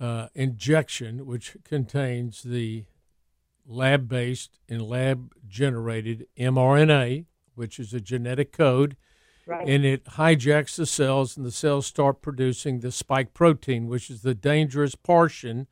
uh, 0.00 0.28
injection, 0.34 1.26
which 1.26 1.56
contains 1.64 2.42
the 2.42 2.84
lab 3.66 4.08
based 4.08 4.58
and 4.68 4.82
lab 4.82 5.32
generated 5.46 6.26
mRNA, 6.38 7.26
which 7.54 7.78
is 7.78 7.92
a 7.94 8.00
genetic 8.00 8.52
code 8.52 8.96
Right. 9.46 9.68
and 9.68 9.84
it 9.84 10.04
hijacks 10.04 10.76
the 10.76 10.86
cells, 10.86 11.36
and 11.36 11.44
the 11.44 11.50
cells 11.50 11.84
start 11.84 12.22
producing 12.22 12.80
the 12.80 12.92
spike 12.92 13.34
protein, 13.34 13.88
which 13.88 14.08
is 14.08 14.22
the 14.22 14.34
dangerous 14.34 14.94
portion 14.94 15.66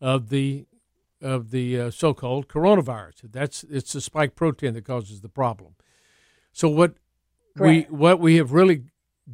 of 0.00 0.30
the 0.30 0.66
of 1.20 1.50
the 1.50 1.78
uh, 1.78 1.90
so-called 1.90 2.48
coronavirus. 2.48 3.30
That's 3.30 3.64
it's 3.64 3.92
the 3.92 4.00
spike 4.00 4.34
protein 4.34 4.72
that 4.74 4.84
causes 4.84 5.20
the 5.20 5.28
problem. 5.28 5.74
So 6.52 6.68
what 6.70 6.94
Correct. 7.56 7.90
we 7.90 7.96
what 7.96 8.18
we 8.18 8.36
have 8.36 8.52
really 8.52 8.84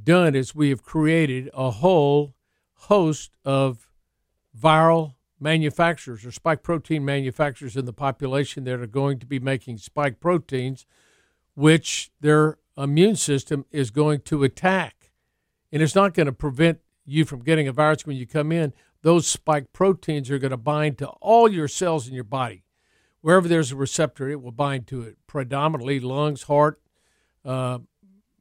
done 0.02 0.34
is 0.34 0.54
we 0.56 0.70
have 0.70 0.82
created 0.82 1.48
a 1.54 1.70
whole 1.70 2.34
host 2.74 3.36
of 3.44 3.86
viral 4.58 5.14
manufacturers 5.40 6.24
or 6.24 6.32
spike 6.32 6.62
protein 6.62 7.04
manufacturers 7.04 7.76
in 7.76 7.84
the 7.84 7.92
population 7.92 8.64
that 8.64 8.80
are 8.80 8.86
going 8.86 9.18
to 9.18 9.26
be 9.26 9.38
making 9.38 9.78
spike 9.78 10.20
proteins, 10.20 10.86
which 11.54 12.10
their 12.20 12.58
immune 12.76 13.16
system 13.16 13.64
is 13.70 13.90
going 13.90 14.20
to 14.20 14.44
attack. 14.44 15.10
And 15.72 15.82
it's 15.82 15.94
not 15.94 16.14
going 16.14 16.26
to 16.26 16.32
prevent 16.32 16.80
you 17.04 17.24
from 17.24 17.42
getting 17.42 17.68
a 17.68 17.72
virus 17.72 18.06
when 18.06 18.16
you 18.16 18.26
come 18.26 18.52
in. 18.52 18.72
Those 19.02 19.26
spike 19.26 19.72
proteins 19.72 20.30
are 20.30 20.38
going 20.38 20.50
to 20.50 20.56
bind 20.56 20.98
to 20.98 21.08
all 21.20 21.50
your 21.50 21.68
cells 21.68 22.08
in 22.08 22.14
your 22.14 22.24
body. 22.24 22.64
Wherever 23.20 23.48
there's 23.48 23.72
a 23.72 23.76
receptor, 23.76 24.28
it 24.28 24.40
will 24.40 24.52
bind 24.52 24.86
to 24.88 25.02
it, 25.02 25.16
predominantly 25.26 26.00
lungs, 26.00 26.44
heart, 26.44 26.80
uh, 27.44 27.78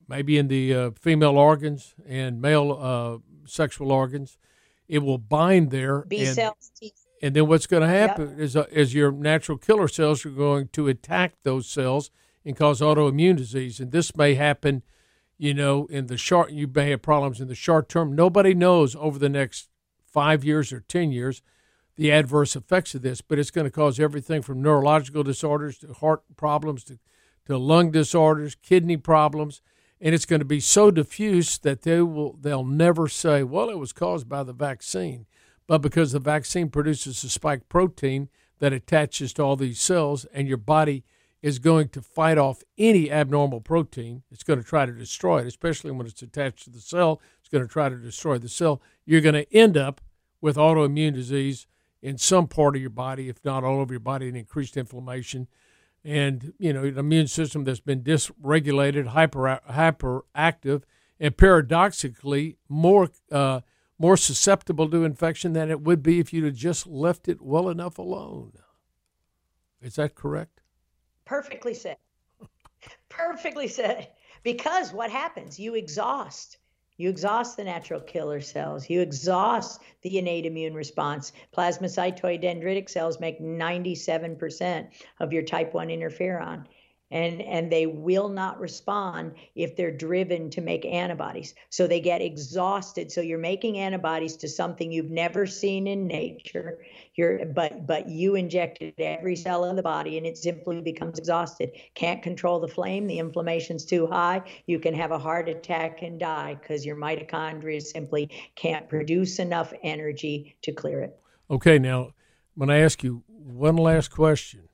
maybe 0.07 0.38
in 0.38 0.47
the 0.47 0.74
uh, 0.74 0.91
female 0.91 1.38
organs 1.38 1.95
and 2.07 2.41
male 2.41 2.78
uh, 2.80 3.47
sexual 3.47 3.91
organs. 3.91 4.38
It 4.88 4.99
will 4.99 5.17
bind 5.17 5.71
there. 5.71 6.01
B 6.01 6.25
and, 6.25 6.36
cells, 6.36 6.71
and 7.21 7.36
then 7.36 7.47
what's 7.47 7.67
going 7.67 7.84
to 7.84 7.88
happen 7.88 8.38
is, 8.38 8.55
uh, 8.55 8.65
is 8.69 8.93
your 8.93 9.11
natural 9.11 9.57
killer 9.57 9.88
cells 9.88 10.25
are 10.25 10.29
going 10.29 10.67
to 10.73 10.88
attack 10.88 11.36
those 11.43 11.69
cells 11.69 12.11
and 12.45 12.55
cause 12.55 12.81
autoimmune 12.81 13.38
disease. 13.38 13.79
And 13.79 13.91
this 13.91 14.15
may 14.17 14.36
happen, 14.36 14.84
you 15.38 15.53
know, 15.53 15.86
in 15.86 16.07
the 16.07 16.17
short, 16.17 16.51
you 16.51 16.67
may 16.67 16.89
have 16.89 17.01
problems 17.01 17.39
in 17.39 17.47
the 17.47 17.55
short 17.55 17.88
term. 17.88 18.13
Nobody 18.13 18.53
knows 18.53 18.95
over 18.95 19.17
the 19.17 19.29
next 19.29 19.69
five 20.05 20.43
years 20.43 20.73
or 20.73 20.81
10 20.81 21.11
years 21.11 21.41
the 21.95 22.11
adverse 22.11 22.55
effects 22.55 22.95
of 22.95 23.03
this, 23.03 23.21
but 23.21 23.39
it's 23.39 23.51
going 23.51 23.65
to 23.65 23.71
cause 23.71 23.99
everything 23.99 24.41
from 24.41 24.61
neurological 24.61 25.23
disorders 25.23 25.77
to 25.77 25.93
heart 25.93 26.23
problems 26.36 26.84
to, 26.84 26.99
to 27.45 27.57
lung 27.57 27.91
disorders, 27.91 28.55
kidney 28.55 28.97
problems. 28.97 29.61
And 30.03 30.13
it's 30.13 30.25
going 30.25 30.41
to 30.41 30.45
be 30.45 30.59
so 30.59 30.91
diffuse 30.91 31.57
that 31.59 31.83
they 31.83 32.01
will 32.01 32.33
they'll 32.33 32.65
never 32.65 33.07
say, 33.07 33.41
well, 33.41 33.69
it 33.69 33.79
was 33.79 33.93
caused 33.93 34.27
by 34.27 34.43
the 34.43 34.51
vaccine. 34.51 35.25
But 35.65 35.77
because 35.77 36.11
the 36.11 36.19
vaccine 36.19 36.69
produces 36.69 37.23
a 37.23 37.29
spike 37.29 37.69
protein 37.69 38.27
that 38.59 38.73
attaches 38.73 39.31
to 39.33 39.43
all 39.43 39.55
these 39.55 39.79
cells, 39.79 40.25
and 40.33 40.45
your 40.45 40.57
body 40.57 41.05
is 41.41 41.57
going 41.57 41.87
to 41.89 42.01
fight 42.01 42.37
off 42.37 42.63
any 42.77 43.09
abnormal 43.09 43.61
protein. 43.61 44.23
It's 44.29 44.43
going 44.43 44.59
to 44.59 44.65
try 44.65 44.85
to 44.85 44.91
destroy 44.91 45.39
it, 45.39 45.47
especially 45.47 45.91
when 45.91 46.05
it's 46.05 46.21
attached 46.21 46.65
to 46.65 46.69
the 46.69 46.81
cell. 46.81 47.21
It's 47.39 47.49
going 47.49 47.65
to 47.65 47.71
try 47.71 47.87
to 47.87 47.95
destroy 47.95 48.37
the 48.37 48.49
cell. 48.49 48.81
You're 49.05 49.21
going 49.21 49.35
to 49.35 49.53
end 49.55 49.77
up 49.77 50.01
with 50.41 50.57
autoimmune 50.57 51.13
disease 51.13 51.65
in 52.01 52.17
some 52.17 52.47
part 52.47 52.75
of 52.75 52.81
your 52.81 52.89
body, 52.89 53.29
if 53.29 53.43
not 53.45 53.63
all 53.63 53.79
over 53.79 53.93
your 53.93 54.01
body, 54.01 54.27
and 54.27 54.35
increased 54.35 54.75
inflammation. 54.75 55.47
And, 56.05 56.53
you 56.59 56.73
know, 56.73 56.83
an 56.83 56.97
immune 56.97 57.27
system 57.27 57.63
that's 57.63 57.79
been 57.79 58.03
dysregulated, 58.03 59.07
hyper, 59.07 59.59
hyperactive, 59.69 60.83
and 61.19 61.37
paradoxically 61.37 62.57
more, 62.67 63.09
uh, 63.31 63.61
more 63.97 64.17
susceptible 64.17 64.89
to 64.89 65.05
infection 65.05 65.53
than 65.53 65.71
it 65.71 65.81
would 65.81 66.03
be 66.03 66.19
if 66.19 66.33
you'd 66.33 66.43
have 66.43 66.55
just 66.55 66.85
left 66.85 67.29
it 67.29 67.41
well 67.41 67.69
enough 67.69 67.97
alone. 67.97 68.51
Is 69.81 69.95
that 69.95 70.15
correct? 70.15 70.61
Perfectly 71.25 71.73
said. 71.73 71.97
Perfectly 73.07 73.67
said. 73.67 74.09
Because 74.43 74.91
what 74.91 75.09
happens? 75.09 75.57
You 75.57 75.75
exhaust. 75.75 76.57
You 76.97 77.09
exhaust 77.09 77.57
the 77.57 77.63
natural 77.63 77.99
killer 77.99 78.39
cells. 78.39 78.89
You 78.89 79.01
exhaust 79.01 79.81
the 80.03 80.19
innate 80.19 80.45
immune 80.45 80.75
response. 80.75 81.31
Plasmacytoid 81.55 82.43
dendritic 82.43 82.89
cells 82.89 83.19
make 83.19 83.41
97% 83.41 84.87
of 85.19 85.33
your 85.33 85.43
type 85.43 85.73
1 85.73 85.87
interferon. 85.87 86.65
And, 87.11 87.43
and 87.43 87.71
they 87.71 87.85
will 87.85 88.27
not 88.27 88.59
respond 88.59 89.33
if 89.53 89.75
they're 89.75 89.95
driven 89.95 90.49
to 90.49 90.61
make 90.61 90.83
antibodies. 90.83 91.53
So 91.69 91.85
they 91.85 91.99
get 91.99 92.21
exhausted. 92.21 93.11
So 93.11 93.21
you're 93.21 93.37
making 93.37 93.77
antibodies 93.77 94.35
to 94.37 94.47
something 94.47 94.91
you've 94.91 95.11
never 95.11 95.45
seen 95.45 95.85
in 95.85 96.07
nature. 96.07 96.79
You're, 97.15 97.45
but 97.45 97.85
but 97.85 98.09
you 98.09 98.33
injected 98.33 98.95
every 98.97 99.35
cell 99.35 99.65
in 99.65 99.75
the 99.75 99.83
body 99.83 100.17
and 100.17 100.25
it 100.25 100.37
simply 100.37 100.81
becomes 100.81 101.19
exhausted. 101.19 101.71
Can't 101.93 102.23
control 102.23 102.59
the 102.59 102.67
flame. 102.67 103.05
The 103.05 103.19
inflammation's 103.19 103.85
too 103.85 104.07
high. 104.07 104.41
You 104.65 104.79
can 104.79 104.95
have 104.95 105.11
a 105.11 105.19
heart 105.19 105.47
attack 105.49 106.01
and 106.01 106.19
die 106.19 106.57
because 106.59 106.83
your 106.83 106.95
mitochondria 106.95 107.81
simply 107.81 108.31
can't 108.55 108.89
produce 108.89 109.37
enough 109.37 109.71
energy 109.83 110.55
to 110.63 110.71
clear 110.71 111.01
it. 111.01 111.19
Okay, 111.51 111.77
now 111.77 112.13
when 112.55 112.69
to 112.69 112.75
ask 112.75 113.03
you 113.03 113.23
one 113.27 113.75
last 113.75 114.09
question. 114.09 114.69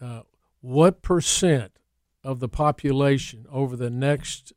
Uh, 0.00 0.22
what 0.68 1.00
percent 1.00 1.72
of 2.22 2.40
the 2.40 2.48
population 2.48 3.46
over 3.50 3.74
the 3.74 3.88
next 3.88 4.52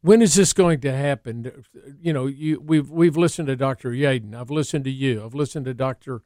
when 0.00 0.22
is 0.22 0.34
this 0.34 0.52
going 0.52 0.80
to 0.80 0.92
happen? 0.92 1.64
You 2.00 2.12
know, 2.12 2.26
you, 2.26 2.60
we've 2.60 2.90
we've 2.90 3.16
listened 3.16 3.48
to 3.48 3.56
Dr. 3.56 3.90
Yeadon. 3.90 4.34
I've 4.34 4.50
listened 4.50 4.84
to 4.84 4.90
you. 4.90 5.24
I've 5.24 5.34
listened 5.34 5.66
to 5.66 5.74
Dr. 5.74 6.22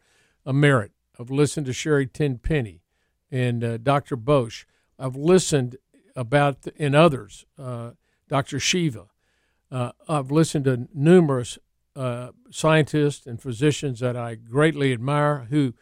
Merritt. 0.46 0.92
I've 1.18 1.30
listened 1.30 1.66
to 1.66 1.72
Sherri 1.72 2.06
Tenpenny 2.06 2.82
and 3.30 3.64
uh, 3.64 3.76
Dr. 3.78 4.16
Bossche. 4.16 4.64
I've 4.98 5.16
listened 5.16 5.76
about 6.14 6.66
and 6.78 6.94
others, 6.94 7.46
uh, 7.58 7.92
Dr. 8.28 8.61
Shiva. 8.61 9.06
Uh, 9.72 9.92
I've 10.08 10.30
listened 10.30 10.66
to 10.66 10.88
numerous 10.94 11.58
uh, 11.96 12.30
scientists 12.50 13.26
and 13.26 13.40
physicians 13.40 14.00
that 14.00 14.16
I 14.16 14.36
greatly 14.36 14.92
admire 14.92 15.46
who 15.50 15.74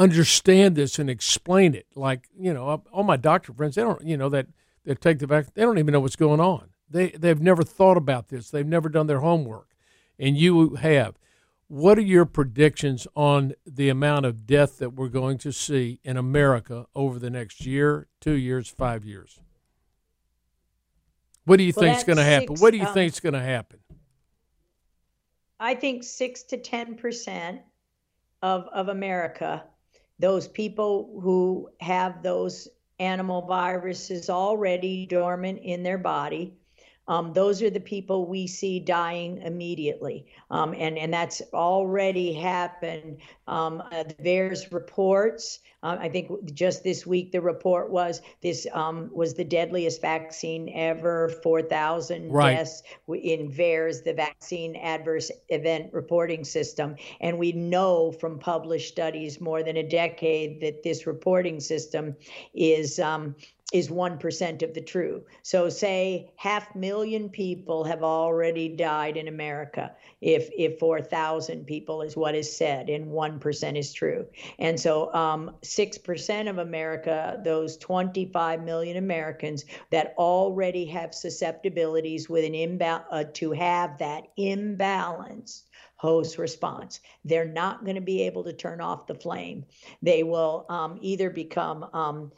understand 0.00 0.76
this 0.76 0.98
and 0.98 1.10
explain 1.10 1.74
it. 1.74 1.86
Like 1.94 2.26
you 2.36 2.52
know, 2.52 2.82
all 2.90 3.04
my 3.04 3.16
doctor 3.16 3.52
friends, 3.52 3.76
they 3.76 3.82
don't, 3.82 4.04
you 4.04 4.16
know, 4.16 4.30
that 4.30 4.46
they 4.84 4.94
take 4.94 5.18
the 5.18 5.26
vaccine, 5.26 5.52
they 5.54 5.62
don't 5.62 5.78
even 5.78 5.92
know 5.92 6.00
what's 6.00 6.16
going 6.16 6.40
on. 6.40 6.70
They 6.88 7.10
they've 7.10 7.40
never 7.40 7.62
thought 7.62 7.98
about 7.98 8.28
this. 8.28 8.50
They've 8.50 8.66
never 8.66 8.88
done 8.88 9.06
their 9.06 9.20
homework, 9.20 9.76
and 10.18 10.36
you 10.36 10.76
have. 10.76 11.14
What 11.68 11.98
are 11.98 12.02
your 12.02 12.24
predictions 12.24 13.06
on 13.14 13.52
the 13.64 13.90
amount 13.90 14.26
of 14.26 14.44
death 14.44 14.78
that 14.78 14.94
we're 14.94 15.06
going 15.06 15.38
to 15.38 15.52
see 15.52 16.00
in 16.02 16.16
America 16.16 16.86
over 16.96 17.20
the 17.20 17.30
next 17.30 17.64
year, 17.64 18.08
two 18.20 18.32
years, 18.32 18.68
five 18.68 19.04
years? 19.04 19.38
What 21.44 21.58
do 21.58 21.62
you 21.62 21.72
Well, 21.76 21.96
is 21.96 22.02
going 22.02 22.16
to 22.16 22.24
happen? 22.24 22.56
What 22.56 22.72
do 22.72 22.78
you 22.78 22.86
um, 22.86 22.98
is 22.98 23.20
going 23.20 23.34
to 23.34 23.40
happen? 23.40 23.78
I 25.60 25.76
think 25.76 26.02
six 26.02 26.42
to 26.44 26.56
ten 26.56 26.96
percent 26.96 27.60
of 28.42 28.66
of 28.72 28.88
America, 28.88 29.62
those 30.20 30.46
people 30.46 31.18
who 31.22 31.68
have 31.80 32.22
those 32.22 32.68
animal 32.98 33.42
viruses 33.42 34.28
already 34.28 35.06
dormant 35.06 35.58
in 35.62 35.82
their 35.82 35.98
body, 35.98 36.54
um, 37.10 37.32
those 37.32 37.60
are 37.60 37.70
the 37.70 37.80
people 37.80 38.24
we 38.24 38.46
see 38.46 38.78
dying 38.78 39.38
immediately, 39.38 40.26
um, 40.48 40.76
and 40.78 40.96
and 40.96 41.12
that's 41.12 41.42
already 41.52 42.32
happened. 42.32 43.16
Um, 43.48 43.82
uh, 43.90 44.04
the 44.04 44.14
VAERS 44.22 44.72
reports. 44.72 45.58
Uh, 45.82 45.96
I 45.98 46.08
think 46.08 46.30
just 46.54 46.84
this 46.84 47.04
week 47.04 47.32
the 47.32 47.40
report 47.40 47.90
was 47.90 48.22
this 48.42 48.64
um, 48.72 49.10
was 49.12 49.34
the 49.34 49.42
deadliest 49.42 50.00
vaccine 50.00 50.70
ever. 50.72 51.30
Four 51.42 51.62
thousand 51.62 52.30
Right. 52.30 52.54
deaths 52.54 52.84
in 53.08 53.50
VAERS, 53.50 54.04
the 54.04 54.14
Vaccine 54.14 54.76
Adverse 54.76 55.32
Event 55.48 55.92
Reporting 55.92 56.44
System, 56.44 56.94
and 57.20 57.36
we 57.36 57.50
know 57.50 58.12
from 58.12 58.38
published 58.38 58.92
studies 58.92 59.40
more 59.40 59.64
than 59.64 59.78
a 59.78 59.82
decade 59.82 60.60
that 60.60 60.84
this 60.84 61.08
reporting 61.08 61.58
system 61.58 62.14
is 62.54 63.00
um, 63.00 63.34
is 63.72 63.88
1% 63.88 64.62
of 64.62 64.74
the 64.74 64.80
true. 64.80 65.22
So 65.42 65.68
say 65.68 66.32
half 66.36 66.74
million 66.74 67.28
people 67.28 67.84
have 67.84 68.02
already 68.02 68.68
died 68.68 69.16
in 69.16 69.28
America 69.28 69.92
if 70.20 70.50
if 70.56 70.78
4,000 70.78 71.66
people 71.66 72.02
is 72.02 72.16
what 72.16 72.34
is 72.34 72.54
said 72.54 72.90
and 72.90 73.06
1% 73.06 73.78
is 73.78 73.92
true. 73.92 74.26
And 74.58 74.78
so 74.78 75.12
um, 75.14 75.56
6% 75.62 76.50
of 76.50 76.58
America, 76.58 77.40
those 77.44 77.76
25 77.76 78.62
million 78.64 78.96
Americans 78.96 79.64
that 79.90 80.14
already 80.18 80.86
have 80.86 81.14
susceptibilities 81.14 82.28
with 82.28 82.44
an 82.44 82.54
imbalance 82.54 83.06
uh, 83.10 83.24
to 83.34 83.52
have 83.52 83.98
that 83.98 84.24
imbalance 84.36 85.64
host 86.00 86.38
response. 86.38 87.00
They're 87.26 87.44
not 87.44 87.84
going 87.84 87.96
to 87.96 88.00
be 88.00 88.22
able 88.22 88.42
to 88.44 88.54
turn 88.54 88.80
off 88.80 89.06
the 89.06 89.14
flame. 89.14 89.66
They 90.00 90.22
will 90.22 90.64
um, 90.70 90.98
either 91.02 91.28
become 91.28 91.84
um, 91.92 92.32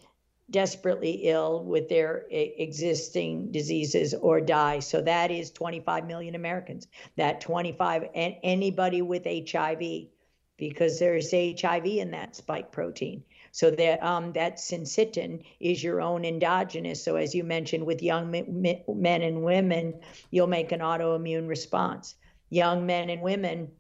desperately 0.53 1.23
ill 1.25 1.65
with 1.65 1.89
their 1.89 2.27
existing 2.31 3.51
diseases 3.51 4.15
or 4.15 4.41
die. 4.41 4.79
So 4.79 5.01
that 5.01 5.31
is 5.31 5.51
25 5.51 6.07
million 6.07 6.35
Americans. 6.35 6.87
That 7.17 7.41
25 7.41 8.11
and 8.15 8.37
anybody 8.43 9.03
with 9.03 9.25
HIV, 9.25 10.09
because 10.57 10.99
there's 10.99 11.33
HIV 11.33 11.87
in 11.87 12.13
that 12.13 12.37
spike 12.37 12.71
protein. 12.71 13.25
So 13.51 13.71
that 13.71 14.03
um, 14.03 14.33
that 14.33 14.57
syncytin 14.57 15.45
is 15.61 15.83
your 15.83 16.01
own 16.01 16.25
endogenous. 16.25 17.03
So 17.03 17.17
as 17.17 17.35
you 17.35 17.45
mentioned, 17.45 17.85
with 17.85 18.03
young 18.03 18.31
men 18.31 19.23
and 19.23 19.43
women, 19.43 20.01
you'll 20.31 20.47
make 20.47 20.73
an 20.73 20.81
autoimmune 20.81 21.49
response. 21.49 22.15
Young 22.49 22.87
men 22.87 23.11
and 23.11 23.23
women 23.23 23.73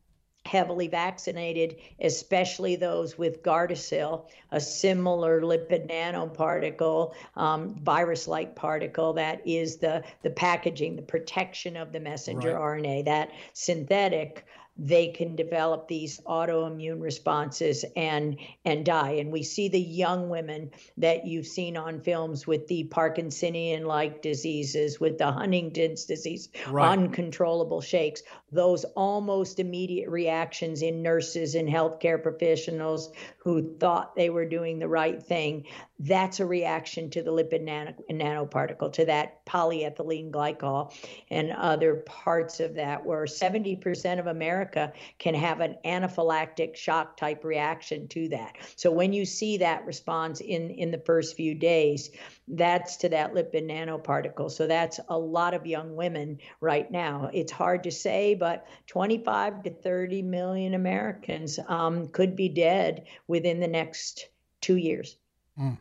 heavily 0.44 0.88
vaccinated, 0.88 1.76
especially 2.00 2.76
those 2.76 3.16
with 3.16 3.42
Gardasil, 3.42 4.28
a 4.50 4.60
similar 4.60 5.40
lipid 5.40 5.88
nanoparticle, 5.88 7.14
um, 7.36 7.74
virus-like 7.76 8.54
particle 8.56 9.12
that 9.14 9.46
is 9.46 9.76
the 9.76 10.02
the 10.22 10.30
packaging, 10.30 10.96
the 10.96 11.02
protection 11.02 11.76
of 11.76 11.92
the 11.92 12.00
messenger 12.00 12.54
right. 12.54 12.82
RNA. 12.82 13.04
That 13.04 13.30
synthetic 13.52 14.44
they 14.84 15.06
can 15.08 15.36
develop 15.36 15.86
these 15.86 16.18
autoimmune 16.26 17.00
responses 17.00 17.84
and 17.94 18.36
and 18.64 18.84
die 18.84 19.12
and 19.12 19.30
we 19.30 19.42
see 19.42 19.68
the 19.68 19.80
young 19.80 20.28
women 20.28 20.68
that 20.96 21.24
you've 21.24 21.46
seen 21.46 21.76
on 21.76 22.00
films 22.00 22.48
with 22.48 22.66
the 22.66 22.82
parkinsonian 22.90 23.84
like 23.84 24.20
diseases 24.22 24.98
with 24.98 25.18
the 25.18 25.30
huntington's 25.30 26.04
disease 26.04 26.48
right. 26.68 26.90
uncontrollable 26.98 27.80
shakes 27.80 28.22
those 28.50 28.84
almost 28.96 29.60
immediate 29.60 30.08
reactions 30.10 30.82
in 30.82 31.00
nurses 31.00 31.54
and 31.54 31.68
healthcare 31.68 32.20
professionals 32.20 33.12
who 33.38 33.76
thought 33.78 34.16
they 34.16 34.30
were 34.30 34.44
doing 34.44 34.80
the 34.80 34.88
right 34.88 35.22
thing 35.22 35.64
that's 36.02 36.40
a 36.40 36.46
reaction 36.46 37.10
to 37.10 37.22
the 37.22 37.30
lipid 37.30 37.62
nano, 37.62 37.94
nanoparticle, 38.10 38.92
to 38.92 39.04
that 39.04 39.44
polyethylene 39.46 40.32
glycol 40.32 40.92
and 41.30 41.52
other 41.52 41.96
parts 42.06 42.58
of 42.58 42.74
that, 42.74 43.06
where 43.06 43.24
70% 43.24 44.18
of 44.18 44.26
America 44.26 44.92
can 45.18 45.34
have 45.34 45.60
an 45.60 45.76
anaphylactic 45.84 46.74
shock 46.74 47.16
type 47.16 47.44
reaction 47.44 48.08
to 48.08 48.28
that. 48.30 48.56
So 48.74 48.90
when 48.90 49.12
you 49.12 49.24
see 49.24 49.58
that 49.58 49.86
response 49.86 50.40
in, 50.40 50.70
in 50.70 50.90
the 50.90 50.98
first 50.98 51.36
few 51.36 51.54
days, 51.54 52.10
that's 52.48 52.96
to 52.96 53.08
that 53.10 53.32
lipid 53.32 53.70
nanoparticle. 53.70 54.50
So 54.50 54.66
that's 54.66 54.98
a 55.08 55.16
lot 55.16 55.54
of 55.54 55.66
young 55.66 55.94
women 55.94 56.38
right 56.60 56.90
now. 56.90 57.30
It's 57.32 57.52
hard 57.52 57.84
to 57.84 57.92
say, 57.92 58.34
but 58.34 58.66
25 58.88 59.62
to 59.62 59.70
30 59.70 60.22
million 60.22 60.74
Americans 60.74 61.60
um, 61.68 62.08
could 62.08 62.34
be 62.34 62.48
dead 62.48 63.06
within 63.28 63.60
the 63.60 63.68
next 63.68 64.28
two 64.60 64.76
years. 64.76 65.16
Mm. 65.58 65.78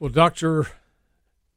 Well, 0.00 0.08
Dr. 0.08 0.66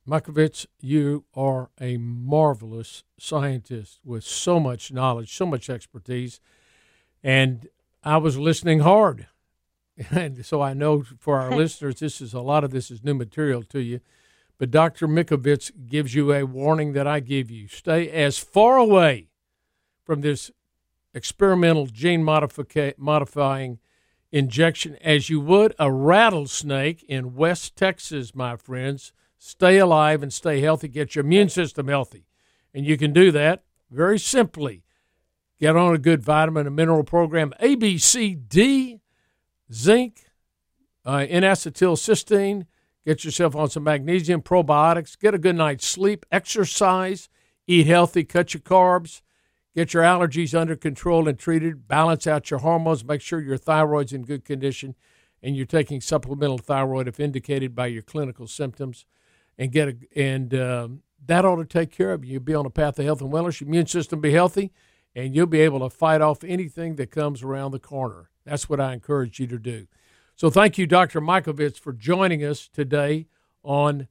Mikovits, 0.05 0.65
you 0.81 1.23
are 1.33 1.69
a 1.79 1.95
marvelous 1.95 3.05
scientist 3.17 4.01
with 4.03 4.25
so 4.25 4.59
much 4.59 4.91
knowledge, 4.91 5.33
so 5.33 5.45
much 5.45 5.69
expertise. 5.69 6.41
And 7.23 7.69
I 8.03 8.17
was 8.17 8.37
listening 8.37 8.81
hard. 8.81 9.27
And 10.09 10.43
so 10.45 10.59
I 10.59 10.73
know 10.73 11.03
for 11.19 11.39
our 11.39 11.55
listeners, 11.55 12.01
this 12.01 12.19
is 12.19 12.33
a 12.33 12.41
lot 12.41 12.65
of 12.65 12.71
this 12.71 12.91
is 12.91 13.01
new 13.01 13.13
material 13.13 13.63
to 13.63 13.79
you. 13.79 14.01
But 14.57 14.71
Dr. 14.71 15.07
Mikovits 15.07 15.71
gives 15.87 16.13
you 16.13 16.33
a 16.33 16.43
warning 16.43 16.91
that 16.93 17.07
I 17.07 17.21
give 17.21 17.49
you 17.49 17.69
stay 17.69 18.09
as 18.09 18.39
far 18.39 18.75
away 18.75 19.29
from 20.03 20.19
this 20.19 20.51
experimental 21.13 21.85
gene 21.85 22.23
modifica- 22.23 22.97
modifying 22.97 23.79
injection 24.33 24.97
as 25.01 25.29
you 25.29 25.39
would 25.39 25.75
a 25.77 25.91
rattlesnake 25.91 27.03
in 27.03 27.35
West 27.35 27.75
Texas, 27.77 28.35
my 28.35 28.57
friends. 28.57 29.13
Stay 29.37 29.77
alive 29.77 30.23
and 30.23 30.33
stay 30.33 30.59
healthy. 30.59 30.87
Get 30.87 31.15
your 31.15 31.23
immune 31.23 31.49
system 31.49 31.87
healthy. 31.87 32.25
And 32.73 32.85
you 32.85 32.97
can 32.97 33.13
do 33.13 33.31
that 33.31 33.63
very 33.91 34.17
simply. 34.17 34.83
Get 35.59 35.75
on 35.77 35.93
a 35.93 35.99
good 35.99 36.23
vitamin 36.23 36.65
and 36.65 36.75
mineral 36.75 37.03
program 37.03 37.53
A, 37.59 37.75
B, 37.75 37.97
C, 37.97 38.33
D, 38.33 39.01
zinc, 39.71 40.25
uh, 41.05 41.25
N 41.29 41.43
acetylcysteine. 41.43 42.65
Get 43.05 43.23
yourself 43.23 43.55
on 43.55 43.69
some 43.69 43.83
magnesium, 43.83 44.41
probiotics. 44.41 45.19
Get 45.19 45.35
a 45.35 45.37
good 45.37 45.57
night's 45.57 45.85
sleep. 45.85 46.25
Exercise. 46.31 47.29
Eat 47.67 47.85
healthy. 47.85 48.23
Cut 48.23 48.53
your 48.53 48.61
carbs 48.61 49.21
Get 49.75 49.93
your 49.93 50.03
allergies 50.03 50.57
under 50.57 50.75
control 50.75 51.27
and 51.27 51.37
treated. 51.37 51.87
Balance 51.87 52.27
out 52.27 52.51
your 52.51 52.59
hormones. 52.59 53.03
Make 53.03 53.21
sure 53.21 53.41
your 53.41 53.57
thyroid's 53.57 54.13
in 54.13 54.23
good 54.23 54.45
condition 54.45 54.95
and 55.43 55.57
you're 55.57 55.65
taking 55.65 55.99
supplemental 55.99 56.57
thyroid 56.57 57.07
if 57.07 57.19
indicated 57.19 57.75
by 57.75 57.87
your 57.87 58.01
clinical 58.01 58.47
symptoms. 58.47 59.05
And 59.57 59.71
get 59.71 59.87
a, 59.89 59.97
and 60.15 60.53
um, 60.55 61.01
that 61.27 61.45
ought 61.45 61.57
to 61.57 61.65
take 61.65 61.91
care 61.91 62.13
of 62.13 62.25
you. 62.25 62.33
You'll 62.33 62.41
be 62.41 62.55
on 62.55 62.65
a 62.65 62.71
path 62.71 62.97
of 62.97 63.05
health 63.05 63.21
and 63.21 63.31
wellness. 63.31 63.59
Your 63.59 63.67
immune 63.67 63.85
system 63.85 64.19
be 64.19 64.31
healthy, 64.31 64.71
and 65.13 65.35
you'll 65.35 65.45
be 65.45 65.59
able 65.59 65.79
to 65.81 65.89
fight 65.89 66.21
off 66.21 66.43
anything 66.43 66.95
that 66.95 67.11
comes 67.11 67.43
around 67.43 67.71
the 67.71 67.79
corner. 67.79 68.31
That's 68.45 68.67
what 68.67 68.79
I 68.79 68.93
encourage 68.93 69.39
you 69.39 69.45
to 69.47 69.59
do. 69.59 69.87
So 70.35 70.49
thank 70.49 70.79
you, 70.79 70.87
Dr. 70.87 71.21
Mikovits, 71.21 71.79
for 71.79 71.93
joining 71.93 72.43
us 72.43 72.67
today 72.67 73.27
on 73.61 74.07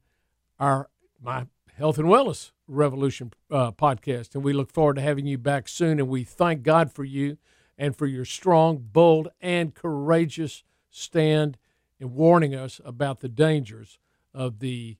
our 0.59 0.89
my 1.21 1.47
health 1.77 1.97
and 1.97 2.07
wellness 2.07 2.51
Revolution 2.67 3.33
uh, 3.51 3.71
podcast. 3.71 4.35
And 4.35 4.43
we 4.43 4.53
look 4.53 4.71
forward 4.71 4.95
to 4.95 5.01
having 5.01 5.25
you 5.25 5.37
back 5.37 5.67
soon. 5.67 5.99
And 5.99 6.07
we 6.07 6.23
thank 6.23 6.63
God 6.63 6.91
for 6.91 7.03
you 7.03 7.37
and 7.77 7.95
for 7.95 8.05
your 8.05 8.25
strong, 8.25 8.77
bold, 8.91 9.29
and 9.41 9.73
courageous 9.73 10.63
stand 10.89 11.57
in 11.99 12.13
warning 12.13 12.55
us 12.55 12.79
about 12.85 13.19
the 13.19 13.29
dangers 13.29 13.97
of 14.33 14.59
the 14.59 14.97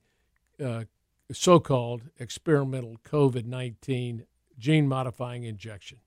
uh, 0.63 0.84
so 1.32 1.59
called 1.59 2.03
experimental 2.19 2.97
COVID 3.03 3.45
19 3.45 4.26
gene 4.57 4.88
modifying 4.88 5.43
injection. 5.43 5.99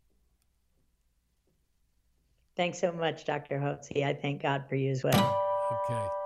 Thanks 2.57 2.81
so 2.81 2.93
much, 2.93 3.25
Dr. 3.25 3.59
Hotze. 3.59 4.03
I 4.03 4.15
thank 4.15 4.43
God 4.43 4.65
for 4.69 4.77
you 4.77 4.91
as 4.91 5.05
well. 5.05 5.43
Okay. 5.91 6.26